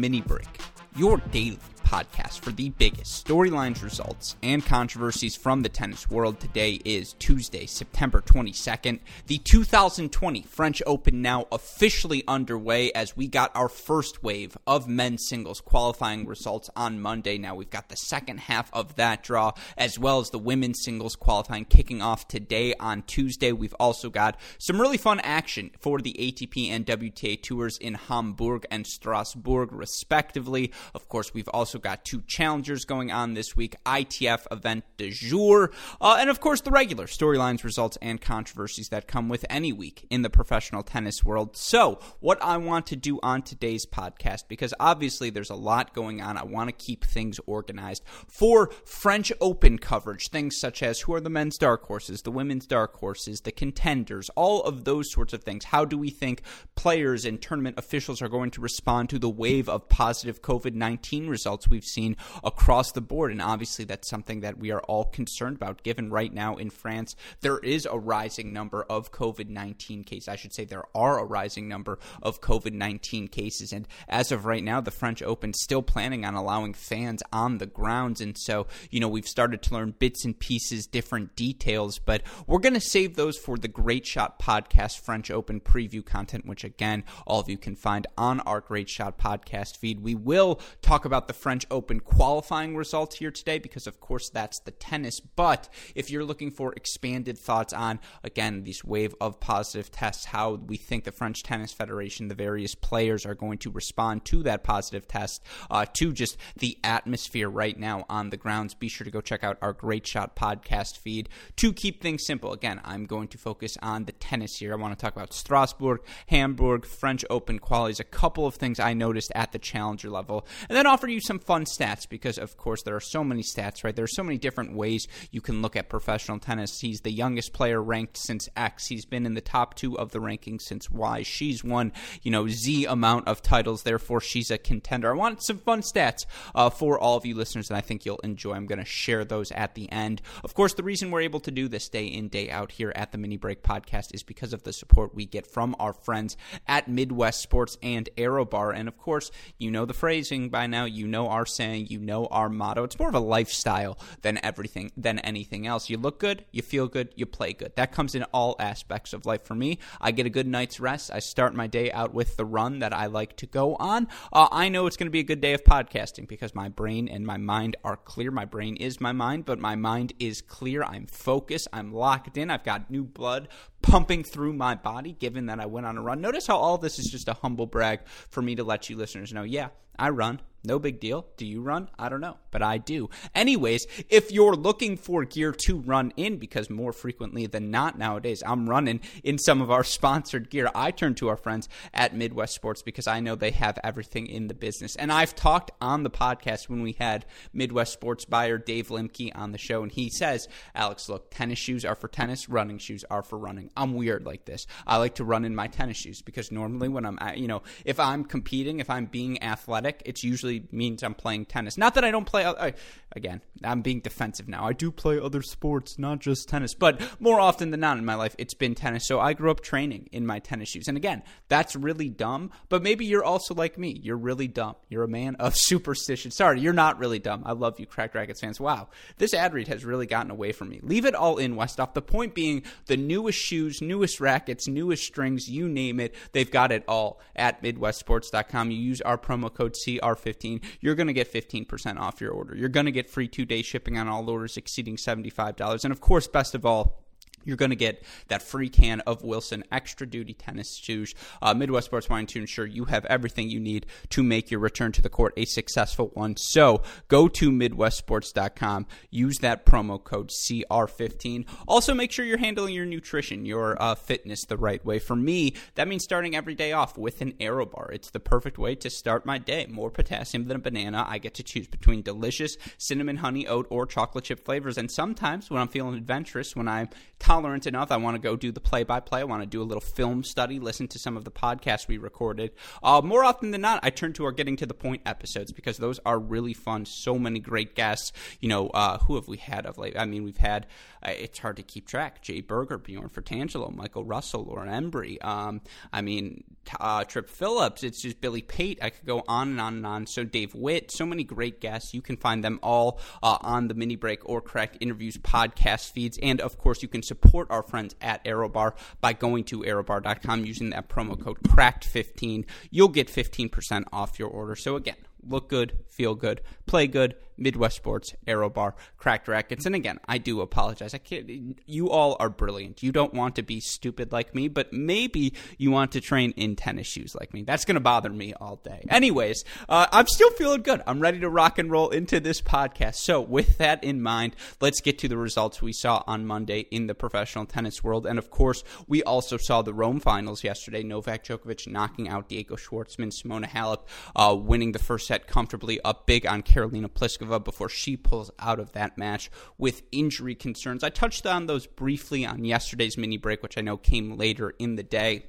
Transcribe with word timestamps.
Mini 0.00 0.22
Break, 0.22 0.48
your 0.96 1.18
daily 1.30 1.58
podcast 1.90 2.38
for 2.38 2.52
the 2.52 2.70
biggest 2.70 3.26
storylines, 3.26 3.82
results, 3.82 4.36
and 4.44 4.64
controversies 4.64 5.34
from 5.34 5.62
the 5.62 5.68
tennis 5.68 6.08
world. 6.08 6.38
Today 6.38 6.80
is 6.84 7.14
Tuesday, 7.14 7.66
September 7.66 8.20
22nd. 8.20 9.00
The 9.26 9.38
2020 9.38 10.42
French 10.42 10.80
Open 10.86 11.20
now 11.20 11.46
officially 11.50 12.22
underway 12.28 12.92
as 12.92 13.16
we 13.16 13.26
got 13.26 13.50
our 13.56 13.68
first 13.68 14.22
wave 14.22 14.56
of 14.68 14.86
men's 14.86 15.26
singles 15.26 15.60
qualifying 15.60 16.26
results 16.26 16.70
on 16.76 17.00
Monday. 17.00 17.38
Now 17.38 17.56
we've 17.56 17.68
got 17.68 17.88
the 17.88 17.96
second 17.96 18.38
half 18.38 18.72
of 18.72 18.94
that 18.94 19.24
draw 19.24 19.52
as 19.76 19.98
well 19.98 20.20
as 20.20 20.30
the 20.30 20.38
women's 20.38 20.84
singles 20.84 21.16
qualifying 21.16 21.64
kicking 21.64 22.00
off 22.00 22.28
today 22.28 22.72
on 22.74 23.02
Tuesday. 23.02 23.50
We've 23.50 23.74
also 23.80 24.10
got 24.10 24.38
some 24.58 24.80
really 24.80 24.96
fun 24.96 25.18
action 25.20 25.72
for 25.80 26.00
the 26.00 26.14
ATP 26.20 26.70
and 26.70 26.86
WTA 26.86 27.42
tours 27.42 27.78
in 27.78 27.94
Hamburg 27.94 28.64
and 28.70 28.86
Strasbourg, 28.86 29.72
respectively. 29.72 30.70
Of 30.94 31.08
course, 31.08 31.34
we've 31.34 31.48
also 31.48 31.79
got 31.80 32.04
two 32.04 32.22
challengers 32.26 32.84
going 32.84 33.10
on 33.10 33.34
this 33.34 33.56
week 33.56 33.76
ITF 33.84 34.46
event 34.50 34.84
de 34.96 35.10
jour, 35.10 35.70
uh, 36.00 36.16
and 36.20 36.30
of 36.30 36.40
course 36.40 36.60
the 36.60 36.70
regular 36.70 37.06
storylines, 37.06 37.64
results, 37.64 37.98
and 38.02 38.20
controversies 38.20 38.88
that 38.88 39.06
come 39.06 39.28
with 39.28 39.44
any 39.50 39.72
week 39.72 40.06
in 40.10 40.22
the 40.22 40.30
professional 40.30 40.82
tennis 40.82 41.24
world. 41.24 41.56
So, 41.56 41.98
what 42.20 42.42
I 42.42 42.56
want 42.56 42.86
to 42.88 42.96
do 42.96 43.18
on 43.22 43.42
today's 43.42 43.86
podcast, 43.86 44.44
because 44.48 44.74
obviously 44.78 45.30
there's 45.30 45.50
a 45.50 45.54
lot 45.54 45.94
going 45.94 46.20
on, 46.20 46.36
I 46.36 46.44
want 46.44 46.68
to 46.68 46.72
keep 46.72 47.04
things 47.04 47.40
organized 47.46 48.02
for 48.26 48.70
French 48.84 49.32
Open 49.40 49.78
coverage, 49.78 50.28
things 50.28 50.58
such 50.58 50.82
as 50.82 51.00
who 51.00 51.14
are 51.14 51.20
the 51.20 51.30
men's 51.30 51.58
dark 51.58 51.84
horses, 51.84 52.22
the 52.22 52.30
women's 52.30 52.66
dark 52.66 52.96
horses, 52.96 53.40
the 53.40 53.52
contenders, 53.52 54.30
all 54.36 54.62
of 54.62 54.84
those 54.84 55.10
sorts 55.10 55.32
of 55.32 55.42
things. 55.42 55.64
How 55.64 55.84
do 55.84 55.96
we 55.98 56.10
think 56.10 56.42
players 56.74 57.24
and 57.24 57.40
tournament 57.40 57.78
officials 57.78 58.22
are 58.22 58.28
going 58.28 58.50
to 58.52 58.60
respond 58.60 59.10
to 59.10 59.18
the 59.18 59.28
wave 59.28 59.68
of 59.68 59.88
positive 59.88 60.42
COVID 60.42 60.74
19 60.74 61.28
results 61.28 61.68
we've 61.70 61.84
seen 61.84 62.16
across 62.42 62.92
the 62.92 63.00
board. 63.00 63.30
And 63.30 63.40
obviously, 63.40 63.84
that's 63.84 64.08
something 64.08 64.40
that 64.40 64.58
we 64.58 64.70
are 64.70 64.82
all 64.82 65.04
concerned 65.04 65.56
about, 65.56 65.82
given 65.82 66.10
right 66.10 66.32
now 66.32 66.56
in 66.56 66.70
France, 66.70 67.16
there 67.40 67.58
is 67.58 67.86
a 67.86 67.98
rising 67.98 68.52
number 68.52 68.82
of 68.84 69.12
COVID 69.12 69.48
19 69.48 70.04
cases. 70.04 70.28
I 70.28 70.36
should 70.36 70.54
say 70.54 70.64
there 70.64 70.84
are 70.94 71.18
a 71.18 71.24
rising 71.24 71.68
number 71.68 71.98
of 72.22 72.40
COVID 72.40 72.72
19 72.72 73.28
cases. 73.28 73.72
And 73.72 73.86
as 74.08 74.32
of 74.32 74.44
right 74.44 74.64
now, 74.64 74.80
the 74.80 74.90
French 74.90 75.22
Open 75.22 75.52
still 75.54 75.82
planning 75.82 76.24
on 76.24 76.34
allowing 76.34 76.74
fans 76.74 77.22
on 77.32 77.58
the 77.58 77.66
grounds. 77.66 78.20
And 78.20 78.36
so, 78.36 78.66
you 78.90 79.00
know, 79.00 79.08
we've 79.08 79.28
started 79.28 79.62
to 79.62 79.74
learn 79.74 79.94
bits 79.98 80.24
and 80.24 80.38
pieces, 80.38 80.86
different 80.86 81.36
details, 81.36 81.98
but 81.98 82.22
we're 82.46 82.58
going 82.58 82.74
to 82.74 82.80
save 82.80 83.16
those 83.16 83.38
for 83.38 83.56
the 83.56 83.68
Great 83.68 84.06
Shot 84.06 84.38
Podcast 84.40 85.00
French 85.00 85.30
Open 85.30 85.60
preview 85.60 86.04
content, 86.04 86.46
which 86.46 86.64
again, 86.64 87.04
all 87.26 87.40
of 87.40 87.48
you 87.48 87.58
can 87.58 87.76
find 87.76 88.06
on 88.16 88.40
our 88.40 88.60
Great 88.60 88.88
Shot 88.88 89.18
Podcast 89.18 89.76
feed. 89.76 90.00
We 90.00 90.14
will 90.14 90.60
talk 90.82 91.04
about 91.04 91.28
the 91.28 91.34
French 91.34 91.59
Open 91.70 92.00
qualifying 92.00 92.76
results 92.76 93.16
here 93.16 93.30
today 93.30 93.58
because, 93.58 93.86
of 93.86 94.00
course, 94.00 94.30
that's 94.30 94.60
the 94.60 94.70
tennis. 94.70 95.20
But 95.20 95.68
if 95.94 96.10
you're 96.10 96.24
looking 96.24 96.50
for 96.50 96.72
expanded 96.74 97.38
thoughts 97.38 97.72
on, 97.72 98.00
again, 98.22 98.64
this 98.64 98.84
wave 98.84 99.14
of 99.20 99.40
positive 99.40 99.90
tests, 99.90 100.26
how 100.26 100.54
we 100.54 100.76
think 100.76 101.04
the 101.04 101.12
French 101.12 101.42
Tennis 101.42 101.72
Federation, 101.72 102.28
the 102.28 102.34
various 102.34 102.74
players 102.74 103.26
are 103.26 103.34
going 103.34 103.58
to 103.58 103.70
respond 103.70 104.24
to 104.26 104.42
that 104.42 104.64
positive 104.64 105.06
test, 105.08 105.42
uh, 105.70 105.86
to 105.94 106.12
just 106.12 106.36
the 106.56 106.78
atmosphere 106.84 107.48
right 107.48 107.78
now 107.78 108.04
on 108.08 108.30
the 108.30 108.36
grounds, 108.36 108.74
be 108.74 108.88
sure 108.88 109.04
to 109.04 109.10
go 109.10 109.20
check 109.20 109.44
out 109.44 109.58
our 109.60 109.72
Great 109.72 110.06
Shot 110.06 110.36
podcast 110.36 110.98
feed. 110.98 111.28
To 111.56 111.72
keep 111.72 112.02
things 112.02 112.24
simple, 112.24 112.52
again, 112.52 112.80
I'm 112.84 113.06
going 113.06 113.28
to 113.28 113.38
focus 113.38 113.76
on 113.82 114.04
the 114.04 114.12
tennis 114.12 114.56
here. 114.56 114.72
I 114.72 114.76
want 114.76 114.98
to 114.98 115.02
talk 115.02 115.14
about 115.14 115.32
Strasbourg, 115.32 116.00
Hamburg, 116.26 116.86
French 116.86 117.24
Open 117.30 117.58
qualities, 117.58 118.00
a 118.00 118.04
couple 118.04 118.46
of 118.46 118.54
things 118.54 118.78
I 118.80 118.94
noticed 118.94 119.32
at 119.34 119.52
the 119.52 119.58
challenger 119.58 120.10
level, 120.10 120.46
and 120.68 120.76
then 120.76 120.86
offer 120.86 121.08
you 121.08 121.20
some 121.20 121.38
fun 121.50 121.64
stats 121.64 122.08
because, 122.08 122.38
of 122.38 122.56
course, 122.56 122.84
there 122.84 122.94
are 122.94 123.00
so 123.00 123.24
many 123.24 123.42
stats, 123.42 123.82
right? 123.82 123.96
There 123.96 124.04
are 124.04 124.16
so 124.20 124.22
many 124.22 124.38
different 124.38 124.72
ways 124.72 125.08
you 125.32 125.40
can 125.40 125.62
look 125.62 125.74
at 125.74 125.88
professional 125.88 126.38
tennis. 126.38 126.78
He's 126.78 127.00
the 127.00 127.10
youngest 127.10 127.52
player 127.52 127.82
ranked 127.82 128.18
since 128.18 128.48
X. 128.56 128.86
He's 128.86 129.04
been 129.04 129.26
in 129.26 129.34
the 129.34 129.40
top 129.40 129.74
two 129.74 129.98
of 129.98 130.12
the 130.12 130.20
rankings 130.20 130.62
since 130.62 130.88
Y. 130.88 131.24
She's 131.24 131.64
won, 131.64 131.92
you 132.22 132.30
know, 132.30 132.46
Z 132.46 132.84
amount 132.84 133.26
of 133.26 133.42
titles. 133.42 133.82
Therefore, 133.82 134.20
she's 134.20 134.52
a 134.52 134.58
contender. 134.58 135.10
I 135.12 135.16
want 135.16 135.42
some 135.42 135.58
fun 135.58 135.80
stats 135.80 136.24
uh, 136.54 136.70
for 136.70 137.00
all 137.00 137.16
of 137.16 137.26
you 137.26 137.34
listeners, 137.34 137.68
and 137.68 137.76
I 137.76 137.80
think 137.80 138.04
you'll 138.04 138.20
enjoy. 138.20 138.52
I'm 138.52 138.66
going 138.66 138.78
to 138.78 138.84
share 138.84 139.24
those 139.24 139.50
at 139.50 139.74
the 139.74 139.90
end. 139.90 140.22
Of 140.44 140.54
course, 140.54 140.74
the 140.74 140.84
reason 140.84 141.10
we're 141.10 141.22
able 141.22 141.40
to 141.40 141.50
do 141.50 141.66
this 141.66 141.88
day 141.88 142.06
in, 142.06 142.28
day 142.28 142.48
out 142.48 142.70
here 142.70 142.92
at 142.94 143.10
the 143.10 143.18
Mini 143.18 143.38
Break 143.38 143.64
Podcast 143.64 144.14
is 144.14 144.22
because 144.22 144.52
of 144.52 144.62
the 144.62 144.72
support 144.72 145.16
we 145.16 145.26
get 145.26 145.48
from 145.48 145.74
our 145.80 145.94
friends 145.94 146.36
at 146.68 146.86
Midwest 146.86 147.40
Sports 147.40 147.76
and 147.82 148.08
ArrowBar. 148.16 148.72
And 148.72 148.86
of 148.86 148.96
course, 148.96 149.32
you 149.58 149.72
know 149.72 149.84
the 149.84 149.94
phrasing 149.94 150.48
by 150.48 150.68
now. 150.68 150.84
You 150.84 151.08
know 151.08 151.26
our 151.30 151.46
saying. 151.46 151.86
You 151.88 151.98
know 151.98 152.26
our 152.26 152.48
motto. 152.48 152.84
It's 152.84 152.98
more 152.98 153.08
of 153.08 153.14
a 153.14 153.20
lifestyle 153.20 153.98
than 154.22 154.38
everything 154.44 154.92
than 154.96 155.18
anything 155.20 155.66
else. 155.66 155.88
You 155.88 155.96
look 155.96 156.20
good, 156.20 156.44
you 156.52 156.62
feel 156.62 156.88
good, 156.88 157.10
you 157.16 157.26
play 157.26 157.52
good. 157.52 157.74
That 157.76 157.92
comes 157.92 158.14
in 158.14 158.24
all 158.34 158.56
aspects 158.58 159.12
of 159.12 159.26
life 159.26 159.44
for 159.44 159.54
me. 159.54 159.78
I 160.00 160.10
get 160.10 160.26
a 160.26 160.30
good 160.30 160.46
night's 160.46 160.80
rest. 160.80 161.10
I 161.12 161.20
start 161.20 161.54
my 161.54 161.66
day 161.66 161.90
out 161.92 162.12
with 162.12 162.36
the 162.36 162.44
run 162.44 162.80
that 162.80 162.92
I 162.92 163.06
like 163.06 163.36
to 163.38 163.46
go 163.46 163.76
on. 163.76 164.08
Uh, 164.32 164.48
I 164.50 164.68
know 164.68 164.86
it's 164.86 164.96
going 164.96 165.06
to 165.06 165.10
be 165.10 165.20
a 165.20 165.24
good 165.24 165.40
day 165.40 165.54
of 165.54 165.64
podcasting 165.64 166.28
because 166.28 166.54
my 166.54 166.68
brain 166.68 167.08
and 167.08 167.26
my 167.26 167.36
mind 167.36 167.76
are 167.84 167.96
clear. 167.96 168.30
My 168.30 168.44
brain 168.44 168.76
is 168.76 169.00
my 169.00 169.12
mind, 169.12 169.46
but 169.46 169.58
my 169.58 169.76
mind 169.76 170.12
is 170.18 170.42
clear. 170.42 170.82
I'm 170.82 171.06
focused. 171.06 171.68
I'm 171.72 171.92
locked 171.92 172.36
in. 172.36 172.50
I've 172.50 172.64
got 172.64 172.90
new 172.90 173.04
blood 173.04 173.48
pumping 173.82 174.24
through 174.24 174.52
my 174.52 174.74
body 174.74 175.12
given 175.12 175.46
that 175.46 175.60
I 175.60 175.66
went 175.66 175.86
on 175.86 175.96
a 175.96 176.02
run. 176.02 176.20
Notice 176.20 176.46
how 176.46 176.56
all 176.56 176.78
this 176.78 176.98
is 176.98 177.06
just 177.06 177.28
a 177.28 177.34
humble 177.34 177.66
brag 177.66 178.00
for 178.06 178.42
me 178.42 178.54
to 178.56 178.64
let 178.64 178.90
you 178.90 178.96
listeners 178.96 179.32
know, 179.32 179.42
yeah, 179.42 179.68
I 179.98 180.10
run. 180.10 180.40
No 180.62 180.78
big 180.78 181.00
deal. 181.00 181.26
Do 181.38 181.46
you 181.46 181.62
run? 181.62 181.88
I 181.98 182.10
don't 182.10 182.20
know, 182.20 182.36
but 182.50 182.62
I 182.62 182.76
do. 182.76 183.08
Anyways, 183.34 183.86
if 184.10 184.30
you're 184.30 184.54
looking 184.54 184.98
for 184.98 185.24
gear 185.24 185.52
to 185.52 185.78
run 185.78 186.12
in, 186.18 186.36
because 186.36 186.68
more 186.68 186.92
frequently 186.92 187.46
than 187.46 187.70
not 187.70 187.96
nowadays, 187.96 188.42
I'm 188.44 188.68
running 188.68 189.00
in 189.24 189.38
some 189.38 189.62
of 189.62 189.70
our 189.70 189.84
sponsored 189.84 190.50
gear, 190.50 190.70
I 190.74 190.90
turn 190.90 191.14
to 191.16 191.28
our 191.28 191.38
friends 191.38 191.68
at 191.94 192.14
Midwest 192.14 192.54
Sports 192.54 192.82
because 192.82 193.06
I 193.06 193.20
know 193.20 193.36
they 193.36 193.52
have 193.52 193.78
everything 193.82 194.26
in 194.26 194.48
the 194.48 194.54
business. 194.54 194.96
And 194.96 195.10
I've 195.10 195.34
talked 195.34 195.70
on 195.80 196.02
the 196.02 196.10
podcast 196.10 196.68
when 196.68 196.82
we 196.82 196.92
had 196.92 197.24
Midwest 197.54 197.94
Sports 197.94 198.26
buyer 198.26 198.58
Dave 198.58 198.88
Limke 198.88 199.32
on 199.34 199.52
the 199.52 199.58
show, 199.58 199.82
and 199.82 199.90
he 199.90 200.10
says, 200.10 200.46
Alex, 200.74 201.08
look, 201.08 201.30
tennis 201.30 201.58
shoes 201.58 201.86
are 201.86 201.94
for 201.94 202.08
tennis, 202.08 202.50
running 202.50 202.76
shoes 202.76 203.02
are 203.10 203.22
for 203.22 203.38
running. 203.38 203.69
I'm 203.76 203.94
weird 203.94 204.24
like 204.24 204.44
this. 204.44 204.66
I 204.86 204.96
like 204.98 205.16
to 205.16 205.24
run 205.24 205.44
in 205.44 205.54
my 205.54 205.68
tennis 205.68 205.96
shoes 205.96 206.22
because 206.22 206.50
normally 206.50 206.88
when 206.88 207.04
I'm, 207.06 207.18
you 207.36 207.48
know, 207.48 207.62
if 207.84 207.98
I'm 208.00 208.24
competing, 208.24 208.80
if 208.80 208.90
I'm 208.90 209.06
being 209.06 209.42
athletic, 209.42 210.02
it 210.04 210.22
usually 210.22 210.68
means 210.72 211.02
I'm 211.02 211.14
playing 211.14 211.46
tennis. 211.46 211.76
Not 211.78 211.94
that 211.94 212.04
I 212.04 212.10
don't 212.10 212.24
play. 212.24 212.44
I, 212.44 212.74
again, 213.12 213.40
I'm 213.64 213.82
being 213.82 214.00
defensive 214.00 214.48
now. 214.48 214.64
I 214.64 214.72
do 214.72 214.90
play 214.90 215.18
other 215.18 215.42
sports, 215.42 215.98
not 215.98 216.20
just 216.20 216.48
tennis, 216.48 216.74
but 216.74 217.00
more 217.20 217.40
often 217.40 217.70
than 217.70 217.80
not 217.80 217.98
in 217.98 218.04
my 218.04 218.14
life, 218.14 218.34
it's 218.38 218.54
been 218.54 218.74
tennis. 218.74 219.06
So 219.06 219.20
I 219.20 219.32
grew 219.32 219.50
up 219.50 219.60
training 219.60 220.08
in 220.12 220.26
my 220.26 220.38
tennis 220.38 220.70
shoes, 220.70 220.88
and 220.88 220.96
again, 220.96 221.22
that's 221.48 221.76
really 221.76 222.08
dumb. 222.08 222.50
But 222.68 222.82
maybe 222.82 223.04
you're 223.04 223.24
also 223.24 223.54
like 223.54 223.78
me. 223.78 224.00
You're 224.02 224.16
really 224.16 224.48
dumb. 224.48 224.76
You're 224.88 225.04
a 225.04 225.08
man 225.08 225.36
of 225.36 225.56
superstition. 225.56 226.30
Sorry, 226.30 226.60
you're 226.60 226.72
not 226.72 226.98
really 226.98 227.18
dumb. 227.18 227.42
I 227.44 227.52
love 227.52 227.80
you, 227.80 227.86
Cracked 227.86 228.14
Racquets 228.14 228.40
fans. 228.40 228.60
Wow, 228.60 228.88
this 229.18 229.34
ad 229.34 229.54
read 229.54 229.68
has 229.68 229.84
really 229.84 230.06
gotten 230.06 230.30
away 230.30 230.52
from 230.52 230.68
me. 230.68 230.80
Leave 230.82 231.04
it 231.04 231.14
all 231.14 231.38
in, 231.38 231.56
Westoff. 231.56 231.94
The 231.94 232.02
point 232.02 232.34
being, 232.34 232.62
the 232.86 232.96
newest 232.96 233.38
shoes, 233.60 233.82
newest 233.82 234.20
rackets, 234.20 234.66
newest 234.66 235.04
strings, 235.04 235.48
you 235.50 235.68
name 235.68 236.00
it, 236.00 236.14
they've 236.32 236.50
got 236.50 236.72
it 236.72 236.82
all 236.88 237.20
at 237.36 237.62
MidwestSports.com. 237.62 238.70
You 238.70 238.78
use 238.78 239.00
our 239.02 239.18
promo 239.18 239.52
code 239.52 239.74
CR15, 239.74 240.62
you're 240.80 240.94
going 240.94 241.06
to 241.08 241.12
get 241.12 241.32
15% 241.32 241.98
off 241.98 242.20
your 242.20 242.32
order. 242.32 242.56
You're 242.56 242.68
going 242.68 242.86
to 242.86 242.92
get 242.92 243.10
free 243.10 243.28
two 243.28 243.44
day 243.44 243.62
shipping 243.62 243.98
on 243.98 244.08
all 244.08 244.28
orders 244.28 244.56
exceeding 244.56 244.96
$75. 244.96 245.84
And 245.84 245.92
of 245.92 246.00
course, 246.00 246.26
best 246.26 246.54
of 246.54 246.64
all, 246.64 247.02
you're 247.44 247.56
going 247.56 247.70
to 247.70 247.76
get 247.76 248.02
that 248.28 248.42
free 248.42 248.68
can 248.68 249.00
of 249.00 249.22
Wilson 249.22 249.64
extra 249.72 250.06
duty 250.06 250.34
tennis 250.34 250.76
shoes. 250.76 251.14
Uh, 251.40 251.54
Midwest 251.54 251.86
Sports 251.86 252.08
Wine, 252.08 252.26
to 252.26 252.40
ensure 252.40 252.66
you 252.66 252.86
have 252.86 253.04
everything 253.06 253.48
you 253.48 253.60
need 253.60 253.86
to 254.10 254.22
make 254.22 254.50
your 254.50 254.60
return 254.60 254.92
to 254.92 255.02
the 255.02 255.08
court 255.08 255.32
a 255.36 255.44
successful 255.44 256.10
one. 256.14 256.36
So 256.36 256.82
go 257.08 257.28
to 257.28 257.50
MidwestSports.com, 257.50 258.86
use 259.10 259.38
that 259.38 259.66
promo 259.66 260.02
code 260.02 260.28
CR15. 260.28 261.46
Also, 261.66 261.94
make 261.94 262.12
sure 262.12 262.24
you're 262.24 262.38
handling 262.38 262.74
your 262.74 262.86
nutrition, 262.86 263.46
your 263.46 263.80
uh, 263.80 263.94
fitness 263.94 264.44
the 264.44 264.56
right 264.56 264.84
way. 264.84 264.98
For 264.98 265.16
me, 265.16 265.54
that 265.74 265.88
means 265.88 266.04
starting 266.04 266.36
every 266.36 266.54
day 266.54 266.72
off 266.72 266.98
with 266.98 267.20
an 267.20 267.32
ArrowBar. 267.40 267.92
It's 267.92 268.10
the 268.10 268.20
perfect 268.20 268.58
way 268.58 268.74
to 268.76 268.90
start 268.90 269.26
my 269.26 269.38
day. 269.38 269.66
More 269.68 269.90
potassium 269.90 270.46
than 270.46 270.56
a 270.56 270.60
banana. 270.60 271.04
I 271.08 271.18
get 271.18 271.34
to 271.34 271.42
choose 271.42 271.66
between 271.66 272.02
delicious 272.02 272.56
cinnamon, 272.78 273.18
honey, 273.18 273.46
oat, 273.46 273.66
or 273.70 273.86
chocolate 273.86 274.24
chip 274.24 274.44
flavors. 274.44 274.78
And 274.78 274.90
sometimes 274.90 275.50
when 275.50 275.60
I'm 275.60 275.68
feeling 275.68 275.94
adventurous, 275.96 276.56
when 276.56 276.68
I'm 276.68 276.88
tolerant 277.30 277.64
enough. 277.64 277.92
I 277.92 277.96
want 277.96 278.16
to 278.16 278.18
go 278.20 278.34
do 278.34 278.50
the 278.50 278.58
play 278.58 278.82
by 278.82 278.98
play. 278.98 279.20
I 279.20 279.24
want 279.24 279.40
to 279.44 279.46
do 279.46 279.62
a 279.62 279.68
little 279.70 279.80
film 279.80 280.24
study, 280.24 280.58
listen 280.58 280.88
to 280.88 280.98
some 280.98 281.16
of 281.16 281.22
the 281.22 281.30
podcasts 281.30 281.86
we 281.86 281.96
recorded. 281.96 282.50
Uh, 282.82 283.02
more 283.04 283.22
often 283.22 283.52
than 283.52 283.60
not, 283.60 283.78
I 283.84 283.90
turn 283.90 284.12
to 284.14 284.24
our 284.24 284.32
Getting 284.32 284.56
to 284.56 284.66
the 284.66 284.74
Point 284.74 285.02
episodes 285.06 285.52
because 285.52 285.76
those 285.76 286.00
are 286.04 286.18
really 286.18 286.54
fun. 286.54 286.86
So 286.86 287.20
many 287.20 287.38
great 287.38 287.76
guests. 287.76 288.12
You 288.40 288.48
know, 288.48 288.66
uh, 288.70 288.98
who 288.98 289.14
have 289.14 289.28
we 289.28 289.36
had 289.36 289.64
of 289.64 289.78
late? 289.78 289.96
I 289.96 290.06
mean, 290.06 290.24
we've 290.24 290.38
had, 290.38 290.66
uh, 291.04 291.12
it's 291.12 291.38
hard 291.38 291.58
to 291.58 291.62
keep 291.62 291.86
track. 291.86 292.20
Jay 292.20 292.40
Berger, 292.40 292.78
Bjorn 292.78 293.08
Fratangelo, 293.08 293.72
Michael 293.72 294.04
Russell, 294.04 294.46
Lauren 294.46 294.68
Embree. 294.68 295.24
Um, 295.24 295.60
I 295.92 296.02
mean, 296.02 296.42
uh, 296.80 297.04
Tripp 297.04 297.30
Phillips. 297.30 297.84
It's 297.84 298.02
just 298.02 298.20
Billy 298.20 298.42
Pate. 298.42 298.80
I 298.82 298.90
could 298.90 299.06
go 299.06 299.22
on 299.28 299.50
and 299.50 299.60
on 299.60 299.74
and 299.74 299.86
on. 299.86 300.06
So 300.08 300.24
Dave 300.24 300.52
Witt. 300.56 300.90
So 300.90 301.06
many 301.06 301.22
great 301.22 301.60
guests. 301.60 301.94
You 301.94 302.02
can 302.02 302.16
find 302.16 302.42
them 302.42 302.58
all 302.60 302.98
uh, 303.22 303.38
on 303.40 303.68
the 303.68 303.74
Mini 303.74 303.94
Break 303.94 304.28
or 304.28 304.40
Correct 304.40 304.78
Interviews 304.80 305.16
podcast 305.16 305.92
feeds. 305.92 306.18
And 306.20 306.40
of 306.40 306.58
course, 306.58 306.82
you 306.82 306.88
can 306.88 307.04
support 307.04 307.19
our 307.50 307.62
friends 307.62 307.94
at 308.00 308.24
ArrowBar 308.24 308.74
by 309.00 309.12
going 309.12 309.44
to 309.44 309.60
arrowbar.com 309.60 310.44
using 310.44 310.70
that 310.70 310.88
promo 310.88 311.20
code 311.20 311.38
CRACKED15. 311.42 312.44
You'll 312.70 312.88
get 312.88 313.08
15% 313.08 313.84
off 313.92 314.18
your 314.18 314.28
order. 314.28 314.56
So 314.56 314.76
again, 314.76 314.96
look 315.26 315.48
good, 315.48 315.78
feel 316.00 316.14
good, 316.14 316.40
play 316.64 316.86
good. 316.86 317.14
Midwest 317.40 317.76
Sports, 317.76 318.14
Arrow 318.26 318.50
Bar, 318.50 318.74
Cracked 318.98 319.26
Racquets. 319.26 319.66
And 319.66 319.74
again, 319.74 319.98
I 320.06 320.18
do 320.18 320.42
apologize. 320.42 320.94
I 320.94 320.98
can't. 320.98 321.58
You 321.66 321.90
all 321.90 322.16
are 322.20 322.28
brilliant. 322.28 322.82
You 322.82 322.92
don't 322.92 323.14
want 323.14 323.36
to 323.36 323.42
be 323.42 323.60
stupid 323.60 324.12
like 324.12 324.34
me, 324.34 324.46
but 324.46 324.72
maybe 324.72 325.32
you 325.56 325.70
want 325.70 325.92
to 325.92 326.00
train 326.00 326.32
in 326.36 326.54
tennis 326.54 326.86
shoes 326.86 327.16
like 327.18 327.32
me. 327.32 327.42
That's 327.42 327.64
going 327.64 327.74
to 327.74 327.80
bother 327.80 328.10
me 328.10 328.34
all 328.34 328.56
day. 328.56 328.84
Anyways, 328.90 329.44
uh, 329.68 329.86
I'm 329.90 330.06
still 330.06 330.30
feeling 330.32 330.62
good. 330.62 330.82
I'm 330.86 331.00
ready 331.00 331.18
to 331.20 331.30
rock 331.30 331.58
and 331.58 331.70
roll 331.70 331.88
into 331.88 332.20
this 332.20 332.42
podcast. 332.42 332.96
So, 332.96 333.20
with 333.20 333.56
that 333.58 333.82
in 333.82 334.02
mind, 334.02 334.36
let's 334.60 334.82
get 334.82 334.98
to 334.98 335.08
the 335.08 335.16
results 335.16 335.62
we 335.62 335.72
saw 335.72 336.04
on 336.06 336.26
Monday 336.26 336.66
in 336.70 336.86
the 336.86 336.94
professional 336.94 337.46
tennis 337.46 337.82
world. 337.82 338.06
And 338.06 338.18
of 338.18 338.30
course, 338.30 338.62
we 338.86 339.02
also 339.02 339.38
saw 339.38 339.62
the 339.62 339.72
Rome 339.72 340.00
finals 340.00 340.44
yesterday. 340.44 340.82
Novak 340.82 341.24
Djokovic 341.24 341.66
knocking 341.66 342.08
out 342.08 342.28
Diego 342.28 342.56
Schwartzman, 342.56 343.10
Simona 343.10 343.48
Halep 343.48 343.80
uh, 344.14 344.34
winning 344.34 344.72
the 344.72 344.78
first 344.78 345.06
set 345.06 345.26
comfortably, 345.26 345.80
up 345.90 346.06
big 346.06 346.24
on 346.24 346.42
Karolina 346.42 346.86
Pliskova 346.86 347.42
before 347.42 347.68
she 347.68 347.96
pulls 347.96 348.30
out 348.38 348.60
of 348.60 348.72
that 348.72 348.96
match 348.96 349.30
with 349.58 349.82
injury 349.90 350.36
concerns. 350.36 350.84
I 350.84 350.88
touched 350.88 351.26
on 351.26 351.46
those 351.46 351.66
briefly 351.66 352.24
on 352.24 352.44
yesterday's 352.44 352.96
mini 352.96 353.18
break, 353.18 353.42
which 353.42 353.58
I 353.58 353.60
know 353.60 353.76
came 353.76 354.16
later 354.16 354.54
in 354.58 354.76
the 354.76 354.84
day. 354.84 355.26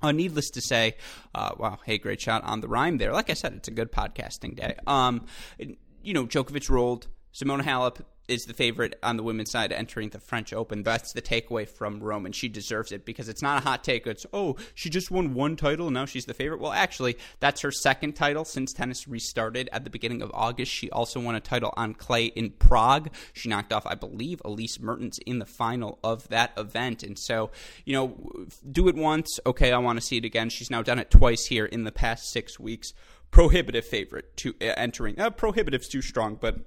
Uh, 0.00 0.12
needless 0.12 0.48
to 0.50 0.60
say, 0.60 0.94
uh, 1.34 1.50
wow, 1.58 1.78
hey, 1.84 1.98
great 1.98 2.20
shot 2.20 2.44
on 2.44 2.60
the 2.60 2.68
rhyme 2.68 2.98
there. 2.98 3.12
Like 3.12 3.30
I 3.30 3.34
said, 3.34 3.52
it's 3.54 3.66
a 3.66 3.72
good 3.72 3.90
podcasting 3.90 4.56
day. 4.56 4.76
Um, 4.86 5.26
you 5.58 6.14
know, 6.14 6.24
Djokovic 6.24 6.70
rolled. 6.70 7.08
Simona 7.34 7.62
Halep 7.62 8.00
is 8.28 8.44
the 8.44 8.54
favorite 8.54 8.98
on 9.02 9.16
the 9.16 9.22
women's 9.22 9.50
side 9.50 9.72
entering 9.72 10.08
the 10.08 10.18
French 10.18 10.52
Open. 10.52 10.82
That's 10.82 11.12
the 11.12 11.22
takeaway 11.22 11.68
from 11.68 12.00
Rome, 12.00 12.26
and 12.26 12.34
she 12.34 12.48
deserves 12.48 12.92
it 12.92 13.04
because 13.04 13.28
it's 13.28 13.42
not 13.42 13.62
a 13.62 13.64
hot 13.64 13.84
take. 13.84 14.06
It's, 14.06 14.26
oh, 14.32 14.56
she 14.74 14.90
just 14.90 15.10
won 15.10 15.34
one 15.34 15.56
title, 15.56 15.86
and 15.86 15.94
now 15.94 16.06
she's 16.06 16.24
the 16.24 16.34
favorite. 16.34 16.60
Well, 16.60 16.72
actually, 16.72 17.16
that's 17.40 17.60
her 17.60 17.70
second 17.70 18.14
title 18.14 18.44
since 18.44 18.72
tennis 18.72 19.06
restarted 19.06 19.68
at 19.72 19.84
the 19.84 19.90
beginning 19.90 20.22
of 20.22 20.30
August. 20.34 20.72
She 20.72 20.90
also 20.90 21.20
won 21.20 21.34
a 21.34 21.40
title 21.40 21.72
on 21.76 21.94
clay 21.94 22.26
in 22.26 22.50
Prague. 22.50 23.10
She 23.32 23.48
knocked 23.48 23.72
off, 23.72 23.86
I 23.86 23.94
believe, 23.94 24.42
Elise 24.44 24.80
Mertens 24.80 25.18
in 25.26 25.38
the 25.38 25.46
final 25.46 25.98
of 26.02 26.28
that 26.28 26.52
event. 26.56 27.02
And 27.02 27.18
so, 27.18 27.50
you 27.84 27.92
know, 27.92 28.46
do 28.70 28.88
it 28.88 28.96
once. 28.96 29.38
Okay, 29.46 29.72
I 29.72 29.78
want 29.78 29.98
to 29.98 30.04
see 30.04 30.16
it 30.16 30.24
again. 30.24 30.50
She's 30.50 30.70
now 30.70 30.82
done 30.82 30.98
it 30.98 31.10
twice 31.10 31.46
here 31.46 31.66
in 31.66 31.84
the 31.84 31.92
past 31.92 32.30
six 32.30 32.58
weeks. 32.58 32.92
Prohibitive 33.30 33.84
favorite 33.84 34.36
to 34.38 34.54
uh, 34.60 34.72
entering. 34.76 35.20
Uh, 35.20 35.30
prohibitive's 35.30 35.88
too 35.88 36.00
strong, 36.00 36.38
but 36.40 36.60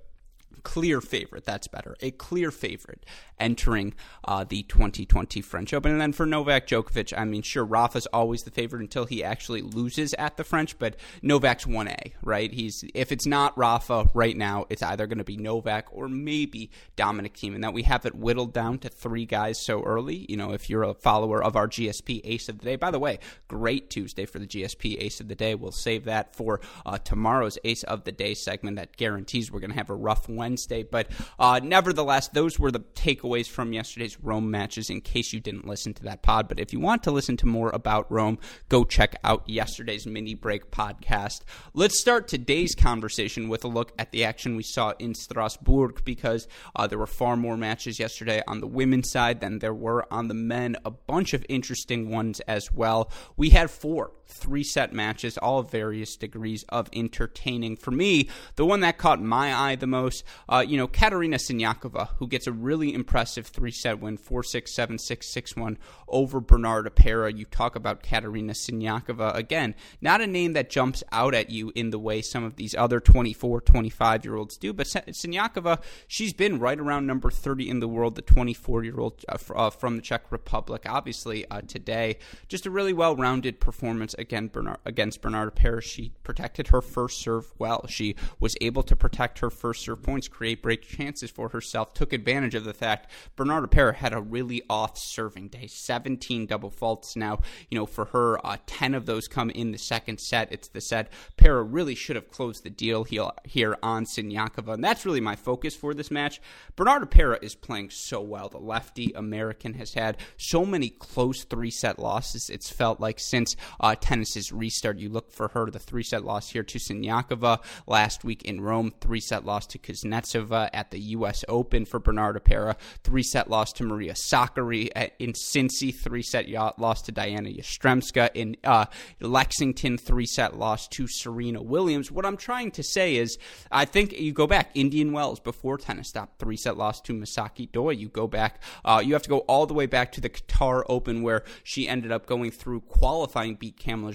clear 0.63 1.01
favorite. 1.01 1.45
That's 1.45 1.67
better. 1.67 1.95
A 2.01 2.11
clear 2.11 2.51
favorite 2.51 3.05
entering 3.39 3.93
uh, 4.25 4.43
the 4.43 4.63
2020 4.63 5.41
French 5.41 5.73
Open. 5.73 5.91
And 5.91 6.01
then 6.01 6.13
for 6.13 6.25
Novak 6.25 6.67
Djokovic, 6.67 7.17
I 7.17 7.25
mean, 7.25 7.41
sure, 7.41 7.63
Rafa's 7.63 8.05
always 8.07 8.43
the 8.43 8.51
favorite 8.51 8.81
until 8.81 9.05
he 9.05 9.23
actually 9.23 9.61
loses 9.61 10.13
at 10.15 10.37
the 10.37 10.43
French, 10.43 10.77
but 10.77 10.95
Novak's 11.21 11.65
1A, 11.65 12.13
right? 12.21 12.51
He's 12.51 12.83
if 12.93 13.11
it's 13.11 13.25
not 13.25 13.57
Rafa 13.57 14.09
right 14.13 14.35
now, 14.35 14.65
it's 14.69 14.83
either 14.83 15.07
going 15.07 15.19
to 15.19 15.23
be 15.23 15.37
Novak 15.37 15.87
or 15.91 16.09
maybe 16.09 16.69
Dominic 16.95 17.35
Thiem. 17.35 17.55
And 17.55 17.63
that 17.63 17.73
we 17.73 17.83
have 17.83 18.05
it 18.05 18.15
whittled 18.15 18.53
down 18.53 18.79
to 18.79 18.89
three 18.89 19.25
guys 19.25 19.59
so 19.59 19.81
early. 19.83 20.25
You 20.29 20.37
know, 20.37 20.51
if 20.51 20.69
you're 20.69 20.83
a 20.83 20.93
follower 20.93 21.43
of 21.43 21.55
our 21.55 21.67
GSP 21.67 22.21
Ace 22.23 22.49
of 22.49 22.59
the 22.59 22.65
Day, 22.65 22.75
by 22.75 22.91
the 22.91 22.99
way, 22.99 23.19
great 23.47 23.89
Tuesday 23.89 24.25
for 24.25 24.39
the 24.39 24.47
GSP 24.47 25.01
Ace 25.01 25.19
of 25.19 25.27
the 25.27 25.35
Day. 25.35 25.55
We'll 25.55 25.71
save 25.71 26.05
that 26.05 26.35
for 26.35 26.61
uh, 26.85 26.97
tomorrow's 26.97 27.57
Ace 27.63 27.83
of 27.83 28.03
the 28.03 28.11
Day 28.11 28.33
segment 28.33 28.77
that 28.77 28.97
guarantees 28.97 29.51
we're 29.51 29.59
going 29.59 29.71
to 29.71 29.77
have 29.77 29.89
a 29.89 29.95
rough 29.95 30.27
Wednesday. 30.27 30.48
But 30.57 31.07
uh, 31.37 31.59
nevertheless, 31.63 32.27
those 32.29 32.59
were 32.59 32.71
the 32.71 32.79
takeaways 32.79 33.47
from 33.47 33.73
yesterday's 33.73 34.19
Rome 34.19 34.49
matches 34.51 34.89
in 34.89 35.01
case 35.01 35.33
you 35.33 35.39
didn't 35.39 35.67
listen 35.67 35.93
to 35.95 36.03
that 36.03 36.21
pod. 36.21 36.47
But 36.47 36.59
if 36.59 36.73
you 36.73 36.79
want 36.79 37.03
to 37.03 37.11
listen 37.11 37.37
to 37.37 37.45
more 37.45 37.69
about 37.69 38.11
Rome, 38.11 38.37
go 38.69 38.83
check 38.83 39.15
out 39.23 39.47
yesterday's 39.47 40.05
mini 40.05 40.33
break 40.33 40.71
podcast. 40.71 41.41
Let's 41.73 41.99
start 41.99 42.27
today's 42.27 42.75
conversation 42.75 43.49
with 43.49 43.63
a 43.63 43.67
look 43.67 43.91
at 43.99 44.11
the 44.11 44.23
action 44.23 44.55
we 44.55 44.63
saw 44.63 44.93
in 44.99 45.15
Strasbourg 45.15 46.03
because 46.03 46.47
uh, 46.75 46.87
there 46.87 46.99
were 46.99 47.07
far 47.07 47.35
more 47.37 47.57
matches 47.57 47.99
yesterday 47.99 48.41
on 48.47 48.59
the 48.59 48.67
women's 48.67 49.11
side 49.11 49.39
than 49.41 49.59
there 49.59 49.73
were 49.73 50.11
on 50.11 50.27
the 50.27 50.33
men. 50.33 50.75
A 50.85 50.91
bunch 50.91 51.33
of 51.33 51.45
interesting 51.49 52.09
ones 52.09 52.39
as 52.41 52.71
well. 52.71 53.11
We 53.37 53.49
had 53.49 53.69
four 53.69 54.11
three 54.29 54.63
set 54.63 54.93
matches, 54.93 55.37
all 55.37 55.63
various 55.63 56.15
degrees 56.15 56.63
of 56.69 56.87
entertaining. 56.93 57.75
For 57.75 57.91
me, 57.91 58.29
the 58.55 58.65
one 58.65 58.79
that 58.81 58.97
caught 58.97 59.21
my 59.21 59.53
eye 59.53 59.75
the 59.75 59.87
most, 59.87 60.23
uh, 60.47 60.63
you 60.65 60.77
know, 60.77 60.87
Katerina 60.87 61.37
Siniakova, 61.37 62.09
who 62.17 62.27
gets 62.27 62.47
a 62.47 62.51
really 62.51 62.93
impressive 62.93 63.47
three 63.47 63.71
set 63.71 63.99
win, 63.99 64.17
4 64.17 64.43
6, 64.43 64.71
7 64.71 64.97
6, 64.97 65.27
6 65.27 65.55
1 65.55 65.77
over 66.07 66.39
Bernarda 66.39 66.93
Pera. 66.93 67.31
You 67.31 67.45
talk 67.45 67.75
about 67.75 68.03
Katerina 68.03 68.53
Siniakova. 68.53 69.35
Again, 69.35 69.75
not 70.01 70.21
a 70.21 70.27
name 70.27 70.53
that 70.53 70.69
jumps 70.69 71.03
out 71.11 71.33
at 71.33 71.49
you 71.49 71.71
in 71.75 71.89
the 71.89 71.99
way 71.99 72.21
some 72.21 72.43
of 72.43 72.55
these 72.55 72.75
other 72.75 72.99
24, 72.99 73.61
25 73.61 74.25
year 74.25 74.35
olds 74.35 74.57
do, 74.57 74.73
but 74.73 74.87
Siniakova, 74.87 75.81
she's 76.07 76.33
been 76.33 76.59
right 76.59 76.79
around 76.79 77.07
number 77.07 77.31
30 77.31 77.69
in 77.69 77.79
the 77.79 77.87
world, 77.87 78.15
the 78.15 78.21
24 78.21 78.83
year 78.83 78.99
old 78.99 79.25
uh, 79.27 79.37
uh, 79.55 79.69
from 79.69 79.95
the 79.95 80.01
Czech 80.01 80.31
Republic. 80.31 80.83
Obviously, 80.87 81.49
uh, 81.49 81.61
today, 81.61 82.17
just 82.47 82.65
a 82.65 82.69
really 82.71 82.93
well 82.93 83.15
rounded 83.15 83.59
performance 83.59 84.15
again 84.19 84.47
Bernard, 84.47 84.79
against 84.85 85.21
Bernarda 85.21 85.53
Pera. 85.53 85.81
She 85.81 86.11
protected 86.23 86.67
her 86.67 86.81
first 86.81 87.21
serve 87.21 87.51
well. 87.57 87.85
She 87.87 88.15
was 88.39 88.55
able 88.61 88.83
to 88.83 88.95
protect 88.95 89.39
her 89.39 89.49
first 89.49 89.83
serve 89.83 90.03
points, 90.03 90.27
create 90.27 90.61
break 90.61 90.81
chances 90.81 91.31
for 91.31 91.49
herself, 91.49 91.93
took 91.93 92.13
advantage 92.13 92.55
of 92.55 92.63
the 92.63 92.73
fact 92.73 93.11
Bernarda 93.37 93.69
Pera 93.69 93.93
had 93.93 94.13
a 94.13 94.21
really 94.21 94.61
off 94.69 94.97
serving 94.97 95.47
day. 95.49 95.67
17 95.67 96.45
double 96.45 96.69
faults 96.69 97.15
now. 97.15 97.39
You 97.69 97.79
know, 97.79 97.85
for 97.85 98.05
her, 98.05 98.45
uh, 98.45 98.57
10 98.65 98.93
of 98.93 99.05
those 99.05 99.27
come 99.27 99.49
in 99.49 99.71
the 99.71 99.77
second 99.77 100.19
set. 100.19 100.51
It's 100.51 100.67
the 100.67 100.81
set. 100.81 101.11
Pera 101.37 101.63
really 101.63 101.95
should 101.95 102.15
have 102.15 102.29
closed 102.29 102.63
the 102.63 102.69
deal 102.69 103.03
here 103.03 103.77
on 103.81 104.05
Siniakova, 104.05 104.73
and 104.73 104.83
that's 104.83 105.05
really 105.05 105.21
my 105.21 105.35
focus 105.35 105.75
for 105.75 105.93
this 105.93 106.11
match. 106.11 106.41
Bernarda 106.75 107.09
Pera 107.09 107.39
is 107.41 107.55
playing 107.55 107.89
so 107.89 108.21
well. 108.21 108.49
The 108.49 108.57
lefty 108.57 109.11
American 109.15 109.73
has 109.75 109.93
had 109.93 110.17
so 110.37 110.65
many 110.65 110.89
close 110.89 111.43
three 111.43 111.71
set 111.71 111.99
losses. 111.99 112.49
It's 112.49 112.69
felt 112.69 112.99
like 112.99 113.19
since 113.19 113.55
uh, 113.79 113.95
tennis's 114.09 114.51
restart. 114.51 114.97
You 114.97 115.09
look 115.09 115.31
for 115.31 115.49
her, 115.49 115.69
the 115.69 115.77
three 115.77 116.01
set 116.01 116.25
loss 116.25 116.49
here 116.49 116.63
to 116.63 116.79
Siniakova 116.79 117.59
last 117.85 118.23
week 118.23 118.43
in 118.43 118.59
Rome, 118.59 118.91
three 119.01 119.19
set 119.19 119.45
loss 119.45 119.67
to 119.67 119.77
Kuznetsova 119.77 120.69
at 120.73 120.89
the 120.89 120.99
U.S. 120.99 121.45
Open 121.47 121.85
for 121.85 121.99
Bernarda 121.99 122.43
Pera, 122.43 122.75
three 123.03 123.21
set 123.21 123.51
loss 123.51 123.71
to 123.73 123.83
Maria 123.83 124.13
Sakkari 124.13 124.89
in 125.19 125.33
Cincy, 125.33 125.93
three 125.93 126.23
set 126.23 126.49
loss 126.79 127.03
to 127.03 127.11
Diana 127.11 127.49
Yastremska 127.49 128.31
in 128.33 128.57
uh, 128.63 128.85
Lexington, 129.19 129.99
three 129.99 130.25
set 130.25 130.57
loss 130.57 130.87
to 130.87 131.05
Serena 131.07 131.61
Williams. 131.61 132.11
What 132.11 132.25
I'm 132.25 132.37
trying 132.37 132.71
to 132.71 132.83
say 132.83 133.15
is, 133.15 133.37
I 133.71 133.85
think 133.85 134.19
you 134.19 134.33
go 134.33 134.47
back, 134.47 134.71
Indian 134.73 135.11
Wells 135.11 135.39
before 135.39 135.77
tennis 135.77 136.09
stopped, 136.09 136.39
three 136.39 136.57
set 136.57 136.77
loss 136.77 136.99
to 137.01 137.13
Misaki 137.13 137.71
Doi. 137.71 137.91
You 137.91 138.09
go 138.09 138.27
back, 138.27 138.63
uh, 138.83 139.03
you 139.05 139.13
have 139.13 139.23
to 139.23 139.29
go 139.29 139.39
all 139.39 139.67
the 139.67 139.75
way 139.75 139.85
back 139.85 140.11
to 140.13 140.21
the 140.21 140.29
Qatar 140.29 140.81
Open 140.89 141.21
where 141.21 141.43
she 141.63 141.87
ended 141.87 142.11
up 142.11 142.25
going 142.25 142.49
through 142.49 142.81
qualifying, 142.81 143.53
beat 143.53 143.77
Cam 143.77 143.98
Pamela 143.99 144.13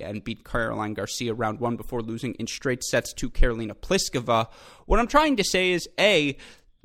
and 0.00 0.24
beat 0.24 0.44
Caroline 0.44 0.94
Garcia 0.94 1.34
round 1.34 1.60
one 1.60 1.76
before 1.76 2.00
losing 2.00 2.34
in 2.34 2.46
straight 2.46 2.84
sets 2.84 3.12
to 3.14 3.30
Karolina 3.30 3.74
Pliskova. 3.74 4.48
What 4.86 5.00
I'm 5.00 5.06
trying 5.06 5.36
to 5.36 5.44
say 5.44 5.72
is, 5.72 5.88
A, 5.98 6.36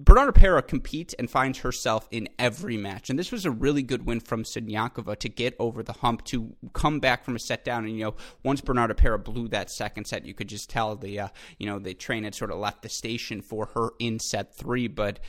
Bernarda 0.02 0.34
Pera 0.34 0.64
competes 0.64 1.14
and 1.14 1.30
finds 1.30 1.60
herself 1.60 2.08
in 2.10 2.28
every 2.40 2.76
match. 2.76 3.10
And 3.10 3.20
this 3.20 3.32
was 3.32 3.46
a 3.46 3.52
really 3.52 3.84
good 3.84 4.06
win 4.06 4.20
from 4.20 4.44
Siniakova 4.44 5.18
to 5.20 5.30
get 5.30 5.56
over 5.60 5.84
the 5.84 5.94
hump, 5.94 6.26
to 6.26 6.56
come 6.74 7.00
back 7.00 7.24
from 7.24 7.36
a 7.36 7.40
set 7.40 7.64
down. 7.64 7.86
And, 7.86 7.96
you 7.96 8.06
know, 8.06 8.16
once 8.44 8.62
Bernarda 8.62 8.98
Pera 8.98 9.20
blew 9.20 9.48
that 9.50 9.70
second 9.70 10.06
set, 10.06 10.26
you 10.26 10.34
could 10.34 10.50
just 10.50 10.70
tell 10.70 10.96
the, 10.96 11.20
uh, 11.20 11.28
you 11.60 11.68
know, 11.68 11.78
the 11.78 11.94
train 11.94 12.24
had 12.24 12.34
sort 12.34 12.52
of 12.52 12.58
left 12.58 12.82
the 12.82 12.90
station 12.90 13.42
for 13.42 13.68
her 13.76 13.92
in 14.00 14.20
set 14.20 14.56
three. 14.56 14.88
But 14.88 15.20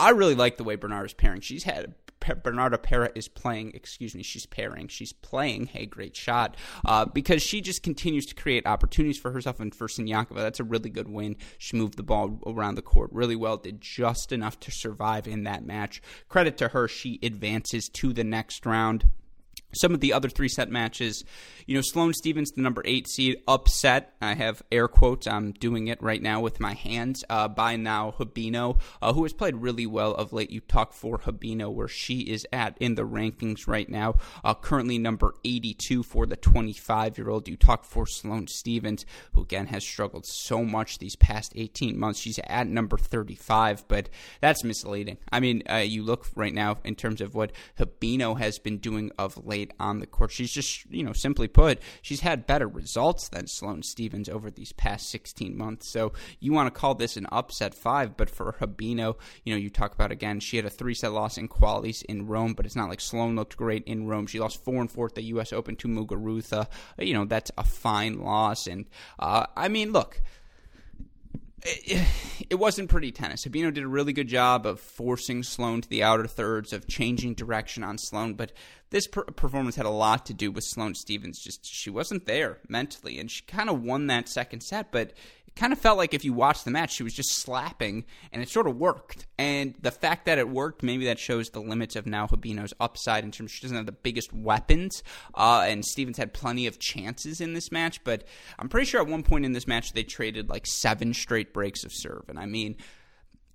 I 0.00 0.10
really 0.10 0.34
like 0.34 0.56
the 0.56 0.64
way 0.64 0.76
Bernarda's 0.76 1.12
pairing. 1.12 1.42
She's 1.42 1.64
had 1.64 1.94
Bernarda 2.22 2.82
Pera 2.82 3.10
is 3.14 3.28
playing, 3.28 3.72
excuse 3.74 4.14
me, 4.14 4.22
she's 4.22 4.46
pairing, 4.46 4.88
she's 4.88 5.12
playing, 5.12 5.66
hey, 5.66 5.86
great 5.86 6.16
shot, 6.16 6.56
uh, 6.84 7.04
because 7.04 7.42
she 7.42 7.60
just 7.60 7.82
continues 7.82 8.26
to 8.26 8.34
create 8.34 8.66
opportunities 8.66 9.18
for 9.18 9.32
herself 9.32 9.60
and 9.60 9.74
for 9.74 9.88
Siniakova. 9.88 10.36
That's 10.36 10.60
a 10.60 10.64
really 10.64 10.90
good 10.90 11.08
win. 11.08 11.36
She 11.58 11.76
moved 11.76 11.96
the 11.96 12.02
ball 12.02 12.38
around 12.46 12.76
the 12.76 12.82
court 12.82 13.10
really 13.12 13.36
well, 13.36 13.56
did 13.56 13.80
just 13.80 14.32
enough 14.32 14.58
to 14.60 14.70
survive 14.70 15.26
in 15.26 15.44
that 15.44 15.64
match. 15.64 16.00
Credit 16.28 16.56
to 16.58 16.68
her, 16.68 16.88
she 16.88 17.18
advances 17.22 17.88
to 17.90 18.12
the 18.12 18.24
next 18.24 18.64
round 18.66 19.10
some 19.74 19.94
of 19.94 20.00
the 20.00 20.12
other 20.12 20.28
three 20.28 20.48
set 20.48 20.70
matches, 20.70 21.24
you 21.66 21.74
know, 21.74 21.80
Sloane 21.80 22.12
Stevens, 22.12 22.50
the 22.52 22.62
number 22.62 22.82
eight 22.84 23.08
seed, 23.08 23.36
upset. 23.46 24.14
I 24.20 24.34
have 24.34 24.62
air 24.70 24.88
quotes. 24.88 25.26
I'm 25.26 25.52
doing 25.52 25.88
it 25.88 26.02
right 26.02 26.20
now 26.20 26.40
with 26.40 26.60
my 26.60 26.74
hands. 26.74 27.24
Uh, 27.28 27.48
by 27.48 27.76
now, 27.76 28.14
Hibino, 28.18 28.80
uh, 29.00 29.12
who 29.12 29.22
has 29.22 29.32
played 29.32 29.56
really 29.56 29.86
well 29.86 30.14
of 30.14 30.32
late. 30.32 30.50
You 30.50 30.60
talk 30.60 30.92
for 30.92 31.18
Hibino, 31.18 31.72
where 31.72 31.88
she 31.88 32.20
is 32.20 32.46
at 32.52 32.76
in 32.78 32.94
the 32.94 33.06
rankings 33.06 33.66
right 33.66 33.88
now. 33.88 34.16
Uh, 34.44 34.54
currently 34.54 34.98
number 34.98 35.34
82 35.44 36.02
for 36.02 36.26
the 36.26 36.36
25 36.36 37.18
year 37.18 37.30
old. 37.30 37.48
You 37.48 37.56
talk 37.56 37.84
for 37.84 38.06
Sloane 38.06 38.48
Stevens, 38.48 39.06
who 39.32 39.42
again 39.42 39.66
has 39.68 39.84
struggled 39.84 40.26
so 40.26 40.64
much 40.64 40.98
these 40.98 41.16
past 41.16 41.52
18 41.54 41.98
months. 41.98 42.20
She's 42.20 42.40
at 42.46 42.66
number 42.66 42.96
35, 42.96 43.86
but 43.88 44.08
that's 44.40 44.64
misleading. 44.64 45.18
I 45.30 45.40
mean, 45.40 45.62
uh, 45.70 45.76
you 45.76 46.02
look 46.02 46.26
right 46.34 46.54
now 46.54 46.78
in 46.84 46.94
terms 46.94 47.20
of 47.20 47.34
what 47.34 47.52
Hibino 47.78 48.38
has 48.38 48.58
been 48.58 48.78
doing 48.78 49.10
of 49.18 49.44
late 49.46 49.61
on 49.78 50.00
the 50.00 50.06
court. 50.06 50.30
She's 50.30 50.52
just, 50.52 50.90
you 50.90 51.02
know, 51.02 51.12
simply 51.12 51.48
put, 51.48 51.80
she's 52.00 52.20
had 52.20 52.46
better 52.46 52.66
results 52.66 53.28
than 53.28 53.46
Sloane 53.46 53.82
Stevens 53.82 54.28
over 54.28 54.50
these 54.50 54.72
past 54.72 55.10
16 55.10 55.56
months. 55.56 55.88
So 55.88 56.12
you 56.40 56.52
want 56.52 56.72
to 56.72 56.78
call 56.78 56.94
this 56.94 57.16
an 57.16 57.26
upset 57.30 57.74
five, 57.74 58.16
but 58.16 58.30
for 58.30 58.56
Hibino, 58.60 59.16
you 59.44 59.52
know, 59.54 59.58
you 59.58 59.70
talk 59.70 59.94
about 59.94 60.12
again, 60.12 60.40
she 60.40 60.56
had 60.56 60.66
a 60.66 60.70
three 60.70 60.94
set 60.94 61.12
loss 61.12 61.38
in 61.38 61.48
qualities 61.48 62.02
in 62.02 62.26
Rome, 62.26 62.54
but 62.54 62.66
it's 62.66 62.76
not 62.76 62.88
like 62.88 63.00
Sloane 63.00 63.36
looked 63.36 63.56
great 63.56 63.84
in 63.84 64.06
Rome. 64.06 64.26
She 64.26 64.40
lost 64.40 64.64
four 64.64 64.80
and 64.80 64.90
four 64.90 65.06
at 65.06 65.14
the 65.14 65.22
U.S. 65.24 65.52
Open 65.52 65.76
to 65.76 65.88
Muguruza. 65.88 66.66
You 66.98 67.14
know, 67.14 67.24
that's 67.24 67.50
a 67.56 67.64
fine 67.64 68.20
loss. 68.20 68.66
And 68.66 68.86
uh, 69.18 69.46
I 69.56 69.68
mean, 69.68 69.92
look 69.92 70.20
it, 71.64 72.06
it 72.50 72.54
wasn't 72.56 72.90
pretty 72.90 73.12
tennis. 73.12 73.46
Hibino 73.46 73.72
did 73.72 73.84
a 73.84 73.88
really 73.88 74.12
good 74.12 74.28
job 74.28 74.66
of 74.66 74.80
forcing 74.80 75.42
Sloane 75.42 75.80
to 75.80 75.88
the 75.88 76.02
outer 76.02 76.26
thirds, 76.26 76.72
of 76.72 76.86
changing 76.86 77.34
direction 77.34 77.84
on 77.84 77.98
Sloane, 77.98 78.34
but 78.34 78.52
this 78.90 79.06
per- 79.06 79.24
performance 79.24 79.76
had 79.76 79.86
a 79.86 79.90
lot 79.90 80.26
to 80.26 80.34
do 80.34 80.50
with 80.50 80.64
Sloane 80.64 80.94
Stevens. 80.94 81.40
Just 81.40 81.64
she 81.64 81.90
wasn't 81.90 82.26
there 82.26 82.58
mentally, 82.68 83.18
and 83.18 83.30
she 83.30 83.42
kind 83.42 83.70
of 83.70 83.82
won 83.82 84.06
that 84.08 84.28
second 84.28 84.62
set, 84.62 84.92
but 84.92 85.12
kind 85.54 85.72
of 85.72 85.78
felt 85.78 85.98
like 85.98 86.14
if 86.14 86.24
you 86.24 86.32
watched 86.32 86.64
the 86.64 86.70
match, 86.70 86.92
she 86.94 87.02
was 87.02 87.14
just 87.14 87.36
slapping, 87.36 88.04
and 88.32 88.42
it 88.42 88.48
sort 88.48 88.66
of 88.66 88.76
worked. 88.76 89.26
And 89.38 89.74
the 89.80 89.90
fact 89.90 90.26
that 90.26 90.38
it 90.38 90.48
worked, 90.48 90.82
maybe 90.82 91.04
that 91.06 91.18
shows 91.18 91.50
the 91.50 91.60
limits 91.60 91.96
of 91.96 92.06
Nao 92.06 92.26
Hibino's 92.26 92.72
upside 92.80 93.24
in 93.24 93.30
terms 93.30 93.50
she 93.50 93.62
doesn't 93.62 93.76
have 93.76 93.86
the 93.86 93.92
biggest 93.92 94.32
weapons. 94.32 95.02
Uh, 95.34 95.64
and 95.66 95.84
Stevens 95.84 96.16
had 96.16 96.32
plenty 96.32 96.66
of 96.66 96.78
chances 96.78 97.40
in 97.40 97.54
this 97.54 97.70
match, 97.70 98.02
but 98.04 98.24
I'm 98.58 98.68
pretty 98.68 98.86
sure 98.86 99.00
at 99.00 99.08
one 99.08 99.22
point 99.22 99.44
in 99.44 99.52
this 99.52 99.66
match 99.66 99.92
they 99.92 100.04
traded 100.04 100.48
like 100.48 100.66
seven 100.66 101.12
straight 101.14 101.52
breaks 101.52 101.84
of 101.84 101.92
serve. 101.92 102.24
And 102.28 102.38
I 102.38 102.46
mean, 102.46 102.76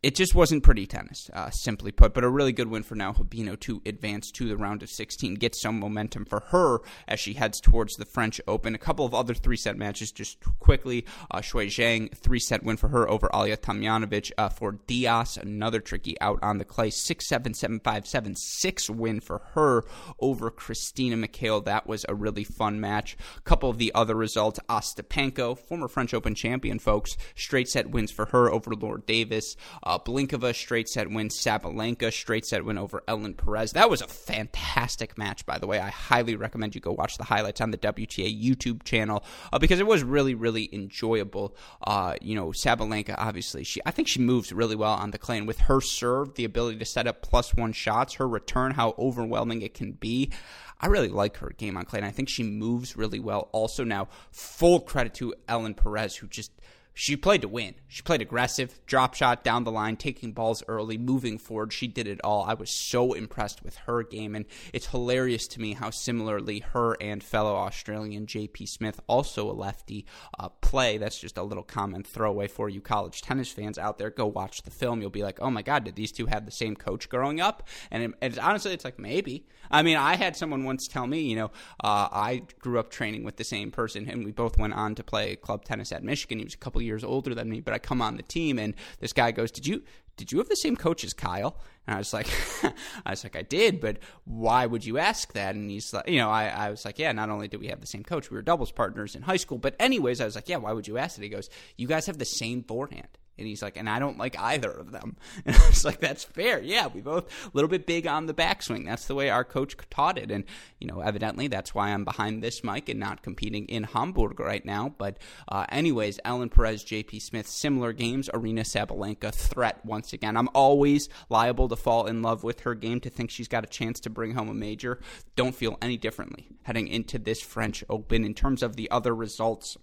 it 0.08 0.16
just 0.16 0.34
wasn't 0.34 0.64
pretty 0.64 0.88
tennis, 0.88 1.30
uh, 1.34 1.50
simply 1.50 1.92
put, 1.92 2.14
but 2.14 2.24
a 2.24 2.30
really 2.30 2.54
good 2.54 2.70
win 2.70 2.82
for 2.82 2.96
Nao 2.96 3.12
Hibino 3.12 3.60
to 3.60 3.82
advance 3.86 4.32
to 4.32 4.48
the 4.48 4.56
round 4.56 4.82
of 4.82 4.90
16, 4.90 5.36
get 5.36 5.54
some 5.54 5.82
momentum 5.82 6.24
for 6.24 6.40
her 6.48 6.80
as 7.10 7.20
she 7.20 7.34
heads 7.34 7.60
towards 7.60 7.94
the 7.96 8.06
French 8.06 8.40
Open. 8.48 8.74
A 8.74 8.78
couple 8.78 9.06
of 9.06 9.14
other 9.14 9.34
three 9.34 9.58
set 9.58 9.76
matches 9.76 10.14
just 10.14 10.38
quickly. 10.62 11.04
Uh, 11.30 11.40
Shuai 11.40 11.66
Zhang, 11.66 12.16
three 12.16 12.40
set 12.40 12.64
win 12.64 12.78
for 12.78 12.88
her 12.88 13.10
over 13.10 13.28
Ajla 13.34 13.58
Tomljanovic. 13.58 14.32
Uh, 14.38 14.48
for 14.48 14.80
Diaz, 14.88 15.36
another 15.36 15.82
tricky 15.82 16.16
out 16.22 16.40
on 16.42 16.58
the 16.58 16.64
clay, 16.64 16.90
6 16.90 17.28
7 17.28 17.54
7 17.54 17.82
5 17.82 18.08
7 18.08 18.34
6 18.34 18.90
win 18.90 19.20
for 19.20 19.40
her 19.56 19.84
over 20.22 20.50
Christina 20.50 21.18
McHale. 21.18 21.66
That 21.66 21.86
was 21.86 22.06
a 22.08 22.16
really 22.16 22.46
fun 22.46 22.80
match. 22.80 23.18
A 23.36 23.42
couple 23.42 23.70
of 23.70 23.78
the 23.78 23.94
other 23.94 24.16
results 24.16 24.58
Ostapenko, 24.70 25.60
former 25.60 25.90
French 25.90 26.14
Open 26.14 26.34
champion, 26.34 26.80
folks, 26.80 27.18
straight 27.36 27.68
set 27.68 27.90
wins 27.90 28.10
for 28.10 28.28
her 28.28 28.50
over 28.50 28.72
Laura 28.72 29.02
Davis. 29.02 29.58
Uh, 29.84 29.97
Blinkova 30.06 30.54
straight 30.56 30.90
set 30.90 31.10
win. 31.10 31.30
Sabalenka 31.30 32.12
straight 32.12 32.46
set 32.46 32.66
win 32.66 32.78
over 32.78 33.04
Ellen 33.08 33.34
Perez. 33.34 33.74
That 33.74 33.90
was 33.90 34.02
a 34.02 34.08
fantastic 34.08 35.18
match, 35.18 35.46
by 35.46 35.58
the 35.58 35.68
way. 35.68 35.80
I 35.80 35.90
highly 35.90 36.36
recommend 36.36 36.76
you 36.76 36.82
go 36.82 36.92
watch 36.92 37.18
the 37.18 37.24
highlights 37.24 37.62
on 37.62 37.72
the 37.72 37.78
WTA 37.78 38.44
YouTube 38.44 38.84
channel 38.84 39.24
uh, 39.52 39.60
because 39.60 39.80
it 39.80 39.88
was 39.88 40.04
really, 40.04 40.36
really 40.36 40.70
enjoyable. 40.74 41.56
Uh, 41.82 42.16
you 42.22 42.36
know, 42.36 42.48
Sabalenka, 42.48 43.16
obviously, 43.18 43.64
she 43.64 43.82
I 43.86 43.92
think 43.92 44.08
she 44.08 44.20
moves 44.20 44.52
really 44.52 44.76
well 44.76 44.94
on 44.94 45.12
the 45.12 45.18
clay, 45.18 45.38
and 45.38 45.48
with 45.48 45.60
her 45.62 45.82
serve, 45.82 46.36
the 46.36 46.46
ability 46.46 46.80
to 46.80 46.86
set 46.86 47.08
up 47.08 47.22
plus 47.22 47.54
one 47.54 47.74
shots, 47.74 48.16
her 48.16 48.28
return, 48.28 48.74
how 48.74 48.96
overwhelming 48.98 49.62
it 49.62 49.74
can 49.74 49.94
be. 49.94 50.32
I 50.80 50.88
really 50.88 51.10
like 51.10 51.38
her 51.38 51.50
game 51.58 51.76
on 51.76 51.86
clay, 51.86 52.00
and 52.00 52.06
I 52.06 52.12
think 52.12 52.30
she 52.30 52.44
moves 52.44 52.96
really 52.96 53.20
well. 53.20 53.50
Also, 53.52 53.84
now 53.84 54.10
full 54.32 54.80
credit 54.80 55.14
to 55.16 55.34
Ellen 55.48 55.74
Perez, 55.74 56.16
who 56.16 56.28
just 56.28 56.52
she 57.00 57.16
played 57.16 57.44
to 57.44 57.48
win. 57.48 57.76
She 57.88 58.02
played 58.02 58.24
aggressive, 58.24 58.80
drop 58.88 59.14
shot 59.14 59.44
down 59.44 59.64
the 59.64 59.72
line, 59.72 59.98
taking 59.98 60.32
balls 60.32 60.64
early, 60.68 60.98
moving 60.98 61.38
forward. 61.38 61.72
She 61.72 61.86
did 61.86 62.08
it 62.08 62.20
all. 62.24 62.44
I 62.44 62.56
was 62.56 62.72
so 62.72 63.14
impressed 63.14 63.64
with 63.64 63.76
her 63.86 64.02
game, 64.02 64.34
and 64.34 64.46
it's 64.74 64.88
hilarious 64.88 65.48
to 65.50 65.62
me 65.62 65.74
how 65.74 65.92
similarly 65.92 66.62
her 66.74 66.98
and 67.00 67.24
fellow 67.24 67.56
Australian 67.56 68.26
JP 68.26 68.68
Smith, 68.68 69.00
also 69.06 69.48
a 69.48 69.54
lefty, 69.54 70.08
uh, 70.40 70.50
play. 70.50 70.98
That's 70.98 71.20
just 71.20 71.38
a 71.38 71.44
little 71.44 71.62
comment 71.62 72.08
throwaway 72.08 72.48
for 72.48 72.68
you 72.68 72.82
college 72.82 73.22
tennis 73.22 73.52
fans 73.52 73.78
out 73.78 74.00
there. 74.00 74.10
Go 74.10 74.26
watch 74.26 74.64
the 74.64 74.72
film. 74.72 75.00
You'll 75.00 75.12
be 75.12 75.22
like, 75.22 75.40
oh 75.40 75.52
my 75.52 75.62
God, 75.62 75.84
did 75.84 75.96
these 75.96 76.12
two 76.12 76.26
have 76.26 76.46
the 76.46 76.52
same 76.52 76.76
coach 76.76 77.10
growing 77.10 77.40
up? 77.40 77.68
And 77.92 78.02
it, 78.02 78.12
it's 78.24 78.38
honestly, 78.40 78.74
it's 78.74 78.86
like 78.86 78.98
maybe. 78.98 79.46
I 79.72 79.84
mean, 79.84 79.98
I 79.98 80.16
had 80.16 80.36
someone 80.36 80.64
once 80.64 80.88
tell 80.88 81.08
me, 81.08 81.22
you 81.22 81.36
know, 81.36 81.52
uh, 81.84 82.08
I 82.12 82.44
grew 82.60 82.80
up 82.80 82.90
training 82.90 83.24
with 83.24 83.38
the 83.38 83.44
same 83.44 83.72
person, 83.72 84.10
and 84.10 84.26
we 84.26 84.32
both 84.32 84.58
went 84.58 84.74
on 84.74 84.96
to 84.96 85.04
play 85.04 85.36
club 85.36 85.66
tennis 85.66 85.92
at 85.92 86.04
Michigan. 86.04 86.40
He 86.40 86.46
was 86.46 86.54
a 86.54 86.58
couple 86.58 86.82
years 86.82 87.04
older 87.04 87.34
than 87.36 87.50
me, 87.50 87.62
but 87.62 87.74
I 87.74 87.80
come 87.80 88.02
on 88.02 88.18
the 88.18 88.24
team, 88.24 88.60
and 88.60 88.76
this 89.00 89.14
guy 89.14 89.32
goes, 89.32 89.52
"Did 89.52 89.68
you 89.68 89.84
did 90.16 90.32
you 90.32 90.40
have 90.40 90.50
the 90.50 90.56
same 90.56 90.76
coach 90.76 91.04
as 91.04 91.14
Kyle?" 91.14 91.58
And 91.86 91.96
I 91.96 92.00
was 92.00 92.14
like, 92.14 92.28
I 93.06 93.12
was 93.12 93.24
like, 93.24 93.36
I 93.36 93.44
did, 93.44 93.80
but 93.80 93.98
why 94.26 94.66
would 94.66 94.86
you 94.86 94.98
ask 94.98 95.32
that? 95.34 95.56
And 95.56 95.72
he's 95.72 95.94
like, 95.94 96.10
you 96.10 96.18
know, 96.18 96.30
I, 96.30 96.48
I 96.48 96.70
was 96.70 96.84
like, 96.84 97.00
yeah, 97.00 97.14
not 97.14 97.30
only 97.30 97.48
did 97.48 97.62
we 97.62 97.68
have 97.68 97.80
the 97.80 97.88
same 97.88 98.04
coach, 98.04 98.30
we 98.30 98.36
were 98.36 98.42
doubles 98.42 98.72
partners 98.72 99.16
in 99.16 99.22
high 99.22 99.38
school, 99.38 99.58
but 99.58 99.76
anyways, 99.80 100.20
I 100.20 100.26
was 100.26 100.36
like, 100.36 100.50
yeah, 100.50 100.58
why 100.58 100.74
would 100.74 100.88
you 100.88 100.98
ask 100.98 101.16
that? 101.16 101.24
He 101.24 101.30
goes, 101.30 101.50
you 101.78 101.88
guys 101.88 102.06
have 102.08 102.18
the 102.18 102.26
same 102.26 102.64
forehand. 102.64 103.08
And 103.38 103.48
he's 103.48 103.62
like, 103.62 103.78
and 103.78 103.90
I 103.90 104.00
don't 104.00 104.18
like 104.18 104.40
either 104.40 104.72
of 104.72 104.92
them. 104.92 105.16
And 105.46 105.56
I 105.56 105.68
was 105.68 105.86
like, 105.86 106.00
that's 106.00 106.24
fair. 106.24 106.60
Yeah, 106.60 106.88
we 106.88 107.02
both 107.02 107.26
a 107.46 107.50
little 107.54 107.70
bit 107.70 107.86
big 107.86 108.06
on 108.06 108.26
the 108.26 108.34
backswing. 108.34 108.86
That's 108.86 109.06
the 109.06 109.16
way 109.16 109.30
our 109.30 109.46
coach 109.46 109.78
taught 109.90 110.18
it. 110.18 110.32
And, 110.32 110.44
you 110.80 110.88
know, 110.88 111.00
evidently 111.00 111.48
that's 111.48 111.74
why 111.74 111.90
I'm 111.90 112.04
behind 112.04 112.44
this 112.44 112.64
mic 112.64 112.90
and 112.90 113.00
not 113.00 113.22
competing 113.22 113.66
in 113.66 113.84
Hamburg 113.84 114.40
right 114.40 114.66
now. 114.66 114.94
But, 114.98 115.18
uh, 115.48 115.66
anyways, 115.70 116.20
Ellen 116.26 116.50
Perez, 116.50 116.84
JP 116.84 117.22
Smith, 117.22 117.48
similar 117.48 117.94
games. 117.94 118.30
Aryna 118.34 118.62
Sabalenka, 118.62 119.34
threat 119.34 119.86
once 119.86 120.12
again. 120.12 120.36
I'm 120.36 120.50
always 120.54 121.08
liable 121.30 121.70
to 121.70 121.76
fall 121.76 122.08
in 122.08 122.22
love 122.22 122.44
with 122.44 122.62
her 122.62 122.76
game 122.76 123.00
to 123.02 123.10
think 123.10 123.30
she's 123.30 123.48
got 123.48 123.64
a 123.64 123.68
chance 123.68 124.00
to 124.02 124.10
bring 124.10 124.34
home 124.34 124.50
a 124.50 124.54
major. 124.54 125.00
Don't 125.36 125.56
feel 125.56 125.78
any 125.82 125.98
differently 125.98 126.48
heading 126.64 126.88
into 126.88 127.18
this 127.20 127.42
French 127.42 127.84
Open. 127.90 128.26
In 128.26 128.34
terms 128.34 128.64
of 128.64 128.76
the 128.76 128.90
other 128.92 129.16
results, 129.16 129.78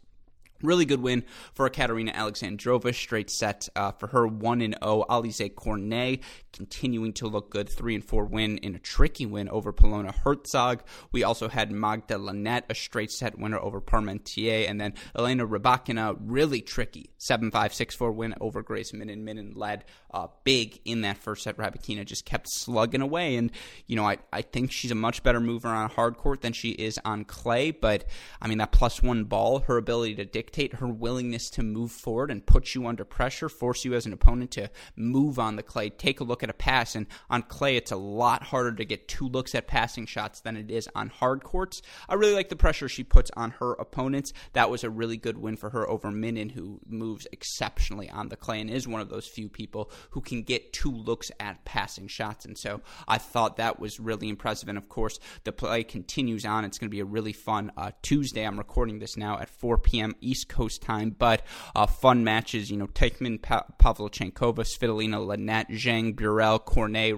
Really 0.64 0.86
good 0.86 1.02
win 1.02 1.24
for 1.52 1.68
Katerina 1.68 2.12
Alexandrova, 2.12 2.94
straight 2.94 3.28
set 3.28 3.68
uh, 3.76 3.92
for 3.92 4.06
her 4.06 4.26
1 4.26 4.62
and 4.62 4.74
0. 4.82 5.04
Alizé 5.10 5.54
Cornet 5.54 6.22
continuing 6.54 7.12
to 7.12 7.26
look 7.26 7.50
good, 7.50 7.68
3 7.68 7.96
and 7.96 8.04
4 8.04 8.24
win 8.24 8.58
in 8.58 8.74
a 8.74 8.78
tricky 8.78 9.26
win 9.26 9.48
over 9.50 9.74
Polona 9.74 10.14
Hercog. 10.24 10.80
We 11.12 11.22
also 11.22 11.48
had 11.48 11.70
Magda 11.70 12.16
Linette, 12.16 12.64
a 12.70 12.74
straight 12.74 13.10
set 13.10 13.38
winner 13.38 13.58
over 13.58 13.82
Parmentier, 13.82 14.68
and 14.68 14.80
then 14.80 14.94
Elena 15.14 15.46
Rybakina, 15.46 16.16
really 16.18 16.62
tricky, 16.62 17.10
7 17.18 17.50
5 17.50 17.74
6 17.74 17.94
4 17.94 18.12
win 18.12 18.34
over 18.40 18.62
Greet 18.62 18.86
Minnen. 18.92 19.18
Minin 19.18 19.52
led 19.54 19.84
uh, 20.12 20.28
big 20.44 20.80
in 20.86 21.02
that 21.02 21.18
first 21.18 21.42
set. 21.42 21.58
Rybakina 21.58 22.06
just 22.06 22.24
kept 22.24 22.48
slugging 22.48 23.02
away, 23.02 23.36
and, 23.36 23.52
you 23.86 23.96
know, 23.96 24.06
I, 24.08 24.16
I 24.32 24.40
think 24.40 24.72
she's 24.72 24.92
a 24.92 24.96
much 24.96 25.22
better 25.22 25.40
mover 25.40 25.68
on 25.68 25.90
hard 25.90 26.16
court 26.16 26.40
than 26.40 26.54
she 26.54 26.70
is 26.70 26.98
on 27.04 27.24
clay, 27.24 27.70
but, 27.70 28.06
I 28.40 28.48
mean, 28.48 28.58
that 28.58 28.72
plus 28.72 29.02
one 29.02 29.24
ball, 29.24 29.60
her 29.60 29.76
ability 29.76 30.14
to 30.16 30.24
dictate 30.24 30.53
dictate 30.54 30.78
her 30.78 30.86
willingness 30.86 31.50
to 31.50 31.64
move 31.64 31.90
forward 31.90 32.30
and 32.30 32.46
put 32.46 32.76
you 32.76 32.86
under 32.86 33.04
pressure, 33.04 33.48
force 33.48 33.84
you 33.84 33.92
as 33.92 34.06
an 34.06 34.12
opponent 34.12 34.52
to 34.52 34.70
move 34.94 35.36
on 35.36 35.56
the 35.56 35.62
clay. 35.64 35.90
Take 35.90 36.20
a 36.20 36.24
look 36.24 36.44
at 36.44 36.50
a 36.50 36.54
pass, 36.54 36.94
and 36.94 37.06
on 37.28 37.42
clay, 37.42 37.76
it's 37.76 37.90
a 37.90 37.96
lot 37.96 38.44
harder 38.44 38.72
to 38.72 38.84
get 38.84 39.08
two 39.08 39.28
looks 39.28 39.56
at 39.56 39.66
passing 39.66 40.06
shots 40.06 40.40
than 40.40 40.56
it 40.56 40.70
is 40.70 40.88
on 40.94 41.08
hard 41.08 41.42
courts. 41.42 41.82
I 42.08 42.14
really 42.14 42.34
like 42.34 42.50
the 42.50 42.56
pressure 42.56 42.88
she 42.88 43.02
puts 43.02 43.32
on 43.36 43.50
her 43.58 43.72
opponents. 43.72 44.32
That 44.52 44.70
was 44.70 44.84
a 44.84 44.90
really 44.90 45.16
good 45.16 45.38
win 45.38 45.56
for 45.56 45.70
her 45.70 45.90
over 45.90 46.12
Minnen, 46.12 46.52
who 46.52 46.80
moves 46.86 47.26
exceptionally 47.32 48.08
on 48.08 48.28
the 48.28 48.36
clay 48.36 48.60
and 48.60 48.70
is 48.70 48.86
one 48.86 49.00
of 49.00 49.08
those 49.08 49.26
few 49.26 49.48
people 49.48 49.90
who 50.10 50.20
can 50.20 50.42
get 50.42 50.72
two 50.72 50.92
looks 50.92 51.32
at 51.40 51.64
passing 51.64 52.06
shots. 52.06 52.44
And 52.44 52.56
so 52.56 52.80
I 53.08 53.18
thought 53.18 53.56
that 53.56 53.80
was 53.80 53.98
really 53.98 54.28
impressive. 54.28 54.68
And 54.68 54.78
of 54.78 54.88
course, 54.88 55.18
the 55.42 55.50
play 55.50 55.82
continues 55.82 56.44
on. 56.44 56.64
It's 56.64 56.78
going 56.78 56.88
to 56.88 56.94
be 56.94 57.00
a 57.00 57.04
really 57.04 57.32
fun 57.32 57.72
uh, 57.76 57.90
Tuesday. 58.02 58.46
I'm 58.46 58.58
recording 58.58 59.00
this 59.00 59.16
now 59.16 59.40
at 59.40 59.48
4 59.48 59.78
p.m. 59.78 60.14
Eastern 60.20 60.33
East 60.34 60.48
Coast 60.48 60.82
time, 60.82 61.14
but 61.16 61.42
uh, 61.76 61.86
fun 61.86 62.24
matches. 62.24 62.68
You 62.68 62.76
know, 62.76 62.88
Teichmann, 62.88 63.40
pa- 63.40 63.66
Pavlyuchenkova, 63.78 64.64
Svitolina, 64.64 65.24
Linette, 65.24 65.68
Zheng, 65.70 66.16
Burel, 66.16 66.62
Cornet, 66.64 67.14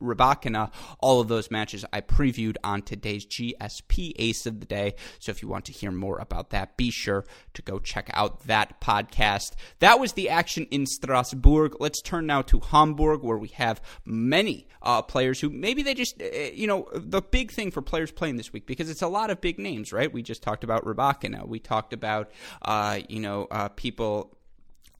Rybakina. 0.00 0.70
All 1.00 1.20
of 1.20 1.26
those 1.26 1.50
matches 1.50 1.84
I 1.92 2.00
previewed 2.00 2.56
on 2.62 2.82
today's 2.82 3.26
GSP 3.26 4.12
Ace 4.16 4.46
of 4.46 4.60
the 4.60 4.66
Day. 4.66 4.94
So 5.18 5.30
if 5.32 5.42
you 5.42 5.48
want 5.48 5.64
to 5.64 5.72
hear 5.72 5.90
more 5.90 6.18
about 6.18 6.50
that, 6.50 6.76
be 6.76 6.92
sure 6.92 7.24
to 7.54 7.62
go 7.62 7.80
check 7.80 8.08
out 8.14 8.46
that 8.46 8.80
podcast. 8.80 9.54
That 9.80 9.98
was 9.98 10.12
the 10.12 10.28
action 10.28 10.68
in 10.70 10.86
Strasbourg. 10.86 11.74
Let's 11.80 12.00
turn 12.00 12.26
now 12.26 12.42
to 12.42 12.60
Hamburg, 12.60 13.24
where 13.24 13.36
we 13.36 13.48
have 13.48 13.82
many 14.04 14.68
uh, 14.82 15.02
players 15.02 15.40
who 15.40 15.50
maybe 15.50 15.82
they 15.82 15.94
just, 15.94 16.22
uh, 16.22 16.26
you 16.54 16.68
know, 16.68 16.88
the 16.94 17.20
big 17.20 17.50
thing 17.50 17.72
for 17.72 17.82
players 17.82 18.12
playing 18.12 18.36
this 18.36 18.52
week 18.52 18.66
because 18.66 18.88
it's 18.88 19.02
a 19.02 19.08
lot 19.08 19.30
of 19.30 19.40
big 19.40 19.58
names, 19.58 19.92
right? 19.92 20.12
We 20.12 20.22
just 20.22 20.42
talked 20.42 20.62
about 20.62 20.84
Rybakina. 20.84 21.48
We 21.48 21.58
talked 21.58 21.92
about, 21.92 22.30
you 23.08 23.20
know, 23.20 23.46
uh, 23.50 23.68
people 23.68 24.36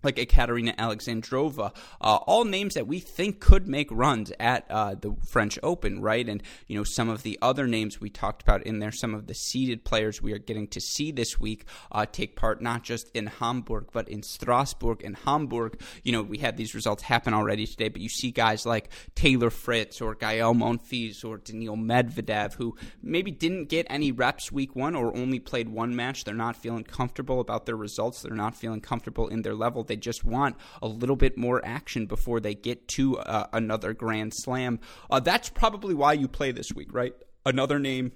like 0.02 0.19
Ekaterina 0.19 0.75
Alexandrova, 0.78 1.75
uh, 2.00 2.16
all 2.26 2.45
names 2.45 2.75
that 2.75 2.87
we 2.87 3.00
think 3.00 3.40
could 3.40 3.69
make 3.69 3.88
runs 3.90 4.33
at 4.40 4.71
uh, 4.71 4.95
the 4.95 5.14
French 5.26 5.59
Open, 5.62 6.00
right? 6.00 6.28
And 6.28 6.42
you 6.66 6.76
know 6.76 6.85
some 6.85 7.09
of 7.09 7.23
the 7.23 7.38
other 7.42 7.66
names 7.66 8.00
we 8.00 8.11
talked 8.11 8.42
about 8.42 8.62
in 8.64 8.78
there, 8.78 8.92
some 8.92 9.14
of 9.14 9.26
the 9.26 9.35
seeded 9.35 9.85
players 9.85 10.23
we 10.23 10.33
are 10.33 10.38
getting 10.38 10.66
to 10.69 10.80
see 10.80 11.12
this 11.12 11.38
week 11.38 11.64
uh, 11.92 12.07
take 12.11 12.37
part 12.37 12.61
not 12.61 12.83
just 12.83 13.11
in 13.14 13.26
Hamburg 13.26 13.88
but 13.92 14.09
in 14.09 14.23
Strasbourg 14.23 15.02
and 15.04 15.16
Hamburg. 15.16 15.80
You 16.02 16.12
know 16.12 16.23
we 16.23 16.38
had 16.38 16.57
these 16.57 16.75
results 16.75 17.02
happen 17.02 17.35
already 17.35 17.66
today, 17.66 17.88
but 17.88 18.00
you 18.00 18.09
see 18.09 18.30
guys 18.30 18.66
like 18.66 18.90
Taylor 19.14 19.50
Fritz 19.50 20.00
or 20.00 20.14
Gael 20.14 20.54
Monfils 20.54 21.25
or 21.25 21.38
Daniil 21.38 21.76
Medvedev 21.76 22.54
who 22.54 22.76
maybe 23.02 23.30
didn't 23.30 23.66
get 23.66 23.87
any 23.90 24.12
reps 24.12 24.50
week 24.50 24.75
one 24.75 24.95
or 24.95 25.16
only 25.16 25.38
played 25.38 25.69
one 25.69 25.95
match. 25.95 26.25
They're 26.25 26.35
not 26.35 26.57
feeling 26.57 26.85
comfortable 26.85 27.40
about 27.40 27.66
their 27.66 27.76
results. 27.76 28.23
They're 28.23 28.35
not 28.35 28.54
feeling 28.54 28.80
comfortable 28.80 29.28
in 29.28 29.42
their 29.42 29.54
level 29.54 29.85
they 29.90 29.97
just 29.97 30.25
want 30.25 30.56
a 30.80 30.87
little 30.87 31.16
bit 31.16 31.37
more 31.37 31.61
action 31.64 32.06
before 32.06 32.40
they 32.40 32.54
get 32.54 32.87
to 32.88 33.18
uh, 33.18 33.49
another 33.52 33.92
Grand 33.92 34.32
Slam. 34.32 34.78
Uh, 35.11 35.20
that's 35.20 35.49
probably 35.49 35.94
why 35.94 36.12
you 36.12 36.28
play 36.28 36.52
this 36.52 36.73
week, 36.73 36.94
right? 36.94 37.14
Another 37.44 37.78
name 37.78 38.12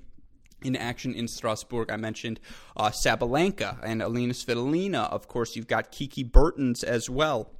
in 0.62 0.76
action 0.76 1.14
in 1.14 1.26
Strasbourg. 1.28 1.90
I 1.90 1.96
mentioned 1.96 2.40
uh, 2.76 2.90
Sabalenka 2.90 3.78
and 3.82 4.00
Alina 4.00 4.34
Svitolina. 4.34 5.10
Of 5.10 5.28
course, 5.28 5.56
you've 5.56 5.66
got 5.66 5.90
Kiki 5.90 6.22
Bertens 6.22 6.82
as 6.84 7.10
well 7.10 7.50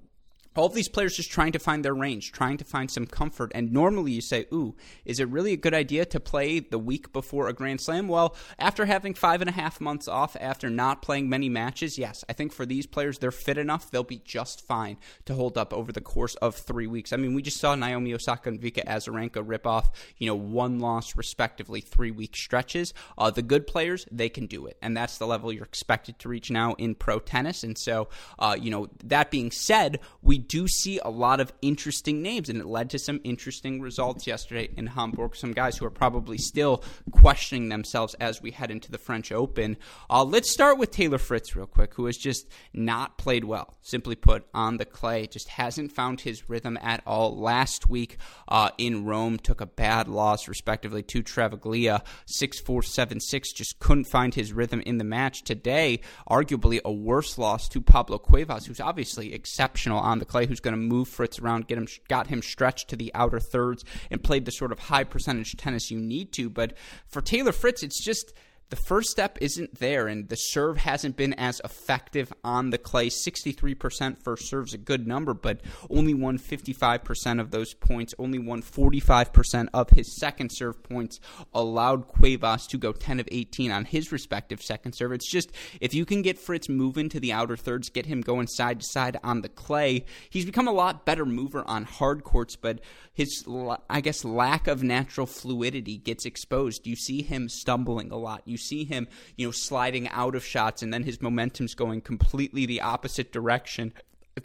all 0.56 0.66
of 0.66 0.74
these 0.74 0.88
players 0.88 1.16
just 1.16 1.30
trying 1.30 1.52
to 1.52 1.58
find 1.58 1.84
their 1.84 1.94
range, 1.94 2.32
trying 2.32 2.56
to 2.58 2.64
find 2.64 2.90
some 2.90 3.06
comfort. 3.06 3.50
And 3.54 3.72
normally 3.72 4.12
you 4.12 4.20
say, 4.20 4.46
ooh, 4.52 4.76
is 5.04 5.20
it 5.20 5.28
really 5.28 5.52
a 5.52 5.56
good 5.56 5.74
idea 5.74 6.04
to 6.06 6.20
play 6.20 6.60
the 6.60 6.78
week 6.78 7.12
before 7.12 7.48
a 7.48 7.52
Grand 7.52 7.80
Slam? 7.80 8.08
Well, 8.08 8.36
after 8.58 8.86
having 8.86 9.14
five 9.14 9.40
and 9.40 9.50
a 9.50 9.52
half 9.52 9.80
months 9.80 10.06
off, 10.06 10.36
after 10.40 10.70
not 10.70 11.02
playing 11.02 11.28
many 11.28 11.48
matches, 11.48 11.98
yes, 11.98 12.24
I 12.28 12.32
think 12.32 12.52
for 12.52 12.64
these 12.64 12.86
players, 12.86 13.18
they're 13.18 13.30
fit 13.30 13.58
enough. 13.58 13.90
They'll 13.90 14.04
be 14.04 14.22
just 14.24 14.66
fine 14.66 14.98
to 15.24 15.34
hold 15.34 15.58
up 15.58 15.72
over 15.72 15.92
the 15.92 16.00
course 16.00 16.34
of 16.36 16.54
three 16.54 16.86
weeks. 16.86 17.12
I 17.12 17.16
mean, 17.16 17.34
we 17.34 17.42
just 17.42 17.58
saw 17.58 17.74
Naomi 17.74 18.14
Osaka 18.14 18.48
and 18.48 18.60
Vika 18.60 18.84
Azarenka 18.84 19.42
rip 19.44 19.66
off, 19.66 19.90
you 20.18 20.26
know, 20.26 20.34
one 20.34 20.78
loss 20.78 21.16
respectively, 21.16 21.80
three 21.80 22.10
week 22.10 22.36
stretches. 22.36 22.94
Uh, 23.18 23.30
the 23.30 23.42
good 23.42 23.66
players, 23.66 24.06
they 24.10 24.28
can 24.28 24.46
do 24.46 24.66
it. 24.66 24.76
And 24.80 24.96
that's 24.96 25.18
the 25.18 25.26
level 25.26 25.52
you're 25.52 25.64
expected 25.64 26.18
to 26.20 26.28
reach 26.28 26.50
now 26.50 26.74
in 26.74 26.94
pro 26.94 27.18
tennis. 27.18 27.64
And 27.64 27.76
so, 27.76 28.08
uh, 28.38 28.56
you 28.58 28.70
know, 28.70 28.88
that 29.04 29.30
being 29.30 29.50
said, 29.50 30.00
we 30.22 30.38
do 30.48 30.68
see 30.68 30.98
a 30.98 31.10
lot 31.10 31.40
of 31.40 31.52
interesting 31.62 32.22
names, 32.22 32.48
and 32.48 32.60
it 32.60 32.66
led 32.66 32.90
to 32.90 32.98
some 32.98 33.20
interesting 33.24 33.80
results 33.80 34.26
yesterday 34.26 34.68
in 34.76 34.86
Hamburg. 34.86 35.36
Some 35.36 35.52
guys 35.52 35.76
who 35.76 35.86
are 35.86 35.90
probably 35.90 36.38
still 36.38 36.82
questioning 37.10 37.68
themselves 37.68 38.14
as 38.14 38.40
we 38.40 38.50
head 38.50 38.70
into 38.70 38.90
the 38.90 38.98
French 38.98 39.32
Open. 39.32 39.76
Uh, 40.08 40.24
let's 40.24 40.50
start 40.50 40.78
with 40.78 40.90
Taylor 40.90 41.18
Fritz 41.18 41.56
real 41.56 41.66
quick, 41.66 41.94
who 41.94 42.06
has 42.06 42.16
just 42.16 42.46
not 42.72 43.18
played 43.18 43.44
well. 43.44 43.74
Simply 43.82 44.14
put, 44.14 44.46
on 44.54 44.76
the 44.76 44.84
clay, 44.84 45.26
just 45.26 45.48
hasn't 45.48 45.92
found 45.92 46.20
his 46.20 46.48
rhythm 46.48 46.78
at 46.82 47.02
all. 47.06 47.36
Last 47.36 47.88
week 47.88 48.18
uh, 48.48 48.70
in 48.78 49.04
Rome, 49.04 49.38
took 49.38 49.60
a 49.60 49.66
bad 49.66 50.08
loss, 50.08 50.48
respectively, 50.48 51.02
to 51.04 51.22
Travaglia, 51.22 52.02
six 52.26 52.60
four 52.60 52.82
seven 52.82 53.20
six. 53.20 53.52
Just 53.52 53.78
couldn't 53.78 54.04
find 54.04 54.34
his 54.34 54.52
rhythm 54.52 54.80
in 54.80 54.98
the 54.98 55.04
match 55.04 55.42
today. 55.42 56.00
Arguably 56.28 56.80
a 56.84 56.92
worse 56.92 57.38
loss 57.38 57.68
to 57.68 57.80
Pablo 57.80 58.18
Cuevas, 58.18 58.66
who's 58.66 58.80
obviously 58.80 59.32
exceptional 59.34 59.98
on 59.98 60.18
the 60.18 60.24
clay, 60.34 60.46
who's 60.46 60.58
going 60.58 60.74
to 60.74 60.80
move 60.80 61.06
Fritz 61.06 61.38
around, 61.38 61.68
get 61.68 61.78
him, 61.78 61.86
got 62.08 62.26
him 62.26 62.42
stretched 62.42 62.88
to 62.88 62.96
the 62.96 63.12
outer 63.14 63.38
thirds, 63.38 63.84
and 64.10 64.20
played 64.20 64.44
the 64.44 64.50
sort 64.50 64.72
of 64.72 64.80
high 64.80 65.04
percentage 65.04 65.56
tennis 65.56 65.92
you 65.92 66.00
need 66.00 66.32
to. 66.32 66.50
But 66.50 66.76
for 67.06 67.20
Taylor 67.20 67.52
Fritz, 67.52 67.84
it's 67.84 68.02
just 68.02 68.32
the 68.70 68.76
first 68.76 69.10
step 69.10 69.38
isn't 69.40 69.78
there, 69.78 70.06
and 70.06 70.28
the 70.28 70.36
serve 70.36 70.78
hasn't 70.78 71.16
been 71.16 71.34
as 71.34 71.60
effective 71.64 72.32
on 72.42 72.70
the 72.70 72.78
clay. 72.78 73.08
63% 73.08 74.22
first 74.22 74.48
serve's 74.48 74.74
a 74.74 74.78
good 74.78 75.06
number, 75.06 75.34
but 75.34 75.60
only 75.90 76.14
won 76.14 76.38
55% 76.38 77.40
of 77.40 77.50
those 77.50 77.74
points, 77.74 78.14
only 78.18 78.38
won 78.38 78.62
45% 78.62 79.68
of 79.74 79.90
his 79.90 80.18
second 80.18 80.50
serve 80.50 80.82
points, 80.82 81.20
allowed 81.52 82.08
Cuevas 82.08 82.66
to 82.68 82.78
go 82.78 82.92
10 82.92 83.20
of 83.20 83.28
18 83.30 83.70
on 83.70 83.84
his 83.84 84.10
respective 84.10 84.62
second 84.62 84.94
serve. 84.94 85.12
It's 85.12 85.30
just, 85.30 85.52
if 85.80 85.94
you 85.94 86.04
can 86.04 86.22
get 86.22 86.38
Fritz 86.38 86.68
moving 86.68 87.08
to 87.10 87.20
the 87.20 87.32
outer 87.32 87.56
thirds, 87.56 87.90
get 87.90 88.06
him 88.06 88.22
going 88.22 88.46
side 88.46 88.80
to 88.80 88.86
side 88.86 89.18
on 89.22 89.42
the 89.42 89.48
clay, 89.48 90.04
he's 90.30 90.46
become 90.46 90.68
a 90.68 90.72
lot 90.72 91.04
better 91.04 91.26
mover 91.26 91.64
on 91.66 91.84
hard 91.84 92.24
courts, 92.24 92.56
but 92.56 92.80
his, 93.12 93.44
I 93.88 94.00
guess, 94.00 94.24
lack 94.24 94.66
of 94.66 94.82
natural 94.82 95.26
fluidity 95.26 95.98
gets 95.98 96.26
exposed. 96.26 96.86
You 96.86 96.96
see 96.96 97.22
him 97.22 97.48
stumbling 97.48 98.10
a 98.10 98.16
lot. 98.16 98.42
You 98.44 98.53
see 98.56 98.84
him, 98.84 99.08
you 99.36 99.46
know, 99.46 99.52
sliding 99.52 100.08
out 100.08 100.34
of 100.34 100.44
shots 100.44 100.82
and 100.82 100.92
then 100.92 101.02
his 101.02 101.20
momentum's 101.20 101.74
going 101.74 102.00
completely 102.00 102.66
the 102.66 102.80
opposite 102.80 103.32
direction. 103.32 103.92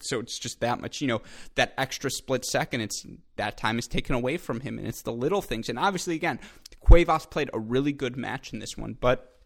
So 0.02 0.20
it's 0.20 0.38
just 0.38 0.60
that 0.60 0.80
much, 0.80 1.02
you 1.02 1.08
know, 1.08 1.22
that 1.56 1.74
extra 1.78 2.12
split 2.12 2.46
second, 2.46 2.82
it's 2.82 3.06
that 3.38 3.58
time 3.58 3.80
is 3.80 3.88
taken 3.88 4.16
away 4.16 4.38
from 4.38 4.60
him 4.60 4.78
and 4.78 4.88
it's 4.88 5.02
the 5.02 5.14
little 5.14 5.42
things. 5.42 5.70
And 5.70 5.80
obviously 5.80 6.16
again, 6.16 6.40
Cuevas 6.80 7.26
played 7.26 7.50
a 7.54 7.60
really 7.60 7.92
good 7.92 8.16
match 8.16 8.54
in 8.54 8.60
this 8.60 8.78
one, 8.78 8.98
but 9.00 9.39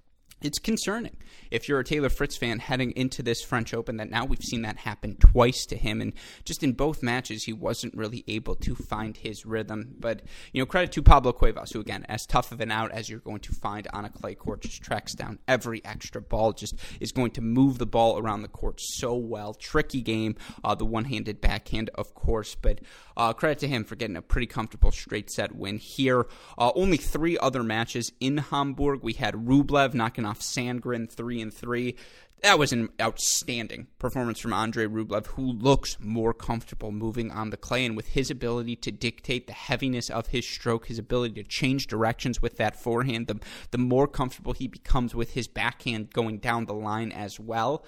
it's 0.44 0.60
concerning. 0.60 1.16
If 1.52 1.70
you're 1.70 1.80
a 1.80 1.84
Taylor 1.84 2.10
Fritz 2.10 2.38
fan 2.38 2.60
heading 2.60 2.92
into 2.92 3.24
this 3.24 3.42
French 3.42 3.74
Open 3.74 3.98
that 3.98 4.10
now 4.10 4.26
we've 4.26 4.44
seen 4.44 4.64
that 4.64 4.78
happen 4.78 5.16
twice 5.16 5.66
to 5.68 5.78
him 5.78 6.02
and 6.02 6.14
just 6.44 6.64
in 6.64 6.74
both 6.74 7.02
matches 7.02 7.46
he 7.46 7.54
wasn't 7.54 7.96
really 7.96 8.24
able 8.28 8.56
to 8.56 8.76
find 8.76 9.16
his 9.16 9.46
rhythm. 9.46 9.96
But 10.00 10.24
you 10.52 10.62
know 10.62 10.66
credit 10.66 10.92
to 10.94 11.02
Pablo 11.02 11.32
Cuevas 11.32 11.72
who 11.72 11.80
again 11.80 12.06
as 12.10 12.26
tough 12.26 12.52
of 12.52 12.60
an 12.60 12.72
out 12.72 12.92
as 12.92 13.10
you're 13.10 13.20
going 13.20 13.40
to 13.42 13.54
find 13.54 13.88
on 13.94 14.06
a 14.06 14.10
clay 14.10 14.36
court 14.36 14.62
just 14.62 14.82
tracks 14.82 15.14
down 15.14 15.40
every 15.48 15.84
extra 15.86 16.22
ball 16.22 16.52
just 16.54 16.76
is 17.00 17.12
going 17.12 17.32
to 17.32 17.42
move 17.42 17.78
the 17.78 17.86
ball 17.86 18.18
around 18.18 18.42
the 18.42 18.48
court 18.48 18.80
so 18.82 19.16
well. 19.16 19.54
Tricky 19.54 20.02
game 20.02 20.36
uh, 20.64 20.76
the 20.76 20.86
one-handed 20.86 21.40
backhand 21.40 21.90
of 21.96 22.14
course 22.14 22.56
but 22.56 22.80
uh, 23.16 23.32
credit 23.34 23.60
to 23.60 23.68
him 23.68 23.84
for 23.84 23.96
getting 23.96 24.18
a 24.18 24.22
pretty 24.22 24.48
comfortable 24.48 24.92
straight 24.92 25.30
set 25.30 25.56
win 25.56 25.78
here. 25.78 26.26
Uh, 26.58 26.72
only 26.76 26.98
three 26.98 27.38
other 27.38 27.64
matches 27.64 28.12
in 28.20 28.38
Hamburg. 28.38 29.02
We 29.04 29.14
had 29.14 29.36
Rublev 29.36 29.94
knocking 29.94 30.26
off 30.26 30.33
off 30.34 30.40
Sandgren 30.40 31.08
three 31.08 31.40
and 31.40 31.54
three. 31.54 31.96
That 32.42 32.58
was 32.58 32.74
an 32.74 32.90
outstanding 33.00 33.86
performance 34.00 34.40
from 34.40 34.52
Andre 34.52 34.88
Rublev, 34.88 35.28
who 35.28 35.54
looks 35.54 35.98
more 36.00 36.34
comfortable 36.34 36.92
moving 36.92 37.30
on 37.30 37.52
the 37.52 37.56
clay. 37.56 37.86
And 37.86 37.96
with 37.96 38.08
his 38.08 38.32
ability 38.32 38.76
to 38.78 38.92
dictate 38.92 39.46
the 39.46 39.54
heaviness 39.54 40.10
of 40.10 40.28
his 40.28 40.46
stroke, 40.46 40.88
his 40.88 40.98
ability 40.98 41.36
to 41.36 41.48
change 41.48 41.86
directions 41.86 42.42
with 42.42 42.58
that 42.58 42.76
forehand, 42.76 43.28
the, 43.28 43.40
the 43.70 43.78
more 43.78 44.08
comfortable 44.08 44.54
he 44.54 44.68
becomes 44.68 45.14
with 45.14 45.34
his 45.34 45.48
backhand 45.48 46.12
going 46.12 46.40
down 46.40 46.66
the 46.66 46.74
line 46.74 47.12
as 47.12 47.40
well. 47.40 47.86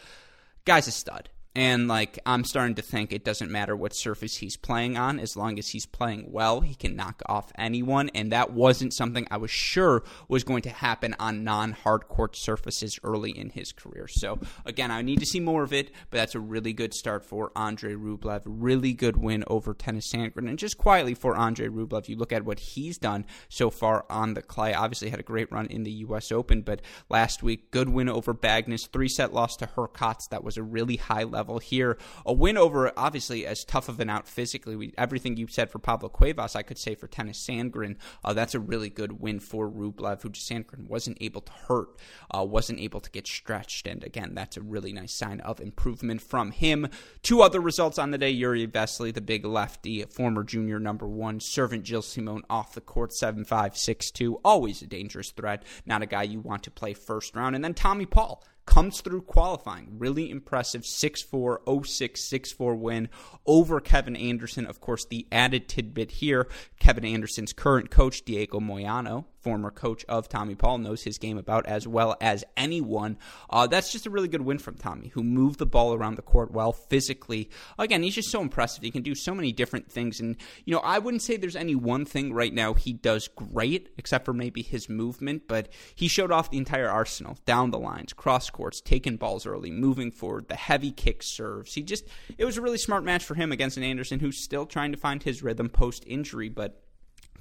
Guy's 0.66 0.88
a 0.88 0.92
stud. 0.92 1.30
And 1.56 1.88
like 1.88 2.20
I'm 2.26 2.44
starting 2.44 2.76
to 2.76 2.82
think 2.82 3.14
it 3.14 3.24
doesn't 3.24 3.50
matter 3.50 3.78
what 3.78 3.96
surface 3.96 4.36
he's 4.36 4.58
playing 4.58 4.98
on 4.98 5.22
as 5.22 5.38
long 5.38 5.58
as 5.58 5.70
he's 5.70 5.86
playing 5.86 6.28
well, 6.30 6.60
he 6.60 6.76
can 6.76 6.98
knock 6.98 7.22
off 7.28 7.54
anyone 7.58 8.10
and 8.14 8.34
that 8.34 8.52
wasn't 8.52 8.94
something 8.94 9.26
I 9.32 9.38
was 9.38 9.52
sure 9.52 10.04
was 10.28 10.44
going 10.44 10.64
to 10.64 10.70
happen 10.70 11.16
on 11.18 11.46
non-hard 11.46 12.10
court 12.10 12.36
surfaces 12.36 13.00
early 13.04 13.32
in 13.32 13.52
his 13.52 13.72
career. 13.72 14.08
So 14.10 14.40
again, 14.66 14.92
I 14.92 15.02
need 15.02 15.22
to 15.22 15.26
see 15.26 15.40
more 15.40 15.64
of 15.64 15.72
it, 15.72 15.92
but 16.10 16.18
that's 16.18 16.36
a 16.36 16.42
really 16.42 16.74
good 16.74 16.94
start 16.94 17.24
for 17.24 17.54
Andre 17.56 17.94
Rublev. 17.94 18.42
Really 18.46 18.92
good 18.92 19.16
win 19.16 19.46
over 19.48 19.74
Tennys 19.74 20.14
Sandgren 20.14 20.50
and 20.50 20.60
just 20.60 20.78
quietly 20.78 21.14
for 21.14 21.38
Andre 21.38 21.70
Rublev, 21.70 22.10
you 22.10 22.18
look 22.18 22.34
at 22.34 22.44
what 22.44 22.60
he's 22.60 22.98
done 22.98 23.26
so 23.48 23.70
far 23.70 24.06
on 24.10 24.34
the 24.34 24.42
clay. 24.42 24.74
Obviously 24.74 25.10
had 25.10 25.22
a 25.22 25.24
great 25.24 25.50
run 25.54 25.68
in 25.68 25.84
the 25.84 25.92
US 25.92 26.34
Open, 26.34 26.64
but 26.64 26.82
last 27.10 27.42
week 27.42 27.72
good 27.72 27.88
win 27.88 28.10
over 28.10 28.34
Bagnis, 28.34 28.90
3-set 28.90 29.34
loss 29.34 29.56
to 29.56 29.68
Hurkacz. 29.68 30.28
That 30.32 30.44
was 30.44 30.58
a 30.58 30.64
really 30.64 30.98
high 30.98 31.24
level 31.24 31.45
level 31.46 31.60
here. 31.60 31.98
A 32.26 32.34
win 32.34 32.58
over, 32.58 32.92
obviously, 32.98 33.46
as 33.46 33.64
tough 33.64 33.88
of 33.88 34.00
an 34.00 34.10
out 34.10 34.28
physically. 34.28 34.76
We, 34.76 34.94
everything 34.98 35.38
you 35.38 35.48
said 35.48 35.70
for 35.70 35.78
Pablo 35.78 36.10
Cuevas, 36.10 36.56
I 36.56 36.64
could 36.64 36.80
say 36.80 36.96
for 36.96 37.08
Tennys 37.08 37.38
Sandgren. 37.38 37.98
Uh, 38.24 38.34
that's 38.34 38.56
a 38.56 38.60
really 38.60 38.90
good 38.90 39.22
win 39.22 39.40
for 39.40 39.70
Rublev, 39.70 40.24
who 40.24 40.30
Sandgren 40.32 40.90
wasn't 40.90 41.18
able 41.22 41.42
to 41.42 41.52
hurt, 41.52 41.90
uh, 42.32 42.44
wasn't 42.44 42.80
able 42.80 43.00
to 43.00 43.12
get 43.12 43.28
stretched. 43.28 43.88
And 43.88 44.04
again, 44.04 44.34
that's 44.34 44.58
a 44.58 44.62
really 44.62 44.92
nice 44.92 45.14
sign 45.14 45.40
of 45.42 45.62
improvement 45.62 46.22
from 46.22 46.52
him. 46.52 46.88
Two 47.22 47.42
other 47.42 47.60
results 47.60 48.00
on 48.00 48.10
the 48.10 48.18
day 48.18 48.36
Jiri 48.36 48.68
Vesely, 48.68 49.14
the 49.14 49.22
big 49.22 49.46
lefty, 49.46 50.04
former 50.06 50.44
junior 50.44 50.80
number 50.80 51.08
one, 51.08 51.40
servant 51.40 51.86
Gilles 51.86 52.08
Simon 52.08 52.42
off 52.50 52.74
the 52.74 52.82
court, 52.82 53.14
7 53.14 53.46
5 53.46 53.78
6 53.78 54.12
2. 54.12 54.40
Always 54.44 54.82
a 54.82 54.88
dangerous 54.88 55.30
threat. 55.30 55.64
Not 55.86 56.02
a 56.02 56.08
guy 56.08 56.24
you 56.24 56.40
want 56.40 56.64
to 56.64 56.72
play 56.72 56.94
first 56.94 57.36
round. 57.36 57.56
And 57.56 57.64
then 57.64 57.76
Tommy 57.76 58.08
Paul 58.08 58.44
comes 58.66 59.02
through 59.02 59.22
qualifying. 59.22 59.98
Really 59.98 60.30
impressive 60.30 60.86
6 60.86 61.22
4, 61.22 61.62
06, 61.84 62.22
6 62.22 62.52
4 62.52 62.76
win 62.76 63.10
over 63.46 63.80
Kevin 63.80 64.16
Anderson. 64.16 64.66
Of 64.66 64.82
course, 64.82 65.06
the 65.06 65.28
added 65.32 65.68
tidbit 65.68 66.12
here 66.12 66.48
Kevin 66.80 67.06
Anderson's 67.06 67.54
current 67.54 67.90
coach, 67.90 68.24
Diego 68.24 68.60
Moyano, 68.60 69.26
former 69.46 69.70
coach 69.70 70.04
of 70.10 70.28
Tommy 70.28 70.56
Paul, 70.56 70.80
knows 70.80 71.04
his 71.04 71.20
game 71.20 71.38
about 71.38 71.68
as 71.68 71.88
well 71.88 72.18
as 72.20 72.44
anyone. 72.58 73.16
Uh, 73.48 73.68
that's 73.68 73.92
just 73.92 74.08
a 74.08 74.10
really 74.10 74.28
good 74.28 74.42
win 74.42 74.58
from 74.58 74.74
Tommy, 74.74 75.10
who 75.10 75.22
moved 75.22 75.60
the 75.60 75.68
ball 75.68 75.94
around 75.94 76.16
the 76.16 76.24
court 76.24 76.50
well 76.52 76.72
physically. 76.72 77.52
Again, 77.78 78.02
he's 78.02 78.16
just 78.16 78.32
so 78.32 78.42
impressive. 78.42 78.82
He 78.84 78.90
can 78.90 79.04
do 79.04 79.14
so 79.14 79.36
many 79.36 79.52
different 79.52 79.92
things. 79.92 80.20
And, 80.20 80.36
you 80.66 80.74
know, 80.74 80.80
I 80.80 80.98
wouldn't 80.98 81.22
say 81.22 81.38
there's 81.38 81.56
any 81.56 81.76
one 81.76 82.06
thing 82.06 82.34
right 82.34 82.52
now 82.52 82.74
he 82.74 82.92
does 82.92 83.28
great, 83.28 83.90
except 84.00 84.26
for 84.26 84.34
maybe 84.34 84.64
his 84.64 84.90
movement, 84.90 85.44
but 85.48 85.70
he 85.94 86.08
showed 86.08 86.32
off 86.32 86.50
the 86.50 86.58
entire 86.58 86.90
arsenal 86.90 87.38
down 87.46 87.70
the 87.70 87.78
lines, 87.78 88.14
cross 88.14 88.50
courts, 88.50 88.82
taking 88.82 89.16
balls 89.16 89.46
early, 89.46 89.70
moving 89.70 90.10
forward, 90.10 90.48
the 90.48 90.56
heavy 90.56 90.92
kick 90.92 91.22
serves. 91.22 91.76
He 91.76 91.84
just, 91.84 92.08
it 92.40 92.46
was 92.46 92.58
a 92.58 92.64
really 92.64 92.80
smart 92.80 93.04
match 93.04 93.24
for 93.24 93.36
him 93.36 93.52
against 93.52 93.78
an 93.78 93.84
Anderson 93.84 94.20
who's 94.20 94.44
still 94.44 94.66
trying 94.66 94.92
to 94.92 94.98
find 94.98 95.22
his 95.22 95.44
rhythm 95.44 95.70
post 95.70 96.04
injury, 96.08 96.50
but 96.50 96.82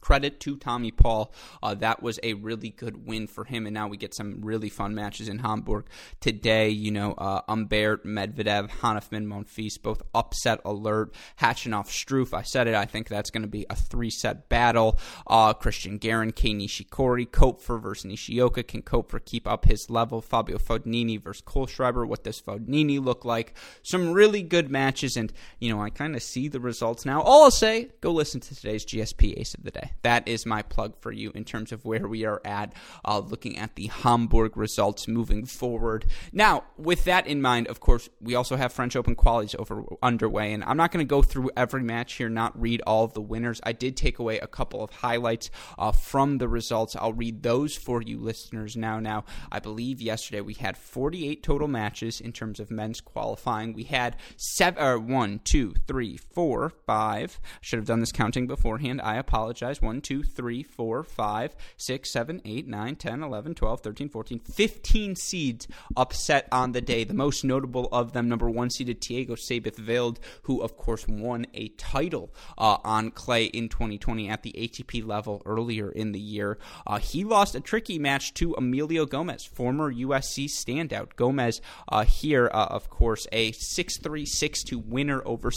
credit 0.05 0.39
to 0.39 0.57
Tommy 0.59 0.91
Paul. 0.91 1.33
Uh, 1.63 1.75
that 1.77 2.03
was 2.03 2.21
a 2.23 2.35
really 2.35 2.69
good 2.69 3.07
win 3.07 3.27
for 3.27 3.45
him, 3.45 3.67
and 3.67 3.73
now 3.73 3.89
we 3.89 3.97
get 3.97 4.15
some 4.15 4.39
really 4.43 4.69
fun 4.69 4.95
matches 4.95 5.31
in 5.31 5.39
Hamburg 5.39 5.87
today. 6.21 6.69
You 6.69 6.91
know, 6.91 7.13
uh, 7.15 7.41
Humbert, 7.49 8.05
Medvedev, 8.05 8.69
Hanfmann, 8.83 9.27
Monfils, 9.27 9.81
both 9.81 10.03
upset 10.15 10.61
alert. 10.63 11.15
Khachanov, 11.41 11.87
Struff. 11.87 12.35
I 12.35 12.43
said 12.43 12.69
it. 12.69 12.75
I 12.75 12.85
think 12.85 13.09
that's 13.09 13.31
going 13.31 13.45
to 13.45 13.49
be 13.49 13.65
a 13.71 13.75
three 13.75 14.11
set 14.11 14.51
battle. 14.51 14.99
Uh, 15.27 15.55
Cristian 15.55 15.99
Garin, 15.99 16.33
Kei 16.33 16.53
Nishikori, 16.53 17.27
Koepfer 17.27 17.81
versus 17.81 18.05
Nishioka. 18.05 18.63
Can 18.63 18.83
Koepfer 18.83 19.25
keep 19.25 19.49
up 19.49 19.65
his 19.65 19.89
level? 19.89 20.21
Fabio 20.21 20.59
Fognini 20.59 21.19
versus 21.19 21.43
Kohlschreiber. 21.43 22.07
What 22.07 22.25
does 22.25 22.43
Fognini 22.43 23.03
look 23.03 23.25
like? 23.25 23.57
Some 23.83 24.13
really 24.13 24.43
good 24.43 24.71
matches, 24.71 25.17
and 25.17 25.33
you 25.61 25.73
know, 25.73 25.81
I 25.81 25.89
kind 25.89 26.15
of 26.15 26.23
see 26.23 26.49
the 26.49 26.61
results 26.61 27.07
now. 27.07 27.23
All 27.23 27.45
I'll 27.45 27.51
say, 27.51 27.89
go 28.03 28.13
listen 28.13 28.41
to 28.41 28.55
today's 28.55 28.85
GSP 28.85 29.39
Ace 29.39 29.55
of 29.55 29.65
the 29.65 29.71
Day 29.71 29.94
that 30.03 30.27
is 30.29 30.47
my 30.47 30.63
plug 30.63 30.95
for 31.01 31.13
you 31.13 31.31
in 31.35 31.45
terms 31.45 31.73
of 31.73 31.85
where 31.85 32.07
we 32.07 32.25
are 32.25 32.41
at, 32.45 32.73
uh, 33.05 33.19
looking 33.19 33.59
at 33.59 33.75
the 33.75 33.87
Hamburg 33.87 34.57
results 34.57 35.09
moving 35.09 35.45
forward. 35.47 36.07
Now, 36.33 36.65
with 36.77 37.05
that 37.05 37.27
in 37.27 37.41
mind, 37.41 37.69
of 37.69 37.81
course, 37.81 38.09
we 38.21 38.35
also 38.35 38.57
have 38.57 38.73
French 38.73 38.97
Open 38.97 39.15
qualities 39.15 39.55
over 39.59 39.85
underway, 40.03 40.53
and 40.53 40.65
I'm 40.65 40.77
not 40.77 40.93
going 40.93 41.05
to 41.05 41.09
go 41.09 41.23
through 41.23 41.51
every 41.57 41.83
match 41.83 42.15
here, 42.15 42.29
not 42.29 42.61
read 42.61 42.83
all 42.87 43.05
of 43.05 43.15
the 43.15 43.21
winners. 43.21 43.61
I 43.63 43.73
did 43.73 43.97
take 43.97 44.19
away 44.19 44.39
a 44.39 44.47
couple 44.47 44.83
of 44.83 44.91
highlights 44.91 45.51
uh, 45.79 45.93
from 45.93 46.39
the 46.39 46.49
results. 46.49 46.97
I'll 46.97 47.13
read 47.13 47.43
those 47.43 47.77
for 47.77 48.03
you 48.03 48.19
listeners 48.19 48.77
now. 48.77 49.01
Now, 49.01 49.25
I 49.51 49.59
believe 49.59 50.01
yesterday 50.01 50.41
we 50.41 50.55
had 50.55 50.77
48 50.77 51.43
total 51.43 51.69
matches 51.69 52.21
in 52.21 52.33
terms 52.33 52.61
of 52.61 52.71
men's 52.71 53.01
qualifying. 53.01 53.73
We 53.73 53.85
had 53.85 54.17
seven, 54.37 54.83
or 54.83 54.99
one, 54.99 55.41
two, 55.45 55.75
three, 55.87 56.17
four, 56.17 56.73
five. 56.87 57.41
Should 57.61 57.79
have 57.79 57.87
done 57.87 58.01
this 58.01 58.13
counting 58.13 58.47
beforehand. 58.47 59.01
I 59.03 59.17
apologize. 59.17 59.81
1, 59.85 60.01
2, 60.01 60.23
3, 60.23 60.63
4, 60.63 61.03
5, 61.05 61.57
6, 61.77 62.11
7, 62.11 62.43
8, 62.45 62.67
9, 62.67 62.97
10, 62.97 63.23
11, 63.23 63.55
12, 63.55 63.81
13, 63.81 64.09
14, 64.09 64.39
15 64.41 65.17
seeds 65.17 65.69
upset 65.97 66.49
on 66.51 66.73
the 66.73 66.81
day. 66.81 67.05
The 67.05 67.15
most 67.15 67.45
notable 67.45 67.89
of 67.93 68.13
them, 68.13 68.29
number 68.29 68.51
one 68.51 68.71
seeded 68.71 69.05
Seyboth 69.05 69.81
Wild, 69.87 70.19
who, 70.43 70.63
of 70.63 70.77
course, 70.77 71.07
won 71.07 71.47
a 71.55 71.69
title 71.69 72.35
uh, 72.59 72.79
on 72.83 73.11
clay 73.11 73.45
in 73.45 73.69
2020 73.69 74.29
at 74.29 74.43
the 74.43 74.53
ATP 74.53 75.07
level 75.07 75.43
earlier 75.45 75.91
in 75.91 76.13
the 76.13 76.21
year. 76.21 76.59
Uh, 76.87 76.99
he 76.99 77.25
lost 77.25 77.55
a 77.55 77.61
tricky 77.61 77.99
match 77.99 78.35
to 78.35 78.55
Emilio 78.55 79.07
Gomez, 79.07 79.45
former 79.45 79.93
USC 79.93 80.47
standout. 80.47 81.17
Gomez 81.17 81.61
uh, 81.89 82.05
here, 82.05 82.51
uh, 82.53 82.67
of 82.71 82.89
course, 82.91 83.27
a 83.33 83.53
6 83.53 83.99
3 83.99 84.25
6 84.25 84.63
2 84.65 84.79
winner 84.79 85.23
over 85.27 85.51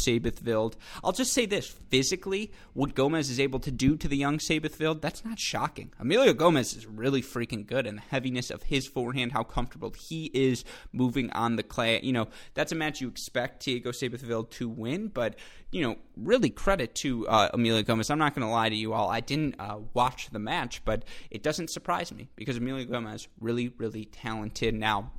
Wild. 0.68 0.78
I'll 1.04 1.12
just 1.12 1.34
say 1.34 1.46
this 1.46 1.68
physically, 1.90 2.52
what 2.74 2.96
Gomez 2.96 3.30
is 3.30 3.40
able 3.40 3.60
to 3.60 3.72
do 3.72 3.96
to 3.98 4.08
the 4.08 4.17
the 4.18 4.22
young 4.22 4.40
Seyboth 4.40 4.80
Wild, 4.80 5.04
that's 5.04 5.24
not 5.24 5.38
shocking. 5.38 5.94
Emilio 6.00 6.34
Gomez 6.34 6.76
is 6.76 6.88
really 6.88 7.22
freaking 7.22 7.68
good, 7.68 7.86
and 7.86 8.00
the 8.00 8.02
heaviness 8.02 8.50
of 8.50 8.64
his 8.64 8.88
forehand, 8.88 9.32
how 9.32 9.44
comfortable 9.44 9.92
he 9.92 10.32
is 10.34 10.66
moving 10.92 11.30
on 11.34 11.56
the 11.56 11.62
clay. 11.62 12.00
You 12.02 12.14
know, 12.14 12.28
that's 12.56 12.72
a 12.72 12.76
match 12.76 13.00
you 13.00 13.08
expect 13.08 13.64
Thiago 13.64 13.94
Seyboth 13.94 14.50
to 14.50 14.70
win, 14.70 15.10
but, 15.10 15.36
you 15.72 15.84
know, 15.84 15.98
really 16.16 16.50
credit 16.50 16.96
to 16.96 17.28
uh, 17.28 17.50
Emilio 17.54 17.84
Gomez. 17.84 18.10
I'm 18.10 18.18
not 18.18 18.34
going 18.34 18.48
to 18.48 18.52
lie 18.52 18.70
to 18.70 18.76
you 18.76 18.94
all. 18.94 19.10
I 19.10 19.20
didn't 19.20 19.56
uh, 19.60 19.78
watch 19.94 20.32
the 20.32 20.40
match, 20.40 20.84
but 20.84 21.06
it 21.30 21.44
doesn't 21.44 21.70
surprise 21.70 22.12
me 22.12 22.30
because 22.36 22.58
Emilio 22.58 22.86
Gomez 22.86 23.28
really, 23.40 23.72
really 23.78 24.06
talented. 24.06 24.74
Now, 24.74 25.12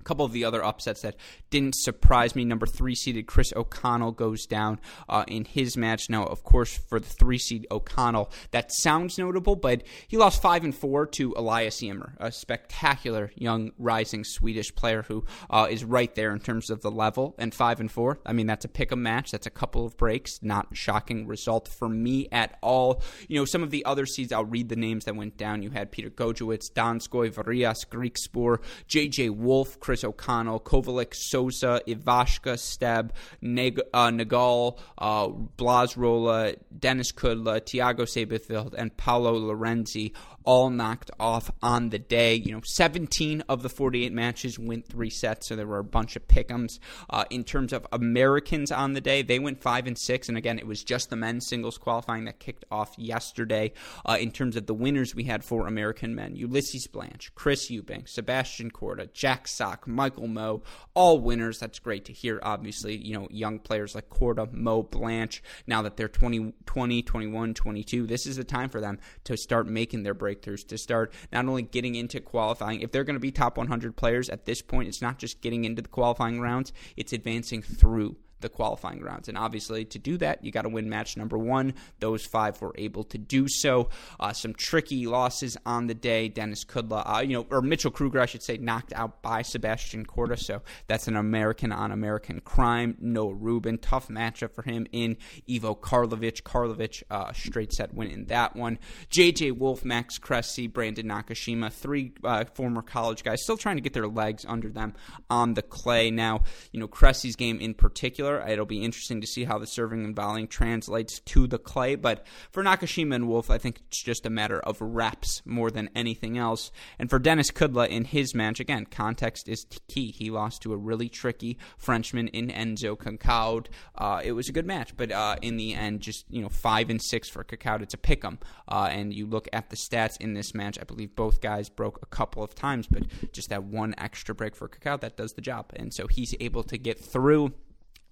a 0.00 0.04
couple 0.04 0.24
of 0.24 0.32
the 0.32 0.44
other 0.44 0.64
upsets 0.64 1.02
that 1.02 1.16
didn't 1.50 1.74
surprise 1.76 2.34
me. 2.34 2.44
Number 2.44 2.66
three 2.66 2.94
seeded 2.94 3.26
Chris 3.26 3.52
O'Connell 3.54 4.12
goes 4.12 4.46
down 4.46 4.80
uh, 5.08 5.24
in 5.28 5.44
his 5.44 5.76
match. 5.76 6.08
Now, 6.08 6.24
of 6.24 6.44
course, 6.44 6.76
for 6.88 7.00
the 7.00 7.08
three 7.08 7.38
seed 7.38 7.66
O'Connell, 7.70 8.30
that 8.50 8.70
sounds 8.72 9.18
notable, 9.18 9.56
but 9.56 9.82
he 10.06 10.16
lost 10.16 10.42
five 10.42 10.64
and 10.64 10.74
four 10.74 11.06
to 11.06 11.34
Elias 11.36 11.82
Ymer, 11.82 12.14
a 12.18 12.32
spectacular 12.32 13.30
young 13.34 13.72
rising 13.78 14.24
Swedish 14.24 14.74
player 14.74 15.02
who 15.02 15.24
uh, 15.50 15.66
is 15.70 15.84
right 15.84 16.14
there 16.14 16.32
in 16.32 16.40
terms 16.40 16.70
of 16.70 16.82
the 16.82 16.90
level. 16.90 17.34
And 17.38 17.54
five 17.54 17.80
and 17.80 17.90
four, 17.90 18.20
I 18.26 18.32
mean, 18.32 18.46
that's 18.46 18.64
a 18.64 18.68
pick 18.68 18.92
'em 18.92 19.02
match. 19.02 19.30
That's 19.30 19.46
a 19.46 19.50
couple 19.50 19.84
of 19.84 19.96
breaks. 19.96 20.38
Not 20.42 20.68
shocking 20.72 21.26
result 21.26 21.68
for 21.68 21.88
me 21.88 22.28
at 22.32 22.58
all. 22.62 23.02
You 23.28 23.38
know, 23.38 23.44
some 23.44 23.62
of 23.62 23.70
the 23.70 23.84
other 23.84 24.06
seeds, 24.06 24.32
I'll 24.32 24.44
read 24.44 24.68
the 24.68 24.76
names 24.76 25.04
that 25.04 25.16
went 25.16 25.36
down. 25.36 25.62
You 25.62 25.70
had 25.70 25.90
Peter 25.90 26.10
Gojowczyk, 26.10 26.72
Donskoy, 26.72 27.30
Varillas, 27.32 27.86
Griekspoor, 27.88 28.58
J.J. 28.86 29.30
Wolf, 29.30 29.77
Chris 29.80 30.04
O'Connell, 30.04 30.60
Kovalik, 30.60 31.14
Sosa, 31.14 31.80
Ivashka, 31.86 32.54
Steb, 32.54 33.10
Neg- 33.40 33.80
uh, 33.92 34.08
Nagal, 34.10 34.78
uh, 34.98 35.28
Blaz 35.28 35.96
Rola, 35.96 36.54
Denis 36.76 37.12
Kudla, 37.12 37.64
Tiago 37.64 38.04
Seyboth 38.04 38.74
and 38.76 38.96
Paolo 38.96 39.32
Lorenzi 39.32 40.12
all 40.48 40.70
knocked 40.70 41.10
off 41.20 41.50
on 41.62 41.90
the 41.90 41.98
day. 41.98 42.34
You 42.34 42.52
know, 42.52 42.62
17 42.64 43.42
of 43.50 43.62
the 43.62 43.68
48 43.68 44.14
matches 44.14 44.58
went 44.58 44.86
three 44.86 45.10
sets, 45.10 45.46
so 45.46 45.56
there 45.56 45.66
were 45.66 45.78
a 45.78 45.84
bunch 45.84 46.16
of 46.16 46.26
pick'ems. 46.26 46.78
Uh, 47.10 47.26
in 47.28 47.44
terms 47.44 47.70
of 47.70 47.86
Americans 47.92 48.72
on 48.72 48.94
the 48.94 49.00
day, 49.02 49.20
they 49.20 49.38
went 49.38 49.60
five 49.60 49.86
and 49.86 49.98
six, 49.98 50.26
and 50.26 50.38
again, 50.38 50.58
it 50.58 50.66
was 50.66 50.82
just 50.82 51.10
the 51.10 51.16
men's 51.16 51.46
singles 51.46 51.76
qualifying 51.76 52.24
that 52.24 52.38
kicked 52.38 52.64
off 52.70 52.94
yesterday. 52.96 53.72
Uh, 54.06 54.16
in 54.18 54.30
terms 54.30 54.56
of 54.56 54.64
the 54.64 54.72
winners, 54.72 55.14
we 55.14 55.24
had 55.24 55.44
four 55.44 55.66
American 55.66 56.14
men: 56.14 56.34
Ulises 56.34 56.90
Blanch, 56.90 57.30
Chris 57.34 57.70
Eubank, 57.70 58.08
Sebastian 58.08 58.70
Korda, 58.70 59.12
Jack 59.12 59.48
Michael 59.86 60.28
Mmoh, 60.28 60.62
all 60.94 61.20
winners. 61.20 61.58
That's 61.58 61.78
great 61.78 62.04
to 62.06 62.12
hear. 62.12 62.40
Obviously, 62.42 62.96
you 62.96 63.14
know, 63.14 63.28
young 63.30 63.58
players 63.58 63.94
like 63.94 64.08
Korda, 64.08 64.46
Mmoh, 64.52 64.90
Blanch. 64.90 65.42
Now 65.66 65.82
that 65.82 65.96
they're 65.96 66.08
20, 66.08 66.54
20 66.66 67.02
21, 67.02 67.54
22, 67.54 68.06
this 68.06 68.26
is 68.26 68.36
the 68.36 68.44
time 68.44 68.68
for 68.68 68.80
them 68.80 68.98
to 69.24 69.36
start 69.36 69.66
making 69.66 70.02
their 70.02 70.14
breakthroughs 70.14 70.66
to 70.68 70.78
start 70.78 71.12
not 71.32 71.46
only 71.46 71.62
getting 71.62 71.94
into 71.94 72.20
qualifying, 72.20 72.80
if 72.80 72.92
they're 72.92 73.04
going 73.04 73.14
to 73.14 73.20
be 73.20 73.32
top 73.32 73.56
100 73.56 73.96
players 73.96 74.28
at 74.28 74.44
this 74.44 74.62
point, 74.62 74.88
it's 74.88 75.02
not 75.02 75.18
just 75.18 75.40
getting 75.40 75.64
into 75.64 75.82
the 75.82 75.88
qualifying 75.88 76.40
rounds, 76.40 76.72
it's 76.96 77.12
advancing 77.12 77.62
through 77.62 78.16
the 78.40 78.48
qualifying 78.48 79.00
rounds. 79.00 79.28
And 79.28 79.36
obviously, 79.36 79.84
to 79.86 79.98
do 79.98 80.16
that, 80.18 80.44
you 80.44 80.52
got 80.52 80.62
to 80.62 80.68
win 80.68 80.88
match 80.88 81.16
number 81.16 81.38
one. 81.38 81.74
Those 82.00 82.24
five 82.24 82.60
were 82.60 82.74
able 82.76 83.04
to 83.04 83.18
do 83.18 83.48
so. 83.48 83.88
Uh, 84.20 84.32
some 84.32 84.54
tricky 84.54 85.06
losses 85.06 85.56
on 85.66 85.86
the 85.86 85.94
day. 85.94 86.28
Denis 86.28 86.64
Kudla, 86.64 87.02
uh, 87.06 87.20
you 87.20 87.34
know, 87.34 87.46
or 87.50 87.62
Mitchell 87.62 87.90
Krueger, 87.90 88.20
I 88.20 88.26
should 88.26 88.42
say, 88.42 88.56
knocked 88.56 88.92
out 88.92 89.22
by 89.22 89.42
Sebastian 89.42 90.06
Korda. 90.06 90.38
So 90.38 90.62
that's 90.86 91.08
an 91.08 91.16
American 91.16 91.72
on 91.72 91.92
American 91.92 92.40
crime. 92.40 92.96
Noah 93.00 93.34
Rubin, 93.34 93.78
tough 93.78 94.08
matchup 94.08 94.54
for 94.54 94.62
him 94.62 94.86
in 94.92 95.16
Ivo 95.50 95.74
Karlovic. 95.74 96.42
Karlovic, 96.42 97.02
uh, 97.10 97.32
straight 97.32 97.72
set 97.72 97.94
win 97.94 98.10
in 98.10 98.26
that 98.26 98.56
one. 98.56 98.78
JJ 99.10 99.56
Wolf, 99.58 99.84
Max 99.84 100.18
Cressy, 100.18 100.66
Brandon 100.66 101.06
Nakashima, 101.06 101.72
three 101.72 102.12
uh, 102.24 102.44
former 102.54 102.82
college 102.82 103.24
guys 103.24 103.42
still 103.42 103.56
trying 103.56 103.76
to 103.76 103.82
get 103.82 103.92
their 103.92 104.08
legs 104.08 104.44
under 104.46 104.68
them 104.68 104.94
on 105.30 105.54
the 105.54 105.62
clay. 105.62 106.10
Now, 106.10 106.42
you 106.72 106.80
know, 106.80 106.88
Cressy's 106.88 107.36
game 107.36 107.60
in 107.60 107.74
particular 107.74 108.27
It'll 108.36 108.66
be 108.66 108.84
interesting 108.84 109.20
to 109.20 109.26
see 109.26 109.44
how 109.44 109.58
the 109.58 109.66
serving 109.66 110.04
and 110.04 110.14
volleying 110.14 110.48
translates 110.48 111.20
to 111.20 111.46
the 111.46 111.58
clay. 111.58 111.94
But 111.94 112.26
for 112.50 112.62
Nakashima 112.62 113.14
and 113.14 113.28
Wolf, 113.28 113.50
I 113.50 113.58
think 113.58 113.80
it's 113.88 114.02
just 114.02 114.26
a 114.26 114.30
matter 114.30 114.60
of 114.60 114.80
reps 114.80 115.42
more 115.44 115.70
than 115.70 115.90
anything 115.94 116.36
else. 116.38 116.70
And 116.98 117.08
for 117.10 117.18
Denis 117.18 117.50
Kudla 117.50 117.88
in 117.88 118.04
his 118.04 118.34
match, 118.34 118.60
again, 118.60 118.86
context 118.86 119.48
is 119.48 119.66
key. 119.88 120.10
He 120.10 120.30
lost 120.30 120.62
to 120.62 120.72
a 120.72 120.76
really 120.76 121.08
tricky 121.08 121.58
Frenchman 121.76 122.28
in 122.28 122.48
Enzo 122.48 122.96
Couacaud. 122.96 123.66
Uh, 123.96 124.20
it 124.22 124.32
was 124.32 124.48
a 124.48 124.52
good 124.52 124.66
match, 124.66 124.96
but 124.96 125.10
uh, 125.10 125.36
in 125.42 125.56
the 125.56 125.74
end, 125.74 126.00
just 126.00 126.24
you 126.30 126.42
know, 126.42 126.48
five 126.48 126.90
and 126.90 127.00
six 127.02 127.28
for 127.28 127.44
Couacaud. 127.44 127.82
It's 127.82 127.94
a 127.94 127.98
pick 127.98 128.24
'em. 128.24 128.38
Uh, 128.68 128.88
and 128.90 129.14
you 129.14 129.26
look 129.26 129.48
at 129.52 129.70
the 129.70 129.76
stats 129.76 130.16
in 130.20 130.34
this 130.34 130.54
match. 130.54 130.78
I 130.80 130.84
believe 130.84 131.16
both 131.16 131.40
guys 131.40 131.68
broke 131.68 132.00
a 132.02 132.06
couple 132.06 132.42
of 132.42 132.54
times, 132.54 132.86
but 132.86 133.04
just 133.32 133.48
that 133.50 133.64
one 133.64 133.94
extra 133.98 134.34
break 134.34 134.54
for 134.54 134.68
Couacaud 134.68 135.00
that 135.00 135.16
does 135.16 135.32
the 135.32 135.40
job. 135.40 135.72
And 135.76 135.92
so 135.94 136.06
he's 136.06 136.34
able 136.40 136.62
to 136.64 136.78
get 136.78 136.98
through 136.98 137.52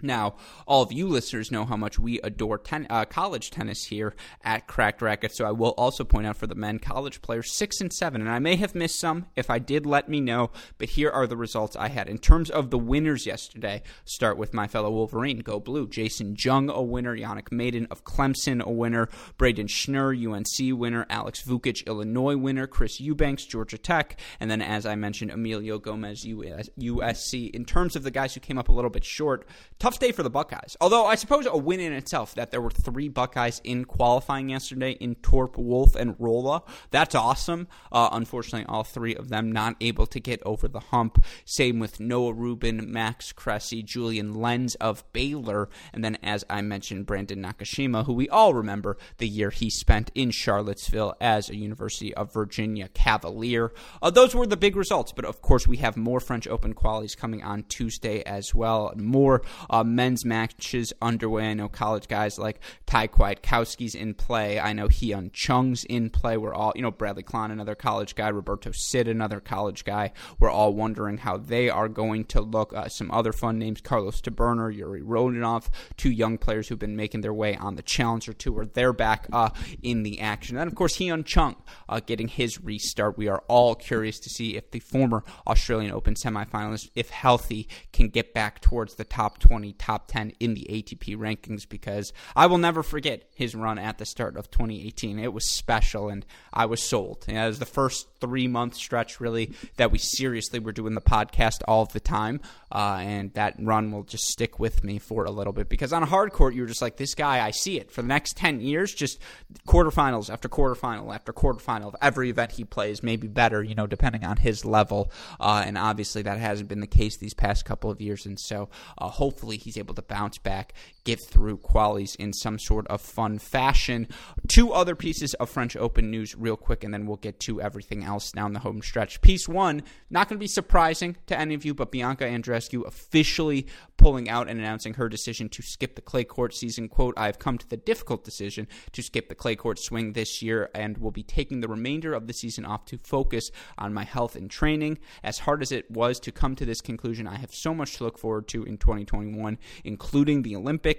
Now, 0.02 0.34
all 0.66 0.82
of 0.82 0.92
you 0.92 1.08
listeners 1.08 1.50
know 1.50 1.64
how 1.64 1.76
much 1.76 1.98
we 1.98 2.20
adore 2.20 2.58
ten, 2.58 2.86
uh, 2.90 3.06
college 3.06 3.50
tennis 3.50 3.84
here 3.84 4.14
at 4.44 4.66
Cracked 4.66 5.00
Racquet. 5.00 5.32
So 5.32 5.46
I 5.46 5.52
will 5.52 5.70
also 5.78 6.04
point 6.04 6.26
out 6.26 6.36
for 6.36 6.46
the 6.46 6.54
men, 6.54 6.78
college 6.78 7.22
players 7.22 7.52
six 7.52 7.80
and 7.80 7.90
seven, 7.90 8.20
and 8.20 8.28
I 8.28 8.38
may 8.38 8.56
have 8.56 8.74
missed 8.74 9.00
some. 9.00 9.26
If 9.36 9.48
I 9.48 9.58
did, 9.58 9.86
let 9.86 10.08
me 10.08 10.20
know. 10.20 10.50
But 10.76 10.90
here 10.90 11.10
are 11.10 11.26
the 11.26 11.36
results 11.36 11.76
I 11.76 11.88
had 11.88 12.10
in 12.10 12.18
terms 12.18 12.50
of 12.50 12.68
the 12.70 12.78
winners 12.78 13.24
yesterday. 13.24 13.82
Start 14.04 14.36
with 14.36 14.52
my 14.52 14.66
fellow 14.66 14.90
Wolverine, 14.90 15.38
go 15.38 15.58
blue. 15.58 15.88
Jason 15.88 16.36
Jung, 16.38 16.68
a 16.68 16.82
winner. 16.82 17.16
Yannick 17.16 17.50
Maden 17.50 17.86
of 17.90 18.04
Clemson, 18.04 18.62
a 18.62 18.70
winner. 18.70 19.08
Brayden 19.38 19.66
Schnur, 19.66 20.12
UNC 20.14 20.78
winner. 20.78 21.06
Alex 21.08 21.42
Vukic, 21.42 21.86
Illinois 21.86 22.36
winner. 22.36 22.66
Chris 22.66 23.00
Eubanks, 23.00 23.46
Georgia 23.46 23.78
Tech, 23.78 24.20
and 24.40 24.50
then 24.50 24.60
as 24.60 24.84
I 24.84 24.94
mentioned, 24.94 25.30
Emilio 25.30 25.78
Gomez, 25.78 26.26
USC. 26.26 27.50
In 27.50 27.64
terms 27.64 27.96
of 27.96 28.02
the 28.02 28.10
guys 28.10 28.34
who 28.34 28.40
came 28.40 28.58
up 28.58 28.68
a 28.68 28.72
little 28.72 28.90
bit 28.90 29.04
short 29.04 29.46
tough 29.86 30.00
day 30.00 30.10
for 30.10 30.24
the 30.24 30.30
Buckeyes. 30.30 30.76
Although 30.80 31.06
I 31.06 31.14
suppose 31.14 31.46
a 31.46 31.56
win 31.56 31.78
in 31.78 31.92
itself 31.92 32.34
that 32.34 32.50
there 32.50 32.60
were 32.60 32.72
three 32.72 33.08
Buckeyes 33.08 33.60
in 33.62 33.84
qualifying 33.84 34.48
yesterday 34.48 34.90
in 34.90 35.14
Torp, 35.14 35.56
Wolf, 35.56 35.94
and 35.94 36.16
Rola. 36.18 36.64
That's 36.90 37.14
awesome. 37.14 37.68
Uh, 37.92 38.08
unfortunately, 38.10 38.66
all 38.68 38.82
three 38.82 39.14
of 39.14 39.28
them 39.28 39.52
not 39.52 39.76
able 39.80 40.06
to 40.06 40.18
get 40.18 40.42
over 40.44 40.66
the 40.66 40.80
hump. 40.80 41.24
Same 41.44 41.78
with 41.78 42.00
Noah 42.00 42.32
Rubin, 42.32 42.90
Max 42.90 43.30
Cressy, 43.30 43.84
Julian 43.84 44.34
Lenz 44.34 44.74
of 44.76 45.04
Baylor, 45.12 45.68
and 45.92 46.02
then 46.02 46.18
as 46.20 46.44
I 46.50 46.62
mentioned, 46.62 47.06
Brandon 47.06 47.40
Nakashima, 47.40 48.06
who 48.06 48.12
we 48.12 48.28
all 48.28 48.54
remember 48.54 48.96
the 49.18 49.28
year 49.28 49.50
he 49.50 49.70
spent 49.70 50.10
in 50.16 50.32
Charlottesville 50.32 51.14
as 51.20 51.48
a 51.48 51.54
University 51.54 52.12
of 52.14 52.32
Virginia 52.32 52.88
Cavalier. 52.88 53.72
Uh, 54.02 54.10
those 54.10 54.34
were 54.34 54.48
the 54.48 54.56
big 54.56 54.74
results, 54.74 55.12
but 55.12 55.24
of 55.24 55.40
course 55.42 55.68
we 55.68 55.76
have 55.76 55.96
more 55.96 56.18
French 56.18 56.48
Open 56.48 56.72
qualities 56.72 57.14
coming 57.14 57.44
on 57.44 57.62
Tuesday 57.68 58.24
as 58.24 58.52
well. 58.52 58.92
More 58.96 59.42
uh, 59.70 59.75
men's 59.84 60.24
matches 60.24 60.92
underway. 61.00 61.50
I 61.50 61.54
know 61.54 61.68
college 61.68 62.08
guys 62.08 62.38
like 62.38 62.60
Thai 62.86 63.08
Kwiatkowski's 63.08 63.94
in 63.94 64.14
play. 64.14 64.58
I 64.60 64.72
know 64.72 64.88
Hyun 64.88 65.32
Chung's 65.32 65.84
in 65.84 66.10
play. 66.10 66.36
We're 66.36 66.54
all, 66.54 66.72
you 66.74 66.82
know, 66.82 66.90
Bradley 66.90 67.22
Klahn, 67.22 67.50
another 67.50 67.74
college 67.74 68.14
guy, 68.14 68.28
Roberto 68.28 68.70
Cid, 68.72 69.08
another 69.08 69.40
college 69.40 69.84
guy. 69.84 70.12
We're 70.38 70.50
all 70.50 70.72
wondering 70.72 71.18
how 71.18 71.36
they 71.36 71.68
are 71.68 71.88
going 71.88 72.24
to 72.26 72.40
look. 72.40 72.72
Uh, 72.72 72.88
some 72.88 73.10
other 73.10 73.32
fun 73.32 73.58
names 73.58 73.80
Carlos 73.80 74.20
Taberner, 74.20 74.76
Jurij 74.76 75.02
Rodionov, 75.02 75.68
two 75.96 76.10
young 76.10 76.38
players 76.38 76.68
who've 76.68 76.78
been 76.78 76.96
making 76.96 77.20
their 77.20 77.34
way 77.34 77.56
on 77.56 77.76
the 77.76 77.82
Challenger 77.82 78.32
Tour. 78.32 78.66
They're 78.66 78.92
back 78.92 79.26
uh, 79.32 79.50
in 79.82 80.02
the 80.02 80.20
action. 80.20 80.56
And 80.56 80.68
of 80.68 80.74
course, 80.74 80.96
Hyun 80.96 81.24
Chung 81.24 81.56
uh, 81.88 82.00
getting 82.00 82.28
his 82.28 82.60
restart. 82.60 83.18
We 83.18 83.28
are 83.28 83.42
all 83.48 83.74
curious 83.74 84.18
to 84.20 84.28
see 84.28 84.56
if 84.56 84.70
the 84.70 84.80
former 84.80 85.24
Australian 85.46 85.92
Open 85.92 86.14
semifinalist, 86.14 86.90
if 86.94 87.10
healthy, 87.10 87.68
can 87.92 88.08
get 88.08 88.34
back 88.34 88.60
towards 88.60 88.94
the 88.94 89.04
top 89.04 89.38
20 89.38 89.65
20 89.66 89.72
top 89.78 90.08
10 90.08 90.32
in 90.40 90.54
the 90.54 90.66
ATP 90.70 91.16
rankings 91.16 91.68
because 91.68 92.12
I 92.34 92.46
will 92.46 92.58
never 92.58 92.82
forget 92.82 93.28
his 93.34 93.54
run 93.54 93.78
at 93.78 93.98
the 93.98 94.06
start 94.06 94.36
of 94.36 94.50
2018. 94.50 95.18
It 95.18 95.32
was 95.32 95.54
special 95.54 96.08
and 96.08 96.24
I 96.52 96.66
was 96.66 96.82
sold. 96.82 97.26
Know, 97.28 97.44
it 97.44 97.48
was 97.48 97.58
the 97.58 97.66
first 97.66 98.08
three 98.20 98.48
month 98.48 98.74
stretch 98.74 99.20
really 99.20 99.52
that 99.76 99.90
we 99.90 99.98
seriously 99.98 100.58
were 100.58 100.72
doing 100.72 100.94
the 100.94 101.00
podcast 101.00 101.62
all 101.66 101.86
the 101.86 102.00
time. 102.00 102.40
Uh, 102.70 102.98
and 103.00 103.32
that 103.34 103.54
run 103.58 103.92
will 103.92 104.02
just 104.02 104.24
stick 104.24 104.58
with 104.58 104.82
me 104.82 104.98
for 104.98 105.24
a 105.24 105.30
little 105.30 105.52
bit 105.52 105.68
because 105.68 105.92
on 105.92 106.02
a 106.02 106.06
hard 106.06 106.32
court, 106.32 106.54
you're 106.54 106.66
just 106.66 106.82
like, 106.82 106.96
this 106.96 107.14
guy, 107.14 107.44
I 107.44 107.52
see 107.52 107.78
it 107.78 107.90
for 107.90 108.02
the 108.02 108.08
next 108.08 108.36
10 108.36 108.60
years, 108.60 108.92
just 108.92 109.18
quarterfinals 109.66 110.30
after 110.30 110.48
quarterfinal 110.48 111.14
after 111.14 111.32
quarterfinal 111.32 111.86
of 111.86 111.96
every 112.02 112.28
event 112.30 112.52
he 112.52 112.64
plays, 112.64 113.02
maybe 113.02 113.28
better, 113.28 113.62
you 113.62 113.74
know, 113.74 113.86
depending 113.86 114.24
on 114.24 114.38
his 114.38 114.64
level. 114.64 115.10
Uh, 115.38 115.62
and 115.64 115.78
obviously, 115.78 116.22
that 116.22 116.38
hasn't 116.38 116.68
been 116.68 116.80
the 116.80 116.86
case 116.86 117.16
these 117.16 117.34
past 117.34 117.64
couple 117.64 117.90
of 117.90 118.00
years. 118.00 118.26
And 118.26 118.38
so 118.38 118.68
uh, 118.98 119.08
hopefully, 119.08 119.55
he's 119.56 119.76
able 119.76 119.94
to 119.94 120.02
bounce 120.02 120.38
back, 120.38 120.72
get 121.06 121.20
through 121.20 121.56
qualies 121.56 122.16
in 122.16 122.32
some 122.32 122.58
sort 122.58 122.86
of 122.88 123.00
fun 123.00 123.38
fashion. 123.38 124.08
Two 124.48 124.72
other 124.72 124.96
pieces 124.96 125.32
of 125.34 125.48
French 125.48 125.76
Open 125.76 126.10
news, 126.10 126.34
real 126.34 126.56
quick, 126.56 126.82
and 126.84 126.92
then 126.92 127.06
we'll 127.06 127.16
get 127.16 127.38
to 127.40 127.62
everything 127.62 128.04
else 128.04 128.32
down 128.32 128.52
the 128.52 128.58
home 128.58 128.82
stretch. 128.82 129.20
Piece 129.20 129.48
one, 129.48 129.82
not 130.10 130.28
going 130.28 130.36
to 130.36 130.42
be 130.42 130.48
surprising 130.48 131.16
to 131.26 131.38
any 131.38 131.54
of 131.54 131.64
you, 131.64 131.72
but 131.72 131.92
Bianca 131.92 132.24
Andreescu 132.24 132.84
officially 132.84 133.66
pulling 133.96 134.28
out 134.28 134.48
and 134.48 134.58
announcing 134.58 134.94
her 134.94 135.08
decision 135.08 135.48
to 135.48 135.62
skip 135.62 135.94
the 135.94 136.02
clay 136.02 136.24
court 136.24 136.54
season. 136.54 136.88
Quote, 136.88 137.14
I've 137.16 137.38
come 137.38 137.56
to 137.56 137.68
the 137.68 137.76
difficult 137.76 138.24
decision 138.24 138.66
to 138.92 139.02
skip 139.02 139.28
the 139.28 139.34
clay 139.36 139.54
court 139.54 139.78
swing 139.78 140.12
this 140.12 140.42
year 140.42 140.70
and 140.74 140.98
will 140.98 141.12
be 141.12 141.22
taking 141.22 141.60
the 141.60 141.68
remainder 141.68 142.12
of 142.14 142.26
the 142.26 142.32
season 142.32 142.64
off 142.64 142.84
to 142.86 142.98
focus 142.98 143.50
on 143.78 143.94
my 143.94 144.04
health 144.04 144.34
and 144.34 144.50
training. 144.50 144.98
As 145.22 145.38
hard 145.38 145.62
as 145.62 145.70
it 145.70 145.88
was 145.88 146.18
to 146.20 146.32
come 146.32 146.56
to 146.56 146.66
this 146.66 146.80
conclusion, 146.80 147.28
I 147.28 147.36
have 147.36 147.54
so 147.54 147.72
much 147.72 147.96
to 147.98 148.04
look 148.04 148.18
forward 148.18 148.48
to 148.48 148.64
in 148.64 148.76
2021, 148.76 149.56
including 149.84 150.42
the 150.42 150.56
Olympics. 150.56 150.95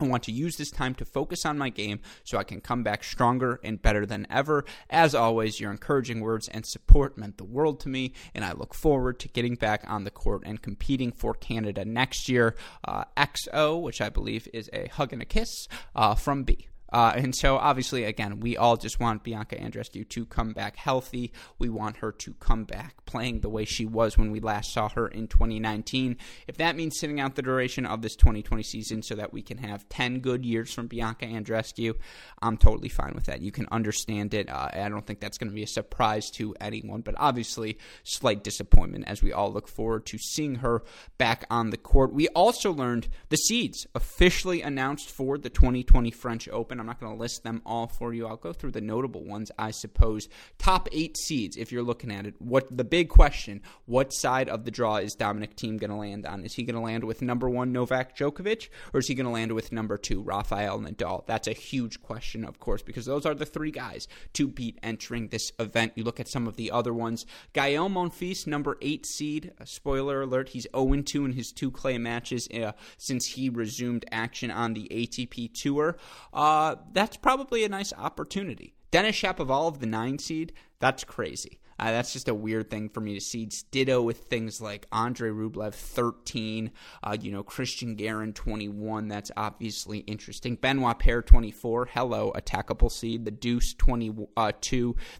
I 0.00 0.06
want 0.06 0.22
to 0.24 0.32
use 0.32 0.56
this 0.56 0.70
time 0.70 0.94
to 0.94 1.04
focus 1.04 1.44
on 1.44 1.58
my 1.58 1.68
game 1.68 2.00
so 2.24 2.38
I 2.38 2.44
can 2.44 2.60
come 2.60 2.82
back 2.82 3.04
stronger 3.04 3.60
and 3.62 3.82
better 3.82 4.06
than 4.06 4.26
ever. 4.30 4.64
As 4.88 5.14
always, 5.14 5.60
your 5.60 5.70
encouraging 5.70 6.20
words 6.20 6.48
and 6.48 6.64
support 6.64 7.18
meant 7.18 7.36
the 7.36 7.44
world 7.44 7.80
to 7.80 7.88
me, 7.88 8.14
and 8.34 8.44
I 8.44 8.52
look 8.52 8.74
forward 8.74 9.20
to 9.20 9.28
getting 9.28 9.56
back 9.56 9.84
on 9.86 10.04
the 10.04 10.10
court 10.10 10.42
and 10.46 10.62
competing 10.62 11.12
for 11.12 11.34
Canada 11.34 11.84
next 11.84 12.28
year. 12.28 12.56
Uh, 12.82 13.04
XO, 13.16 13.80
which 13.80 14.00
I 14.00 14.08
believe 14.08 14.48
is 14.54 14.70
a 14.72 14.88
hug 14.88 15.12
and 15.12 15.20
a 15.20 15.26
kiss 15.26 15.68
uh, 15.94 16.14
from 16.14 16.44
B. 16.44 16.68
Uh, 16.92 17.12
and 17.14 17.34
so, 17.34 17.56
obviously, 17.56 18.04
again, 18.04 18.40
we 18.40 18.56
all 18.56 18.76
just 18.76 18.98
want 18.98 19.22
Bianca 19.22 19.56
Andreescu 19.56 20.08
to 20.08 20.26
come 20.26 20.52
back 20.52 20.76
healthy. 20.76 21.32
We 21.58 21.68
want 21.68 21.98
her 21.98 22.12
to 22.12 22.34
come 22.34 22.64
back 22.64 23.04
playing 23.06 23.40
the 23.40 23.48
way 23.48 23.64
she 23.64 23.86
was 23.86 24.18
when 24.18 24.30
we 24.30 24.40
last 24.40 24.72
saw 24.72 24.88
her 24.90 25.06
in 25.06 25.28
2019. 25.28 26.16
If 26.48 26.56
that 26.56 26.76
means 26.76 26.98
sitting 26.98 27.20
out 27.20 27.36
the 27.36 27.42
duration 27.42 27.86
of 27.86 28.02
this 28.02 28.16
2020 28.16 28.62
season 28.62 29.02
so 29.02 29.14
that 29.14 29.32
we 29.32 29.42
can 29.42 29.58
have 29.58 29.88
10 29.88 30.20
good 30.20 30.44
years 30.44 30.72
from 30.72 30.88
Bianca 30.88 31.26
Andreescu, 31.26 31.94
I'm 32.42 32.56
totally 32.56 32.88
fine 32.88 33.12
with 33.14 33.26
that. 33.26 33.40
You 33.40 33.52
can 33.52 33.66
understand 33.70 34.34
it. 34.34 34.48
Uh, 34.48 34.68
I 34.72 34.88
don't 34.88 35.06
think 35.06 35.20
that's 35.20 35.38
going 35.38 35.50
to 35.50 35.54
be 35.54 35.62
a 35.62 35.68
surprise 35.68 36.30
to 36.32 36.54
anyone, 36.60 37.02
but 37.02 37.14
obviously, 37.18 37.78
slight 38.02 38.42
disappointment 38.42 39.04
as 39.06 39.22
we 39.22 39.32
all 39.32 39.52
look 39.52 39.68
forward 39.68 40.06
to 40.06 40.18
seeing 40.18 40.56
her 40.56 40.82
back 41.18 41.44
on 41.50 41.70
the 41.70 41.76
court. 41.76 42.12
We 42.12 42.28
also 42.28 42.72
learned 42.72 43.08
the 43.28 43.36
seeds 43.36 43.86
officially 43.94 44.62
announced 44.62 45.08
for 45.08 45.38
the 45.38 45.50
2020 45.50 46.10
French 46.10 46.48
Open. 46.48 46.79
I'm 46.80 46.86
not 46.86 47.00
going 47.00 47.12
to 47.12 47.18
list 47.18 47.44
them 47.44 47.62
all 47.64 47.86
for 47.86 48.12
you. 48.12 48.26
I'll 48.26 48.36
go 48.36 48.52
through 48.52 48.72
the 48.72 48.80
notable 48.80 49.24
ones, 49.24 49.50
I 49.58 49.70
suppose. 49.70 50.28
Top 50.58 50.88
eight 50.92 51.16
seeds, 51.16 51.56
if 51.56 51.70
you're 51.70 51.82
looking 51.82 52.10
at 52.10 52.26
it. 52.26 52.34
What 52.38 52.76
the 52.76 52.84
big 52.84 53.08
question: 53.08 53.62
What 53.86 54.12
side 54.12 54.48
of 54.48 54.64
the 54.64 54.70
draw 54.70 54.96
is 54.96 55.14
Dominic 55.14 55.56
Thiem 55.56 55.78
going 55.78 55.90
to 55.90 55.96
land 55.96 56.26
on? 56.26 56.44
Is 56.44 56.54
he 56.54 56.62
going 56.62 56.74
to 56.74 56.80
land 56.80 57.04
with 57.04 57.22
number 57.22 57.48
one 57.48 57.72
Novak 57.72 58.16
Djokovic, 58.16 58.68
or 58.92 59.00
is 59.00 59.08
he 59.08 59.14
going 59.14 59.26
to 59.26 59.32
land 59.32 59.52
with 59.52 59.72
number 59.72 59.96
two 59.96 60.22
Rafael 60.22 60.80
Nadal? 60.80 61.26
That's 61.26 61.48
a 61.48 61.52
huge 61.52 62.02
question, 62.02 62.44
of 62.44 62.58
course, 62.58 62.82
because 62.82 63.06
those 63.06 63.26
are 63.26 63.34
the 63.34 63.46
three 63.46 63.70
guys 63.70 64.08
to 64.34 64.48
beat 64.48 64.78
entering 64.82 65.28
this 65.28 65.52
event. 65.58 65.92
You 65.94 66.04
look 66.04 66.20
at 66.20 66.28
some 66.28 66.46
of 66.46 66.56
the 66.56 66.70
other 66.70 66.94
ones. 66.94 67.26
Gael 67.52 67.88
Monfils, 67.88 68.46
number 68.46 68.78
eight 68.80 69.06
seed. 69.06 69.52
spoiler 69.64 70.22
alert: 70.22 70.50
He's 70.50 70.66
0 70.74 71.02
2 71.02 71.24
in 71.24 71.32
his 71.32 71.52
two 71.52 71.70
clay 71.70 71.98
matches 71.98 72.48
uh, 72.54 72.72
since 72.96 73.26
he 73.26 73.48
resumed 73.48 74.04
action 74.10 74.50
on 74.50 74.74
the 74.74 74.88
ATP 74.90 75.52
Tour. 75.54 75.96
Uh, 76.32 76.69
that's 76.92 77.16
probably 77.16 77.64
a 77.64 77.68
nice 77.68 77.92
opportunity. 77.92 78.74
Denis 78.90 79.16
Shapovalov, 79.16 79.78
the 79.78 79.86
nine 79.86 80.18
seed, 80.18 80.52
that's 80.80 81.04
crazy. 81.04 81.60
Uh, 81.80 81.92
that's 81.92 82.12
just 82.12 82.28
a 82.28 82.34
weird 82.34 82.68
thing 82.68 82.90
for 82.90 83.00
me 83.00 83.14
to 83.14 83.20
see. 83.20 83.48
Ditto 83.70 84.02
with 84.02 84.24
things 84.24 84.60
like 84.60 84.86
Andre 84.92 85.30
Rublev 85.30 85.72
13, 85.72 86.70
uh, 87.02 87.16
you 87.18 87.32
know, 87.32 87.42
Cristian 87.42 87.96
Garin 87.96 88.34
21. 88.34 89.08
That's 89.08 89.30
obviously 89.34 90.00
interesting. 90.00 90.56
Benoit 90.56 90.98
Paire 90.98 91.22
24. 91.22 91.86
Hello, 91.86 92.32
attackable 92.36 92.92
seed. 92.92 93.24
The 93.24 93.30
Deuce 93.30 93.72
22. 93.74 94.26
Uh, 94.36 94.52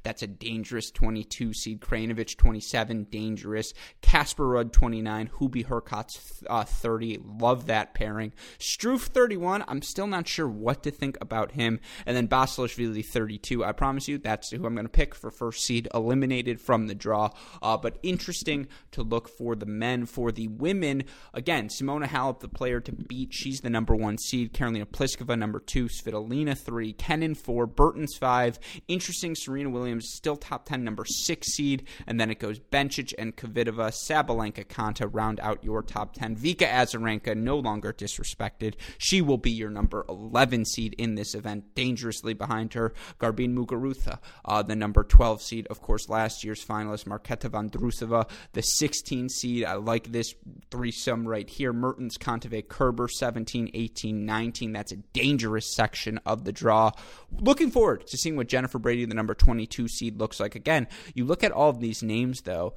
that's 0.02 0.22
a 0.22 0.26
dangerous 0.26 0.90
22 0.90 1.54
seed. 1.54 1.80
Krajinovic 1.80 2.36
27. 2.36 3.04
Dangerous. 3.04 3.72
Casper 4.02 4.44
Ruud 4.44 4.70
29. 4.70 5.30
Hubie 5.40 5.66
Hurkacz 5.66 6.44
uh, 6.50 6.64
30. 6.64 7.20
Love 7.24 7.66
that 7.66 7.94
pairing. 7.94 8.34
Struff 8.58 9.06
31. 9.06 9.64
I'm 9.66 9.80
still 9.80 10.06
not 10.06 10.28
sure 10.28 10.48
what 10.48 10.82
to 10.82 10.90
think 10.90 11.16
about 11.22 11.52
him. 11.52 11.80
And 12.04 12.14
then 12.14 12.28
Basilashvili 12.28 13.06
32. 13.06 13.64
I 13.64 13.72
promise 13.72 14.08
you 14.08 14.18
that's 14.18 14.50
who 14.50 14.66
I'm 14.66 14.74
going 14.74 14.84
to 14.84 14.90
pick 14.90 15.14
for 15.14 15.30
first 15.30 15.64
seed. 15.64 15.88
Eliminated 15.94 16.49
eliminated 16.50 16.60
from 16.60 16.86
the 16.86 16.94
draw. 16.94 17.30
Uh, 17.62 17.76
but 17.76 17.98
interesting 18.02 18.68
to 18.92 19.02
look 19.02 19.28
for 19.28 19.54
the 19.54 19.66
men. 19.66 20.06
For 20.06 20.32
the 20.32 20.48
women, 20.48 21.04
again, 21.34 21.68
Simona 21.68 22.06
Halep, 22.06 22.40
the 22.40 22.48
player 22.48 22.80
to 22.80 22.92
beat. 22.92 23.32
She's 23.32 23.60
the 23.60 23.70
number 23.70 23.94
one 23.94 24.18
seed. 24.18 24.52
Karolina 24.52 24.86
Pliskova, 24.86 25.38
number 25.38 25.60
two. 25.60 25.88
Svitolina, 25.88 26.56
three. 26.56 26.92
Kenin, 26.92 27.34
four. 27.34 27.66
Bertens, 27.66 28.16
five. 28.18 28.58
Interesting, 28.88 29.34
Serena 29.34 29.70
Williams, 29.70 30.10
still 30.12 30.36
top 30.36 30.66
10, 30.66 30.84
number 30.84 31.04
six 31.04 31.48
seed. 31.48 31.86
And 32.06 32.20
then 32.20 32.30
it 32.30 32.38
goes 32.38 32.58
Bencic 32.58 33.12
and 33.18 33.36
Kvitova, 33.36 33.90
Sabalenka, 33.90 34.66
Konta, 34.66 35.08
round 35.12 35.40
out 35.40 35.64
your 35.64 35.82
top 35.82 36.14
10. 36.14 36.36
Vika 36.36 36.68
Azarenka, 36.68 37.36
no 37.36 37.58
longer 37.58 37.92
disrespected. 37.92 38.74
She 38.98 39.22
will 39.22 39.38
be 39.38 39.50
your 39.50 39.70
number 39.70 40.04
11 40.08 40.64
seed 40.64 40.94
in 40.98 41.14
this 41.14 41.34
event, 41.34 41.74
dangerously 41.74 42.34
behind 42.34 42.74
her. 42.74 42.92
Garbine 43.18 43.56
Muguruza, 43.56 44.18
uh, 44.44 44.62
the 44.62 44.76
number 44.76 45.04
12 45.04 45.42
seed, 45.42 45.66
of 45.68 45.80
course, 45.80 46.08
last 46.08 46.39
last 46.40 46.44
year's 46.44 46.64
finalist 46.64 47.04
Marketa 47.04 47.50
Vondrousova, 47.50 48.28
the 48.52 48.62
16 48.62 49.28
seed. 49.28 49.64
I 49.64 49.74
like 49.74 50.10
this 50.10 50.34
threesome 50.70 51.28
right 51.28 51.48
here. 51.48 51.72
Mertens, 51.72 52.16
Kontaveit, 52.16 52.68
Kerber, 52.68 53.08
17, 53.08 53.70
18, 53.74 54.24
19. 54.24 54.72
That's 54.72 54.92
a 54.92 54.96
dangerous 55.12 55.74
section 55.74 56.18
of 56.24 56.44
the 56.44 56.52
draw. 56.52 56.92
Looking 57.30 57.70
forward 57.70 58.06
to 58.06 58.16
seeing 58.16 58.36
what 58.36 58.48
Jennifer 58.48 58.78
Brady, 58.78 59.04
the 59.04 59.14
number 59.14 59.34
22 59.34 59.88
seed, 59.88 60.18
looks 60.18 60.40
like. 60.40 60.54
Again, 60.54 60.88
you 61.14 61.24
look 61.24 61.44
at 61.44 61.52
all 61.52 61.68
of 61.68 61.80
these 61.80 62.02
names, 62.02 62.42
though 62.42 62.74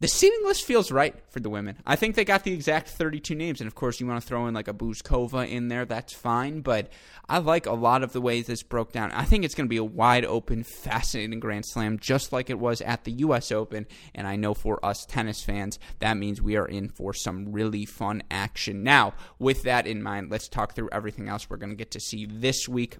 the 0.00 0.08
seating 0.08 0.40
list 0.44 0.64
feels 0.64 0.92
right 0.92 1.14
for 1.28 1.40
the 1.40 1.50
women. 1.50 1.76
I 1.84 1.96
think 1.96 2.14
they 2.14 2.24
got 2.24 2.44
the 2.44 2.52
exact 2.52 2.88
32 2.90 3.34
names, 3.34 3.60
and 3.60 3.66
of 3.66 3.74
course, 3.74 3.98
you 3.98 4.06
want 4.06 4.22
to 4.22 4.26
throw 4.26 4.46
in 4.46 4.54
like 4.54 4.68
a 4.68 4.74
Bouzkova 4.74 5.48
in 5.48 5.68
there, 5.68 5.84
that's 5.84 6.12
fine. 6.12 6.60
But 6.60 6.90
I 7.28 7.38
like 7.38 7.66
a 7.66 7.72
lot 7.72 8.04
of 8.04 8.12
the 8.12 8.20
ways 8.20 8.46
this 8.46 8.62
broke 8.62 8.92
down. 8.92 9.10
I 9.10 9.24
think 9.24 9.44
it's 9.44 9.56
going 9.56 9.66
to 9.66 9.70
be 9.70 9.76
a 9.76 9.84
wide 9.84 10.24
open, 10.24 10.62
fascinating 10.62 11.40
Grand 11.40 11.66
Slam, 11.66 11.98
just 11.98 12.32
like 12.32 12.48
it 12.48 12.60
was 12.60 12.80
at 12.80 13.02
the 13.04 13.12
U.S. 13.12 13.50
Open. 13.50 13.86
And 14.14 14.28
I 14.28 14.36
know 14.36 14.54
for 14.54 14.84
us 14.84 15.04
tennis 15.04 15.42
fans, 15.42 15.80
that 15.98 16.16
means 16.16 16.40
we 16.40 16.56
are 16.56 16.66
in 16.66 16.88
for 16.88 17.12
some 17.12 17.50
really 17.50 17.84
fun 17.84 18.22
action. 18.30 18.84
Now, 18.84 19.14
with 19.40 19.64
that 19.64 19.86
in 19.86 20.02
mind, 20.02 20.30
let's 20.30 20.48
talk 20.48 20.74
through 20.74 20.90
everything 20.92 21.28
else 21.28 21.50
we're 21.50 21.56
going 21.56 21.70
to 21.70 21.76
get 21.76 21.90
to 21.92 22.00
see 22.00 22.24
this 22.24 22.68
week. 22.68 22.98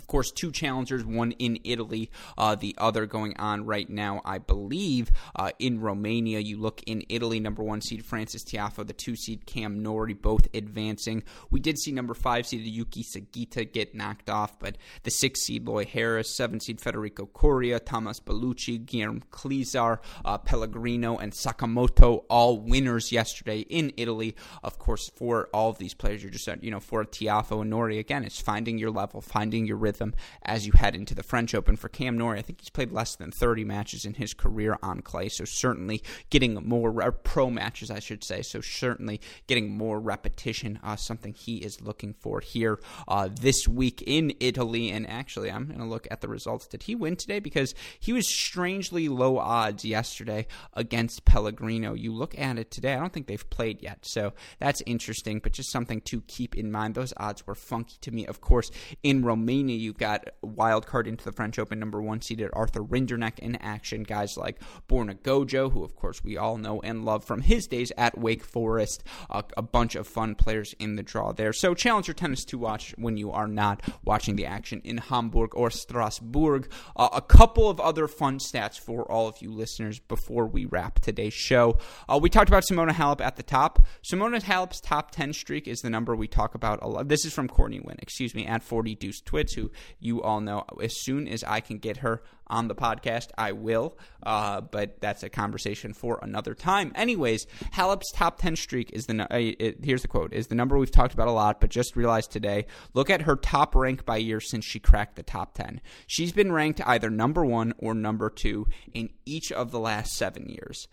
Of 0.00 0.06
course, 0.06 0.30
two 0.30 0.50
challengers, 0.50 1.04
one 1.04 1.32
in 1.32 1.58
Italy, 1.62 2.10
uh, 2.38 2.54
the 2.54 2.74
other 2.78 3.04
going 3.04 3.36
on 3.36 3.66
right 3.66 3.88
now, 3.88 4.22
I 4.24 4.38
believe, 4.38 5.10
uh, 5.36 5.50
in 5.58 5.78
Romania. 5.78 6.38
You 6.38 6.56
look 6.56 6.82
in 6.84 7.04
Italy, 7.10 7.38
number 7.38 7.62
one 7.62 7.82
seed 7.82 8.02
Frances 8.02 8.42
Tiafoe, 8.42 8.86
the 8.86 8.94
two 8.94 9.14
seed 9.14 9.44
Cam 9.44 9.82
Norrie, 9.82 10.14
both 10.14 10.48
advancing. 10.54 11.22
We 11.50 11.60
did 11.60 11.78
see 11.78 11.92
number 11.92 12.14
five 12.14 12.46
seed 12.46 12.64
Yuki 12.64 13.04
Sugita 13.04 13.70
get 13.70 13.94
knocked 13.94 14.30
off, 14.30 14.58
but 14.58 14.78
the 15.02 15.10
six 15.10 15.42
seed 15.42 15.66
Lloyd 15.66 15.88
Harris, 15.88 16.34
seven 16.34 16.60
seed 16.60 16.80
Federico 16.80 17.26
Coria, 17.26 17.78
Thomas 17.78 18.20
Bellucci, 18.20 18.82
Guilherme 18.82 19.20
Clezar, 19.30 19.98
uh, 20.24 20.38
Pellegrino, 20.38 21.18
and 21.18 21.34
Sakamoto, 21.34 22.24
all 22.30 22.58
winners 22.58 23.12
yesterday 23.12 23.60
in 23.60 23.92
Italy. 23.98 24.34
Of 24.62 24.78
course, 24.78 25.10
for 25.14 25.50
all 25.52 25.68
of 25.68 25.76
these 25.76 25.92
players, 25.92 26.22
you're 26.22 26.32
just, 26.32 26.48
you 26.62 26.70
know, 26.70 26.80
for 26.80 27.04
Tiafoe 27.04 27.60
and 27.60 27.70
Nori, 27.70 27.98
again, 27.98 28.24
it's 28.24 28.40
finding 28.40 28.78
your 28.78 28.90
level, 28.90 29.20
finding 29.20 29.66
your 29.66 29.76
rhythm 29.76 29.89
rhythm 29.90 30.14
as 30.44 30.66
you 30.66 30.72
head 30.76 30.94
into 30.94 31.16
the 31.16 31.22
French 31.24 31.52
Open. 31.52 31.74
For 31.74 31.88
Cam 31.88 32.16
Norrie, 32.16 32.38
I 32.38 32.42
think 32.42 32.60
he's 32.60 32.70
played 32.70 32.92
less 32.92 33.16
than 33.16 33.32
30 33.32 33.64
matches 33.64 34.04
in 34.04 34.14
his 34.14 34.34
career 34.34 34.78
on 34.84 35.00
clay, 35.00 35.28
so 35.28 35.44
certainly 35.44 36.00
getting 36.30 36.54
more 36.54 37.10
pro 37.10 37.50
matches, 37.50 37.90
I 37.90 37.98
should 37.98 38.22
say. 38.22 38.42
So 38.42 38.60
certainly 38.60 39.20
getting 39.48 39.76
more 39.76 39.98
repetition, 39.98 40.78
uh, 40.84 40.94
something 40.94 41.34
he 41.34 41.56
is 41.56 41.80
looking 41.80 42.14
for 42.14 42.38
here 42.38 42.78
uh, 43.08 43.28
this 43.32 43.66
week 43.66 44.04
in 44.06 44.32
Italy. 44.38 44.90
And 44.90 45.10
actually, 45.10 45.50
I'm 45.50 45.66
going 45.66 45.80
to 45.80 45.86
look 45.86 46.06
at 46.08 46.20
the 46.20 46.28
results. 46.28 46.68
Did 46.68 46.84
he 46.84 46.94
win 46.94 47.16
today? 47.16 47.40
Because 47.40 47.74
he 47.98 48.12
was 48.12 48.28
strangely 48.28 49.08
low 49.08 49.38
odds 49.38 49.84
yesterday 49.84 50.46
against 50.74 51.24
Pellegrino. 51.24 51.94
You 51.94 52.14
look 52.14 52.38
at 52.38 52.58
it 52.58 52.70
today, 52.70 52.94
I 52.94 53.00
don't 53.00 53.12
think 53.12 53.26
they've 53.26 53.50
played 53.50 53.82
yet, 53.82 54.06
so 54.06 54.34
that's 54.60 54.82
interesting, 54.86 55.40
but 55.40 55.52
just 55.52 55.72
something 55.72 56.00
to 56.02 56.20
keep 56.22 56.56
in 56.56 56.70
mind. 56.70 56.94
Those 56.94 57.12
odds 57.16 57.44
were 57.44 57.56
funky 57.56 57.96
to 58.02 58.12
me. 58.12 58.26
Of 58.26 58.40
course, 58.40 58.70
in 59.02 59.24
Romania, 59.24 59.76
You've 59.80 59.98
got 59.98 60.28
wild 60.42 60.86
card 60.86 61.06
into 61.06 61.24
the 61.24 61.32
French 61.32 61.58
Open 61.58 61.78
number 61.78 62.00
one 62.02 62.20
seeded 62.20 62.50
Arthur 62.52 62.82
Rinderknech 62.82 63.38
in 63.38 63.56
action. 63.56 64.02
Guys 64.02 64.36
like 64.36 64.60
Borna 64.88 65.18
Gojo, 65.18 65.72
who 65.72 65.84
of 65.84 65.96
course 65.96 66.22
we 66.22 66.36
all 66.36 66.58
know 66.58 66.80
and 66.82 67.04
love 67.04 67.24
from 67.24 67.42
his 67.42 67.66
days 67.66 67.92
at 67.96 68.18
Wake 68.18 68.44
Forest. 68.44 69.02
A 69.30 69.62
bunch 69.62 69.94
of 69.94 70.06
fun 70.06 70.34
players 70.34 70.74
in 70.78 70.96
the 70.96 71.02
draw 71.02 71.32
there. 71.32 71.52
So 71.52 71.74
challenger 71.74 72.12
tennis 72.12 72.44
to 72.46 72.58
watch 72.58 72.94
when 72.98 73.16
you 73.16 73.30
are 73.30 73.48
not 73.48 73.82
watching 74.04 74.36
the 74.36 74.46
action 74.46 74.80
in 74.84 74.98
Hamburg 74.98 75.54
or 75.54 75.70
Strasbourg. 75.70 76.70
Uh, 76.96 77.08
a 77.12 77.22
couple 77.22 77.68
of 77.68 77.80
other 77.80 78.06
fun 78.06 78.38
stats 78.38 78.78
for 78.78 79.10
all 79.10 79.28
of 79.28 79.40
you 79.40 79.52
listeners 79.52 79.98
before 79.98 80.46
we 80.46 80.66
wrap 80.66 81.00
today's 81.00 81.34
show. 81.34 81.78
Uh, 82.08 82.18
we 82.20 82.28
talked 82.28 82.48
about 82.48 82.64
Simona 82.64 82.92
Halep 82.92 83.20
at 83.20 83.36
the 83.36 83.42
top. 83.42 83.86
Simona 84.02 84.42
Halep's 84.42 84.80
top 84.80 85.10
10 85.10 85.32
streak 85.32 85.66
is 85.66 85.80
the 85.80 85.90
number 85.90 86.14
we 86.14 86.28
talk 86.28 86.54
about 86.54 86.78
a 86.82 86.88
lot. 86.88 87.08
This 87.08 87.24
is 87.24 87.32
from 87.32 87.48
Courtney 87.48 87.80
Nguyen, 87.80 87.98
excuse 88.00 88.34
me, 88.34 88.46
at 88.46 88.62
40 88.62 88.94
Deuce 88.96 89.20
Twits, 89.20 89.54
you 89.98 90.22
all 90.22 90.40
know 90.40 90.64
as 90.82 91.00
soon 91.02 91.28
as 91.28 91.44
I 91.44 91.60
can 91.60 91.78
get 91.78 91.98
her 91.98 92.22
on 92.50 92.68
the 92.68 92.74
podcast, 92.74 93.28
I 93.38 93.52
will. 93.52 93.96
Uh, 94.22 94.60
but 94.60 95.00
that's 95.00 95.22
a 95.22 95.30
conversation 95.30 95.94
for 95.94 96.18
another 96.22 96.54
time. 96.54 96.92
Anyways, 96.94 97.46
Halep's 97.72 98.10
top 98.12 98.38
10 98.38 98.56
streak 98.56 98.90
is 98.92 99.06
the, 99.06 99.22
uh, 99.22 99.38
it, 99.38 99.84
here's 99.84 100.02
the 100.02 100.08
quote, 100.08 100.32
is 100.32 100.48
the 100.48 100.54
number 100.54 100.76
we've 100.76 100.90
talked 100.90 101.14
about 101.14 101.28
a 101.28 101.32
lot, 101.32 101.60
but 101.60 101.70
just 101.70 101.96
realized 101.96 102.32
today. 102.32 102.66
Look 102.92 103.08
at 103.08 103.22
her 103.22 103.36
top 103.36 103.74
rank 103.74 104.04
by 104.04 104.16
year 104.16 104.40
since 104.40 104.64
she 104.64 104.80
cracked 104.80 105.16
the 105.16 105.22
top 105.22 105.54
10. 105.54 105.80
She's 106.06 106.32
been 106.32 106.52
ranked 106.52 106.80
either 106.84 107.08
number 107.08 107.44
one 107.44 107.72
or 107.78 107.94
number 107.94 108.28
two 108.28 108.66
in 108.92 109.10
each 109.24 109.52
of 109.52 109.70
the 109.70 109.80
last 109.80 110.12
seven 110.12 110.48
years. 110.48 110.88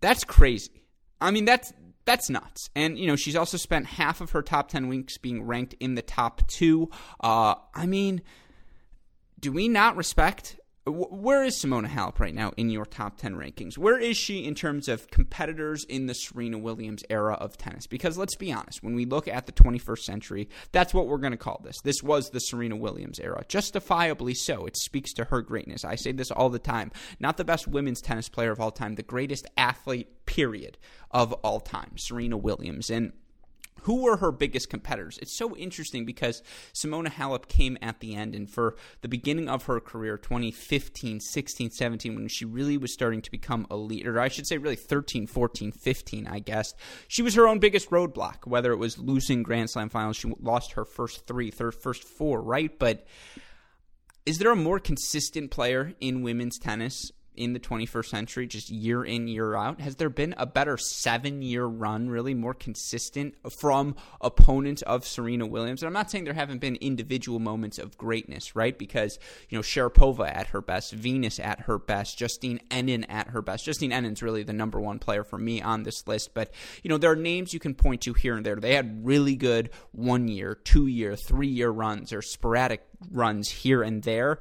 That's 0.00 0.24
crazy. 0.24 0.84
I 1.20 1.30
mean, 1.30 1.44
that's 1.44 1.72
that's 2.04 2.28
nuts. 2.28 2.70
And, 2.74 2.98
you 2.98 3.06
know, 3.06 3.16
she's 3.16 3.36
also 3.36 3.56
spent 3.56 3.86
half 3.86 4.20
of 4.20 4.30
her 4.32 4.42
top 4.42 4.68
10 4.68 4.88
weeks 4.88 5.18
being 5.18 5.44
ranked 5.44 5.74
in 5.80 5.94
the 5.94 6.02
top 6.02 6.46
two. 6.48 6.90
Uh, 7.20 7.54
I 7.74 7.86
mean, 7.86 8.22
do 9.38 9.52
we 9.52 9.68
not 9.68 9.96
respect 9.96 10.58
where 10.84 11.44
is 11.44 11.56
Simona 11.56 11.86
Halep 11.86 12.18
right 12.18 12.34
now 12.34 12.52
in 12.56 12.68
your 12.68 12.84
top 12.84 13.16
10 13.16 13.36
rankings? 13.36 13.78
Where 13.78 13.98
is 13.98 14.16
she 14.16 14.44
in 14.44 14.56
terms 14.56 14.88
of 14.88 15.08
competitors 15.10 15.84
in 15.88 16.06
the 16.06 16.14
Serena 16.14 16.58
Williams 16.58 17.04
era 17.08 17.34
of 17.34 17.56
tennis? 17.56 17.86
Because 17.86 18.18
let's 18.18 18.34
be 18.34 18.52
honest, 18.52 18.82
when 18.82 18.96
we 18.96 19.04
look 19.04 19.28
at 19.28 19.46
the 19.46 19.52
21st 19.52 20.00
century, 20.00 20.48
that's 20.72 20.92
what 20.92 21.06
we're 21.06 21.18
going 21.18 21.32
to 21.32 21.36
call 21.36 21.60
this. 21.62 21.80
This 21.82 22.02
was 22.02 22.30
the 22.30 22.40
Serena 22.40 22.74
Williams 22.74 23.20
era. 23.20 23.44
Justifiably 23.46 24.34
so. 24.34 24.66
It 24.66 24.76
speaks 24.76 25.12
to 25.14 25.24
her 25.24 25.40
greatness. 25.40 25.84
I 25.84 25.94
say 25.94 26.10
this 26.10 26.32
all 26.32 26.50
the 26.50 26.58
time. 26.58 26.90
Not 27.20 27.36
the 27.36 27.44
best 27.44 27.68
women's 27.68 28.00
tennis 28.00 28.28
player 28.28 28.50
of 28.50 28.60
all 28.60 28.72
time, 28.72 28.96
the 28.96 29.04
greatest 29.04 29.46
athlete, 29.56 30.26
period, 30.26 30.78
of 31.12 31.32
all 31.44 31.60
time, 31.60 31.92
Serena 31.96 32.36
Williams. 32.36 32.90
And 32.90 33.12
who 33.82 34.02
were 34.02 34.16
her 34.18 34.32
biggest 34.32 34.70
competitors? 34.70 35.18
It's 35.20 35.36
so 35.36 35.56
interesting 35.56 36.04
because 36.04 36.42
Simona 36.72 37.08
Halep 37.08 37.48
came 37.48 37.76
at 37.82 38.00
the 38.00 38.14
end, 38.14 38.34
and 38.34 38.48
for 38.48 38.76
the 39.00 39.08
beginning 39.08 39.48
of 39.48 39.64
her 39.64 39.80
career, 39.80 40.16
2015, 40.16 41.20
16, 41.20 41.70
17, 41.70 42.14
when 42.14 42.28
she 42.28 42.44
really 42.44 42.76
was 42.76 42.92
starting 42.92 43.22
to 43.22 43.30
become 43.30 43.66
a 43.70 43.76
leader, 43.76 44.20
I 44.20 44.28
should 44.28 44.46
say 44.46 44.58
really 44.58 44.76
13, 44.76 45.26
14, 45.26 45.72
15, 45.72 46.26
I 46.26 46.38
guess, 46.38 46.74
she 47.08 47.22
was 47.22 47.34
her 47.34 47.48
own 47.48 47.58
biggest 47.58 47.90
roadblock, 47.90 48.46
whether 48.46 48.72
it 48.72 48.76
was 48.76 48.98
losing 48.98 49.42
Grand 49.42 49.70
Slam 49.70 49.88
finals, 49.88 50.16
she 50.16 50.32
lost 50.40 50.72
her 50.72 50.84
first 50.84 51.26
three, 51.26 51.50
third, 51.50 51.74
first 51.74 52.04
four, 52.04 52.40
right? 52.40 52.78
But 52.78 53.06
is 54.24 54.38
there 54.38 54.52
a 54.52 54.56
more 54.56 54.78
consistent 54.78 55.50
player 55.50 55.94
in 56.00 56.22
women's 56.22 56.58
tennis 56.58 57.10
in 57.34 57.52
the 57.52 57.60
21st 57.60 58.06
century, 58.06 58.46
just 58.46 58.70
year 58.70 59.04
in, 59.04 59.28
year 59.28 59.54
out? 59.54 59.80
Has 59.80 59.96
there 59.96 60.10
been 60.10 60.34
a 60.36 60.46
better 60.46 60.76
seven 60.76 61.42
year 61.42 61.64
run, 61.64 62.08
really 62.08 62.34
more 62.34 62.54
consistent 62.54 63.34
from 63.60 63.96
opponents 64.20 64.82
of 64.82 65.06
Serena 65.06 65.46
Williams? 65.46 65.82
And 65.82 65.86
I'm 65.86 65.92
not 65.92 66.10
saying 66.10 66.24
there 66.24 66.34
haven't 66.34 66.60
been 66.60 66.76
individual 66.76 67.38
moments 67.38 67.78
of 67.78 67.96
greatness, 67.96 68.54
right? 68.54 68.76
Because, 68.76 69.18
you 69.48 69.56
know, 69.56 69.62
Sharapova 69.62 70.28
at 70.34 70.48
her 70.48 70.60
best, 70.60 70.92
Venus 70.92 71.38
at 71.38 71.60
her 71.60 71.78
best, 71.78 72.18
Justine 72.18 72.60
Henin 72.70 73.04
at 73.08 73.28
her 73.28 73.42
best. 73.42 73.64
Justine 73.64 73.90
Henin's 73.90 74.22
really 74.22 74.42
the 74.42 74.52
number 74.52 74.80
one 74.80 74.98
player 74.98 75.24
for 75.24 75.38
me 75.38 75.62
on 75.62 75.82
this 75.82 76.06
list. 76.06 76.34
But, 76.34 76.52
you 76.82 76.88
know, 76.88 76.98
there 76.98 77.10
are 77.10 77.16
names 77.16 77.54
you 77.54 77.60
can 77.60 77.74
point 77.74 78.02
to 78.02 78.12
here 78.12 78.36
and 78.36 78.44
there. 78.44 78.56
They 78.56 78.74
had 78.74 79.06
really 79.06 79.36
good 79.36 79.70
one 79.92 80.28
year, 80.28 80.54
two 80.54 80.86
year, 80.86 81.16
three 81.16 81.48
year 81.48 81.70
runs 81.70 82.12
or 82.12 82.22
sporadic 82.22 82.86
runs 83.10 83.48
here 83.48 83.82
and 83.82 84.02
there 84.02 84.38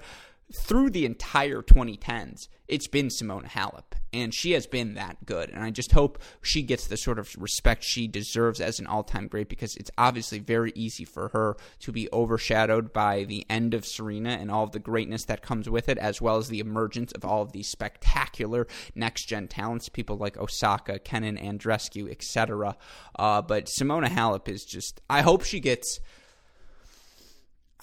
through 0.53 0.91
the 0.91 1.05
entire 1.05 1.61
2010s, 1.61 2.47
it's 2.67 2.87
been 2.87 3.07
Simona 3.07 3.47
Halep, 3.47 3.97
and 4.13 4.33
she 4.33 4.51
has 4.53 4.65
been 4.65 4.93
that 4.93 5.25
good. 5.25 5.49
And 5.49 5.63
I 5.63 5.71
just 5.71 5.91
hope 5.91 6.21
she 6.41 6.61
gets 6.61 6.87
the 6.87 6.95
sort 6.95 7.19
of 7.19 7.35
respect 7.37 7.83
she 7.83 8.07
deserves 8.07 8.61
as 8.61 8.79
an 8.79 8.87
all 8.87 9.03
time 9.03 9.27
great 9.27 9.49
because 9.49 9.75
it's 9.75 9.91
obviously 9.97 10.39
very 10.39 10.71
easy 10.73 11.03
for 11.03 11.29
her 11.29 11.57
to 11.79 11.91
be 11.91 12.07
overshadowed 12.13 12.93
by 12.93 13.25
the 13.25 13.45
end 13.49 13.73
of 13.73 13.85
Serena 13.85 14.29
and 14.31 14.49
all 14.49 14.63
of 14.63 14.71
the 14.71 14.79
greatness 14.79 15.25
that 15.25 15.41
comes 15.41 15.69
with 15.69 15.89
it, 15.89 15.97
as 15.97 16.21
well 16.21 16.37
as 16.37 16.47
the 16.47 16.59
emergence 16.59 17.11
of 17.11 17.25
all 17.25 17.41
of 17.41 17.51
these 17.51 17.67
spectacular 17.67 18.67
next 18.95 19.25
gen 19.25 19.47
talents, 19.47 19.89
people 19.89 20.17
like 20.17 20.37
Osaka, 20.37 20.99
Kenin, 20.99 21.37
Andrescu, 21.37 22.09
etc. 22.09 22.77
Uh, 23.17 23.41
but 23.41 23.65
Simona 23.65 24.07
Halep 24.07 24.47
is 24.47 24.63
just, 24.63 25.01
I 25.09 25.21
hope 25.21 25.43
she 25.43 25.59
gets 25.59 25.99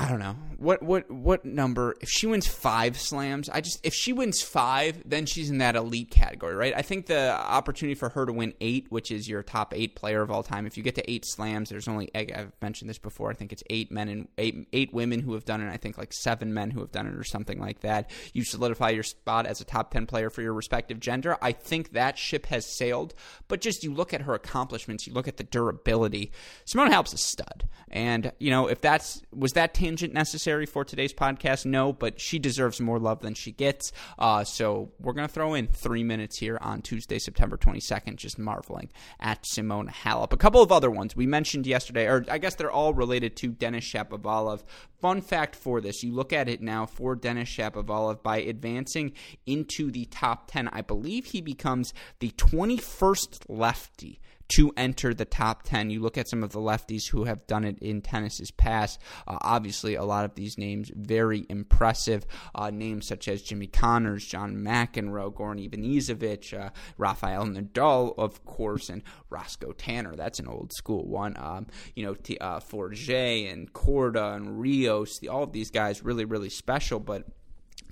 I 0.00 0.08
don't 0.08 0.20
know 0.20 0.36
what 0.58 0.80
what 0.80 1.10
what 1.10 1.44
number. 1.44 1.96
If 2.00 2.08
she 2.08 2.28
wins 2.28 2.46
five 2.46 3.00
slams, 3.00 3.48
I 3.48 3.60
just 3.60 3.84
if 3.84 3.92
she 3.94 4.12
wins 4.12 4.40
five, 4.40 5.02
then 5.04 5.26
she's 5.26 5.50
in 5.50 5.58
that 5.58 5.74
elite 5.74 6.12
category, 6.12 6.54
right? 6.54 6.72
I 6.76 6.82
think 6.82 7.06
the 7.06 7.32
opportunity 7.32 7.96
for 7.96 8.08
her 8.10 8.24
to 8.24 8.32
win 8.32 8.54
eight, 8.60 8.86
which 8.90 9.10
is 9.10 9.28
your 9.28 9.42
top 9.42 9.74
eight 9.74 9.96
player 9.96 10.22
of 10.22 10.30
all 10.30 10.44
time, 10.44 10.66
if 10.66 10.76
you 10.76 10.84
get 10.84 10.94
to 10.94 11.10
eight 11.10 11.24
slams, 11.26 11.70
there's 11.70 11.88
only 11.88 12.10
I've 12.14 12.52
mentioned 12.62 12.88
this 12.88 12.98
before. 12.98 13.30
I 13.30 13.34
think 13.34 13.52
it's 13.52 13.64
eight 13.70 13.90
men 13.90 14.08
and 14.08 14.28
eight 14.38 14.68
eight 14.72 14.94
women 14.94 15.18
who 15.18 15.34
have 15.34 15.44
done 15.44 15.60
it. 15.60 15.68
I 15.68 15.78
think 15.78 15.98
like 15.98 16.12
seven 16.12 16.54
men 16.54 16.70
who 16.70 16.78
have 16.78 16.92
done 16.92 17.08
it, 17.08 17.14
or 17.14 17.24
something 17.24 17.58
like 17.58 17.80
that. 17.80 18.08
You 18.32 18.44
solidify 18.44 18.90
your 18.90 19.02
spot 19.02 19.46
as 19.46 19.60
a 19.60 19.64
top 19.64 19.90
ten 19.90 20.06
player 20.06 20.30
for 20.30 20.42
your 20.42 20.52
respective 20.52 21.00
gender. 21.00 21.36
I 21.42 21.50
think 21.50 21.92
that 21.92 22.18
ship 22.18 22.46
has 22.46 22.66
sailed. 22.76 23.14
But 23.48 23.60
just 23.60 23.82
you 23.82 23.92
look 23.92 24.14
at 24.14 24.22
her 24.22 24.34
accomplishments, 24.34 25.08
you 25.08 25.12
look 25.12 25.26
at 25.26 25.38
the 25.38 25.44
durability. 25.44 26.30
Simone 26.66 26.92
Halep's 26.92 27.14
a 27.14 27.18
stud, 27.18 27.68
and 27.90 28.30
you 28.38 28.50
know 28.50 28.68
if 28.68 28.80
that's 28.80 29.20
was 29.34 29.54
that. 29.54 29.74
T- 29.74 29.87
tangent 29.88 30.12
necessary 30.12 30.66
for 30.66 30.84
today's 30.84 31.14
podcast? 31.14 31.64
No, 31.64 31.94
but 31.94 32.20
she 32.20 32.38
deserves 32.38 32.78
more 32.78 32.98
love 32.98 33.20
than 33.20 33.32
she 33.32 33.52
gets. 33.52 33.90
Uh, 34.18 34.44
so 34.44 34.92
we're 35.00 35.14
going 35.14 35.26
to 35.26 35.32
throw 35.32 35.54
in 35.54 35.66
three 35.66 36.04
minutes 36.04 36.38
here 36.38 36.58
on 36.60 36.82
Tuesday, 36.82 37.18
September 37.18 37.56
22nd, 37.56 38.16
just 38.16 38.38
marveling 38.38 38.90
at 39.18 39.42
Simona 39.44 39.88
Halep. 39.90 40.34
A 40.34 40.36
couple 40.36 40.60
of 40.60 40.70
other 40.70 40.90
ones 40.90 41.16
we 41.16 41.26
mentioned 41.26 41.66
yesterday, 41.66 42.04
or 42.04 42.22
I 42.30 42.36
guess 42.36 42.54
they're 42.54 42.70
all 42.70 42.92
related 42.92 43.34
to 43.36 43.48
Denis 43.48 43.90
Shapovalov. 43.90 44.62
Fun 45.00 45.22
fact 45.22 45.56
for 45.56 45.80
this 45.80 46.02
you 46.02 46.12
look 46.12 46.34
at 46.34 46.50
it 46.50 46.60
now 46.60 46.84
for 46.84 47.16
Denis 47.16 47.48
Shapovalov 47.48 48.22
by 48.22 48.40
advancing 48.40 49.12
into 49.46 49.90
the 49.90 50.04
top 50.06 50.50
10. 50.50 50.68
I 50.68 50.82
believe 50.82 51.26
he 51.26 51.40
becomes 51.40 51.94
the 52.18 52.30
21st 52.32 53.44
lefty 53.48 54.20
to 54.48 54.72
enter 54.76 55.12
the 55.12 55.24
top 55.24 55.62
10. 55.62 55.90
You 55.90 56.00
look 56.00 56.16
at 56.16 56.28
some 56.28 56.42
of 56.42 56.52
the 56.52 56.58
lefties 56.58 57.08
who 57.08 57.24
have 57.24 57.46
done 57.46 57.64
it 57.64 57.78
in 57.80 58.00
tennis's 58.00 58.50
past. 58.50 59.00
Uh, 59.26 59.38
obviously, 59.42 59.94
a 59.94 60.04
lot 60.04 60.24
of 60.24 60.34
these 60.34 60.56
names 60.56 60.90
very 60.94 61.46
impressive. 61.48 62.26
Uh, 62.54 62.70
names 62.70 63.06
such 63.06 63.28
as 63.28 63.42
Jimmy 63.42 63.66
Connors, 63.66 64.24
John 64.24 64.56
McEnroe, 64.56 65.32
Goran 65.32 65.68
Ivanisevic, 65.68 66.58
uh, 66.58 66.70
Rafael 66.96 67.46
Nadal, 67.46 68.14
of 68.18 68.44
course, 68.44 68.88
and 68.88 69.02
Roscoe 69.30 69.72
Tanner. 69.72 70.16
That's 70.16 70.38
an 70.38 70.48
old 70.48 70.72
school 70.72 71.06
one. 71.06 71.36
Um, 71.36 71.66
you 71.94 72.04
know, 72.04 72.14
T- 72.14 72.38
uh, 72.38 72.60
Forget 72.60 73.18
and 73.52 73.72
Korda 73.72 74.36
and 74.36 74.60
Rios. 74.60 75.18
The, 75.18 75.28
all 75.28 75.42
of 75.42 75.52
these 75.52 75.70
guys 75.70 76.02
really, 76.02 76.24
really 76.24 76.50
special, 76.50 77.00
but 77.00 77.24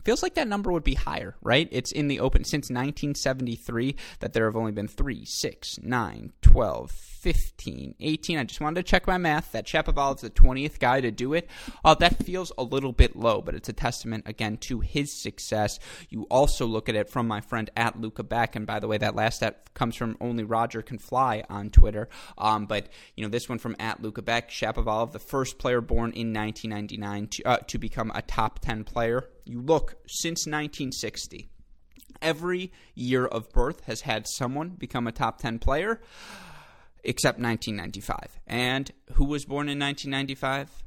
feels 0.07 0.23
like 0.23 0.35
that 0.35 0.47
number 0.47 0.71
would 0.71 0.85
be 0.85 0.95
higher, 0.95 1.35
right? 1.43 1.69
It's 1.73 1.91
in 1.91 2.07
the 2.07 2.21
open 2.21 2.45
since 2.45 2.71
1973 2.71 3.97
that 4.21 4.33
there 4.35 4.45
have 4.45 4.55
only 4.55 4.71
been 4.71 4.87
3, 4.87 5.25
6, 5.25 5.81
9, 5.83 6.33
12, 6.43 6.91
15, 6.93 7.95
18. 7.99 8.39
I 8.39 8.45
just 8.45 8.61
wanted 8.61 8.77
to 8.77 8.89
check 8.89 9.09
my 9.09 9.19
math. 9.19 9.51
That 9.51 9.67
Shapovalov's 9.67 10.21
the 10.21 10.31
20th 10.31 10.79
guy 10.79 11.01
to 11.01 11.11
do 11.11 11.35
it. 11.35 11.51
Uh, 11.85 11.95
that 11.97 12.25
feels 12.25 12.53
a 12.57 12.63
little 12.63 12.93
bit 12.93 13.17
low, 13.17 13.43
but 13.43 13.57
it's 13.57 13.69
a 13.69 13.73
testament, 13.73 14.23
again, 14.29 14.59
to 14.59 14.79
his 14.79 15.11
success. 15.13 15.81
You 16.09 16.29
also 16.31 16.67
look 16.67 16.89
at 16.89 16.95
it 16.95 17.11
from 17.11 17.27
my 17.27 17.41
friend 17.41 17.69
at 17.77 18.01
Luca 18.01 18.23
Beck. 18.23 18.55
And 18.55 18.65
by 18.65 18.79
the 18.79 18.87
way, 18.87 18.99
that 18.99 19.17
last 19.17 19.39
stat 19.39 19.75
comes 19.75 19.97
from 19.97 20.17
only 20.21 20.45
Roger 20.45 20.83
Can 20.83 20.99
Fly 20.99 21.43
on 21.51 21.71
Twitter. 21.71 22.09
Um, 22.39 22.67
but, 22.67 22.91
you 23.17 23.25
know, 23.25 23.29
this 23.29 23.49
one 23.49 23.59
from 23.59 23.75
at 23.81 24.01
Luca 24.01 24.23
Beck, 24.23 24.51
Shapovalov, 24.51 25.11
the 25.11 25.19
first 25.19 25.59
player 25.59 25.81
born 25.81 26.13
in 26.13 26.33
1999 26.33 27.27
to, 27.27 27.43
uh, 27.43 27.57
to 27.67 27.77
become 27.77 28.13
a 28.15 28.23
top 28.23 28.61
10 28.61 28.85
player. 28.85 29.29
You 29.47 29.63
look 29.63 29.97
since 30.07 30.47
1960 30.47 31.49
every 32.23 32.73
year 32.95 33.27
of 33.27 33.53
birth 33.53 33.85
has 33.85 34.03
had 34.03 34.27
someone 34.27 34.71
become 34.71 35.07
a 35.07 35.13
top 35.13 35.39
10 35.41 35.59
player 35.59 36.01
except 37.05 37.39
1995. 37.39 38.41
And 38.47 38.91
who 39.13 39.25
was 39.25 39.45
born 39.45 39.69
in 39.69 39.79
1995? 39.79 40.83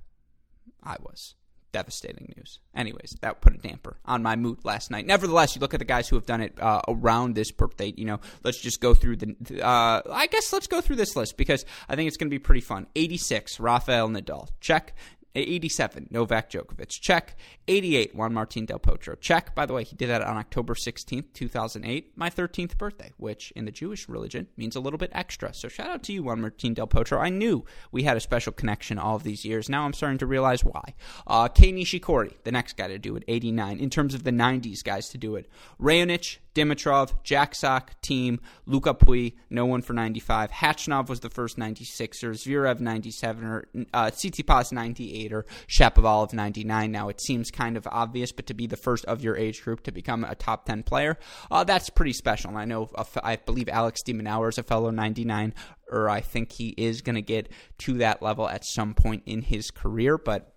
I 0.84 0.98
was. 1.02 1.36
Devastating 1.72 2.34
news. 2.36 2.60
Anyways, 2.76 3.16
that 3.22 3.42
put 3.42 3.54
a 3.54 3.58
damper 3.58 4.00
on 4.04 4.24
my 4.24 4.36
mood 4.36 4.58
last 4.64 4.90
night. 4.90 5.06
Nevertheless, 5.06 5.56
you 5.56 5.62
look 5.62 5.76
at 5.76 5.80
the 5.80 5.86
guys 5.86 6.10
who 6.10 6.16
have 6.16 6.26
done 6.26 6.42
it 6.42 6.60
uh, 6.60 6.82
around 6.88 7.36
this 7.36 7.52
birthday. 7.52 7.94
You 7.96 8.06
know, 8.06 8.20
let's 8.44 8.60
just 8.60 8.82
go 8.82 8.96
through 8.96 9.18
the. 9.18 9.36
Uh, 9.64 10.02
I 10.12 10.26
guess 10.26 10.52
let's 10.52 10.66
go 10.66 10.82
through 10.82 10.96
this 10.96 11.16
list 11.16 11.38
because 11.38 11.66
I 11.88 11.96
think 11.96 12.08
it's 12.08 12.18
going 12.18 12.28
to 12.28 12.34
be 12.34 12.40
pretty 12.40 12.62
fun. 12.62 12.88
86, 12.96 13.60
Rafael 13.60 14.10
Nadal. 14.10 14.48
Check. 14.60 14.96
87, 15.36 16.08
Novak 16.10 16.50
Djokovic. 16.50 17.00
Check. 17.00 17.38
88, 17.68 18.16
Juan 18.16 18.34
Martin 18.34 18.66
Del 18.66 18.80
Potro. 18.80 19.20
Check. 19.20 19.54
By 19.56 19.66
the 19.66 19.74
way, 19.74 19.84
he 19.84 19.96
did 19.96 20.10
that 20.10 20.22
on 20.22 20.38
October 20.38 20.74
16th, 20.74 21.34
2008, 21.34 22.14
my 22.16 22.30
13th 22.30 22.78
birthday, 22.78 23.12
which 23.18 23.52
in 23.52 23.66
the 23.66 23.72
Jewish 23.72 24.10
religion 24.10 24.48
means 24.58 24.76
a 24.76 24.80
little 24.80 24.98
bit 24.98 25.12
extra. 25.14 25.54
So 25.54 25.68
shout 25.68 25.90
out 25.90 26.04
to 26.04 26.14
you, 26.14 26.24
Juan 26.24 26.42
Martin 26.42 26.74
Del 26.74 26.88
Potro. 26.88 27.20
I 27.20 27.30
knew 27.30 27.64
we 27.92 28.04
had 28.04 28.18
a 28.18 28.22
special 28.22 28.52
connection 28.52 28.98
all 28.98 29.16
of 29.16 29.24
these 29.24 29.46
years. 29.46 29.70
Now 29.70 29.86
I'm 29.86 29.94
starting 29.94 30.18
to 30.20 30.26
realize 30.26 30.64
why. 30.64 30.94
Uh, 31.28 31.48
Kei 31.48 31.72
Nishikori, 31.72 32.34
the 32.44 32.52
next 32.52 32.78
guy 32.78 32.88
to 32.88 32.98
do 32.98 33.16
it, 33.16 33.24
89. 33.28 33.80
In 33.80 33.90
terms 33.90 34.14
of 34.14 34.24
the 34.24 34.32
90s 34.32 34.84
guys 34.84 35.10
to 35.10 35.18
do 35.18 35.36
it, 35.36 35.50
Raonic, 35.80 36.38
Dimitrov, 36.56 37.24
Jack 37.24 37.56
Sock, 37.56 37.94
Thiem, 38.02 38.40
Lucas 38.66 38.94
Pouille, 38.94 39.36
no 39.50 39.66
one 39.66 39.82
for 39.82 39.94
95. 39.94 40.52
Khachanov 40.52 41.10
was 41.10 41.20
the 41.20 41.30
first 41.30 41.58
96er, 41.58 42.32
Zverev 42.32 42.80
97 42.80 43.46
or 43.46 43.68
uh, 43.94 44.06
Tsitsipas 44.06 44.72
98 44.72 45.34
or 45.34 45.46
Shapovalov 45.68 46.34
99. 46.34 46.92
Now 46.92 47.10
it 47.10 47.22
seems 47.22 47.52
kind 47.52 47.78
of 47.78 47.88
obvious, 47.92 48.32
but 48.32 48.48
to 48.48 48.54
be 48.54 48.68
the 48.68 48.78
first 48.78 49.06
of 49.06 49.24
your 49.24 49.38
age 49.38 49.64
group 49.64 49.84
to 49.84 49.92
become 49.92 50.24
a 50.24 50.36
top 50.36 50.66
10 50.66 50.84
player, 50.84 51.18
uh, 51.52 51.64
that's 51.64 51.90
pretty 51.90 52.14
special. 52.14 52.58
I 52.58 52.66
know, 52.66 52.90
I 53.24 53.36
believe 53.38 53.70
Alex 53.70 54.02
de 54.04 54.14
Minaur 54.14 54.50
is 54.50 54.58
a 54.58 54.64
fellow 54.64 54.90
99, 54.90 55.54
or 55.92 56.10
I 56.10 56.22
think 56.22 56.52
he 56.52 56.70
is 56.78 57.02
going 57.02 57.16
to 57.16 57.22
get 57.22 57.52
to 57.80 57.94
that 58.00 58.22
level 58.22 58.48
at 58.48 58.66
some 58.66 58.94
point 58.94 59.24
in 59.26 59.42
his 59.42 59.72
career, 59.72 60.18
but 60.18 60.54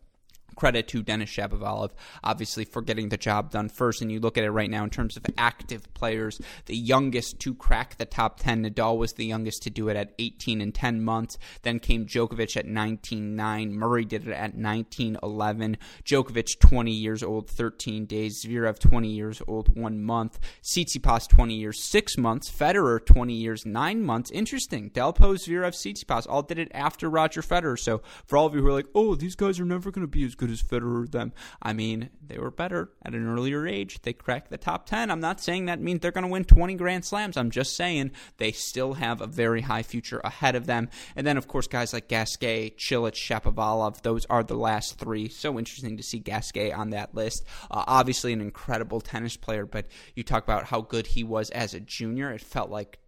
credit 0.56 0.88
to 0.88 1.02
Denis 1.02 1.30
Shapovalov, 1.30 1.90
obviously, 2.22 2.64
for 2.64 2.82
getting 2.82 3.08
the 3.08 3.16
job 3.16 3.50
done 3.50 3.68
first. 3.68 4.02
And 4.02 4.10
you 4.10 4.20
look 4.20 4.38
at 4.38 4.44
it 4.44 4.50
right 4.50 4.70
now 4.70 4.84
in 4.84 4.90
terms 4.90 5.16
of 5.16 5.24
active 5.38 5.92
players, 5.94 6.40
the 6.66 6.76
youngest 6.76 7.40
to 7.40 7.54
crack 7.54 7.96
the 7.96 8.04
top 8.04 8.40
10. 8.40 8.64
Nadal 8.64 8.96
was 8.96 9.14
the 9.14 9.26
youngest 9.26 9.62
to 9.62 9.70
do 9.70 9.88
it 9.88 9.96
at 9.96 10.12
18 10.18 10.60
and 10.60 10.74
10 10.74 11.02
months. 11.02 11.38
Then 11.62 11.78
came 11.78 12.06
Djokovic 12.06 12.56
at 12.56 12.66
19.9. 12.66 13.70
Murray 13.70 14.04
did 14.04 14.26
it 14.26 14.32
at 14.32 14.56
19.11. 14.56 15.76
Djokovic, 16.04 16.58
20 16.58 16.92
years 16.92 17.22
old, 17.22 17.48
13 17.48 18.06
days. 18.06 18.44
Zverev, 18.44 18.78
20 18.78 19.08
years 19.08 19.42
old, 19.46 19.76
one 19.76 20.02
month. 20.02 20.38
Tsitsipas, 20.62 21.28
20 21.28 21.54
years, 21.54 21.82
six 21.82 22.16
months. 22.16 22.50
Federer, 22.50 23.04
20 23.04 23.32
years, 23.32 23.66
nine 23.66 24.02
months. 24.02 24.30
Interesting. 24.30 24.90
Delpo, 24.90 25.34
Zverev, 25.34 25.72
Tsitsipas 25.72 26.26
all 26.28 26.42
did 26.42 26.58
it 26.58 26.70
after 26.74 27.08
Roger 27.08 27.42
Federer. 27.42 27.78
So 27.78 28.02
for 28.26 28.36
all 28.36 28.46
of 28.46 28.54
you 28.54 28.62
who 28.62 28.68
are 28.68 28.72
like, 28.72 28.88
oh, 28.94 29.14
these 29.14 29.36
guys 29.36 29.60
are 29.60 29.64
never 29.64 29.90
going 29.90 30.06
to 30.06 30.10
be 30.10 30.24
as 30.24 30.34
as 30.50 30.62
Federer 30.62 31.10
them. 31.10 31.32
I 31.60 31.72
mean, 31.72 32.10
they 32.26 32.38
were 32.38 32.50
better 32.50 32.90
at 33.04 33.14
an 33.14 33.26
earlier 33.26 33.66
age. 33.66 34.00
They 34.02 34.12
cracked 34.12 34.50
the 34.50 34.58
top 34.58 34.86
10. 34.86 35.10
I'm 35.10 35.20
not 35.20 35.40
saying 35.40 35.66
that 35.66 35.80
means 35.80 36.00
they're 36.00 36.12
going 36.12 36.24
to 36.24 36.30
win 36.30 36.44
20 36.44 36.74
Grand 36.74 37.04
Slams. 37.04 37.36
I'm 37.36 37.50
just 37.50 37.76
saying 37.76 38.12
they 38.38 38.52
still 38.52 38.94
have 38.94 39.20
a 39.20 39.26
very 39.26 39.62
high 39.62 39.82
future 39.82 40.20
ahead 40.24 40.54
of 40.54 40.66
them. 40.66 40.88
And 41.16 41.26
then, 41.26 41.36
of 41.36 41.48
course, 41.48 41.66
guys 41.66 41.92
like 41.92 42.08
Gasquet, 42.08 42.74
Cilic, 42.78 43.14
Shapovalov, 43.14 44.02
those 44.02 44.24
are 44.26 44.42
the 44.42 44.54
last 44.54 44.98
three. 44.98 45.28
So 45.28 45.58
interesting 45.58 45.96
to 45.96 46.02
see 46.02 46.18
Gasquet 46.18 46.72
on 46.72 46.90
that 46.90 47.14
list. 47.14 47.44
Uh, 47.70 47.84
obviously, 47.86 48.32
an 48.32 48.40
incredible 48.40 49.00
tennis 49.00 49.36
player, 49.36 49.66
but 49.66 49.86
you 50.14 50.22
talk 50.22 50.44
about 50.44 50.64
how 50.64 50.80
good 50.80 51.06
he 51.06 51.24
was 51.24 51.50
as 51.50 51.74
a 51.74 51.80
junior. 51.80 52.32
It 52.32 52.40
felt 52.40 52.70
like, 52.70 52.98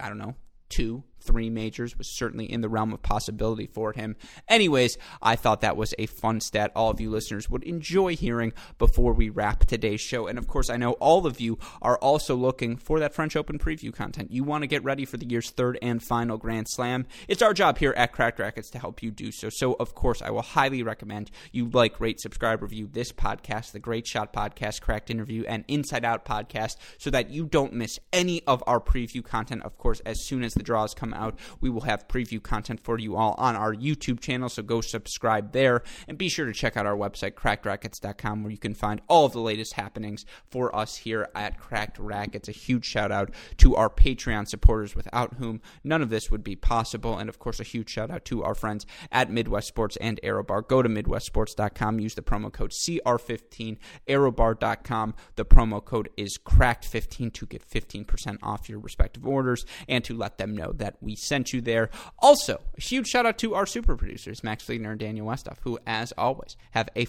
I 0.00 0.08
don't 0.08 0.18
know, 0.18 0.34
two, 0.68 1.04
three 1.24 1.50
majors 1.50 1.96
was 1.98 2.08
certainly 2.08 2.50
in 2.50 2.60
the 2.60 2.68
realm 2.68 2.92
of 2.92 3.02
possibility 3.02 3.66
for 3.66 3.92
him. 3.92 4.16
Anyways, 4.48 4.96
I 5.22 5.36
thought 5.36 5.60
that 5.62 5.76
was 5.76 5.94
a 5.98 6.06
fun 6.06 6.40
stat 6.40 6.72
all 6.76 6.90
of 6.90 7.00
you 7.00 7.10
listeners 7.10 7.50
would 7.50 7.64
enjoy 7.64 8.16
hearing 8.16 8.52
before 8.78 9.12
we 9.12 9.28
wrap 9.28 9.64
today's 9.64 10.00
show. 10.00 10.26
And 10.26 10.38
of 10.38 10.46
course, 10.46 10.70
I 10.70 10.76
know 10.76 10.92
all 10.92 11.26
of 11.26 11.40
you 11.40 11.58
are 11.82 11.98
also 11.98 12.34
looking 12.34 12.76
for 12.76 13.00
that 13.00 13.14
French 13.14 13.36
Open 13.36 13.58
preview 13.58 13.92
content. 13.92 14.30
You 14.30 14.44
want 14.44 14.62
to 14.62 14.68
get 14.68 14.84
ready 14.84 15.04
for 15.04 15.16
the 15.16 15.26
year's 15.26 15.50
third 15.50 15.78
and 15.82 16.02
final 16.02 16.36
Grand 16.36 16.68
Slam. 16.68 17.06
It's 17.28 17.42
our 17.42 17.54
job 17.54 17.78
here 17.78 17.94
at 17.96 18.12
Cracked 18.12 18.38
Racquets 18.38 18.70
to 18.70 18.78
help 18.78 19.02
you 19.02 19.10
do 19.10 19.32
so. 19.32 19.48
So, 19.48 19.74
of 19.74 19.94
course, 19.94 20.22
I 20.22 20.30
will 20.30 20.42
highly 20.42 20.82
recommend 20.82 21.30
you 21.52 21.68
like, 21.70 22.00
rate, 22.00 22.20
subscribe, 22.20 22.62
review 22.62 22.88
this 22.92 23.12
podcast, 23.12 23.72
the 23.72 23.78
Great 23.78 24.06
Shot 24.06 24.32
Podcast, 24.32 24.80
Cracked 24.80 25.10
Interview, 25.10 25.44
and 25.46 25.64
Inside 25.68 26.04
Out 26.04 26.24
Podcast 26.24 26.76
so 26.98 27.10
that 27.10 27.30
you 27.30 27.46
don't 27.46 27.72
miss 27.72 27.98
any 28.12 28.42
of 28.46 28.62
our 28.66 28.80
preview 28.80 29.24
content. 29.24 29.62
Of 29.62 29.78
course, 29.78 30.00
as 30.00 30.26
soon 30.26 30.42
as 30.42 30.54
the 30.54 30.62
draws 30.62 30.94
come 30.94 31.13
out. 31.14 31.38
We 31.60 31.70
will 31.70 31.82
have 31.82 32.08
preview 32.08 32.42
content 32.42 32.80
for 32.80 32.98
you 32.98 33.16
all 33.16 33.34
on 33.38 33.56
our 33.56 33.74
YouTube 33.74 34.20
channel, 34.20 34.48
so 34.48 34.62
go 34.62 34.80
subscribe 34.80 35.52
there. 35.52 35.82
And 36.08 36.18
be 36.18 36.28
sure 36.28 36.46
to 36.46 36.52
check 36.52 36.76
out 36.76 36.86
our 36.86 36.96
website, 36.96 37.32
crackedracquets.com, 37.32 38.42
where 38.42 38.52
you 38.52 38.58
can 38.58 38.74
find 38.74 39.00
all 39.08 39.26
of 39.26 39.32
the 39.32 39.40
latest 39.40 39.74
happenings 39.74 40.24
for 40.50 40.74
us 40.74 40.96
here 40.96 41.28
at 41.34 41.58
Cracked 41.58 41.98
Racquets. 41.98 42.48
A 42.48 42.52
huge 42.52 42.84
shout 42.84 43.12
out 43.12 43.32
to 43.58 43.76
our 43.76 43.90
Patreon 43.90 44.48
supporters, 44.48 44.94
without 44.94 45.34
whom 45.34 45.60
none 45.82 46.02
of 46.02 46.10
this 46.10 46.30
would 46.30 46.44
be 46.44 46.56
possible. 46.56 47.18
And 47.18 47.28
of 47.28 47.38
course, 47.38 47.60
a 47.60 47.64
huge 47.64 47.90
shout 47.90 48.10
out 48.10 48.24
to 48.26 48.42
our 48.42 48.54
friends 48.54 48.86
at 49.10 49.30
Midwest 49.30 49.68
Sports 49.68 49.96
and 50.00 50.20
ArrowBar. 50.22 50.66
Go 50.68 50.82
to 50.82 50.88
MidwestSports.com, 50.88 52.00
use 52.00 52.14
the 52.14 52.22
promo 52.22 52.52
code 52.52 52.70
CR15, 52.70 53.78
ArrowBar.com. 54.08 55.14
The 55.36 55.44
promo 55.44 55.84
code 55.84 56.10
is 56.16 56.38
cracked15 56.38 57.32
to 57.34 57.46
get 57.46 57.68
15% 57.68 58.38
off 58.42 58.68
your 58.68 58.78
respective 58.78 59.26
orders 59.26 59.66
and 59.88 60.04
to 60.04 60.14
let 60.14 60.38
them 60.38 60.54
know 60.56 60.72
that 60.72 60.96
we 61.04 61.14
sent 61.14 61.52
you 61.52 61.60
there. 61.60 61.90
Also, 62.18 62.60
a 62.76 62.80
huge 62.80 63.06
shout 63.06 63.26
out 63.26 63.38
to 63.38 63.54
our 63.54 63.66
super 63.66 63.96
producers, 63.96 64.42
Max 64.42 64.64
Fliegner 64.64 64.90
and 64.90 65.00
Daniel 65.00 65.26
Westoff, 65.26 65.58
who, 65.60 65.78
as 65.86 66.12
always, 66.18 66.56
have 66.72 66.88
a 66.96 67.06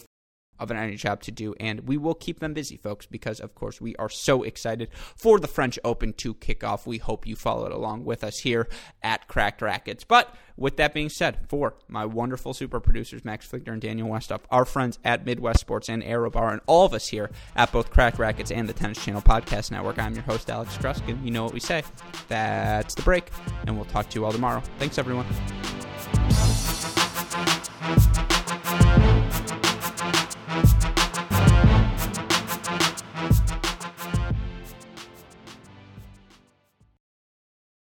of 0.59 0.71
an 0.71 0.77
any 0.77 0.95
job 0.95 1.21
to 1.21 1.31
do, 1.31 1.53
and 1.59 1.87
we 1.87 1.97
will 1.97 2.13
keep 2.13 2.39
them 2.39 2.53
busy, 2.53 2.77
folks, 2.77 3.05
because 3.05 3.39
of 3.39 3.55
course 3.55 3.81
we 3.81 3.95
are 3.97 4.09
so 4.09 4.43
excited 4.43 4.89
for 5.15 5.39
the 5.39 5.47
French 5.47 5.77
Open 5.83 6.13
to 6.13 6.33
kick 6.35 6.63
off. 6.63 6.87
We 6.87 6.97
hope 6.97 7.27
you 7.27 7.35
followed 7.35 7.71
along 7.71 8.05
with 8.05 8.23
us 8.23 8.39
here 8.39 8.67
at 9.03 9.27
Cracked 9.27 9.61
Racquets. 9.61 10.03
But 10.03 10.33
with 10.57 10.77
that 10.77 10.93
being 10.93 11.09
said, 11.09 11.39
for 11.49 11.75
my 11.87 12.05
wonderful 12.05 12.53
super 12.53 12.79
producers, 12.79 13.25
Max 13.25 13.47
Fliegner 13.47 13.73
and 13.73 13.81
Daniel 13.81 14.07
Westoff, 14.07 14.41
our 14.49 14.65
friends 14.65 14.99
at 15.03 15.25
Midwest 15.25 15.59
Sports 15.59 15.89
and 15.89 16.01
ArrowBar, 16.03 16.53
and 16.53 16.61
all 16.65 16.85
of 16.85 16.93
us 16.93 17.07
here 17.07 17.29
at 17.55 17.71
both 17.71 17.89
Cracked 17.89 18.17
Racquets 18.17 18.51
and 18.51 18.69
the 18.69 18.73
Tennis 18.73 19.03
Channel 19.03 19.21
Podcast 19.21 19.71
Network, 19.71 19.99
I'm 19.99 20.13
your 20.13 20.23
host, 20.23 20.49
Alex 20.49 20.77
Gruskin. 20.77 21.23
You 21.23 21.31
know 21.31 21.43
what 21.43 21.53
we 21.53 21.59
say. 21.59 21.83
That's 22.27 22.95
the 22.95 23.01
break, 23.01 23.29
and 23.67 23.75
we'll 23.75 23.85
talk 23.85 24.09
to 24.09 24.19
you 24.19 24.25
all 24.25 24.31
tomorrow. 24.31 24.61
Thanks, 24.79 24.97
everyone. 24.97 25.25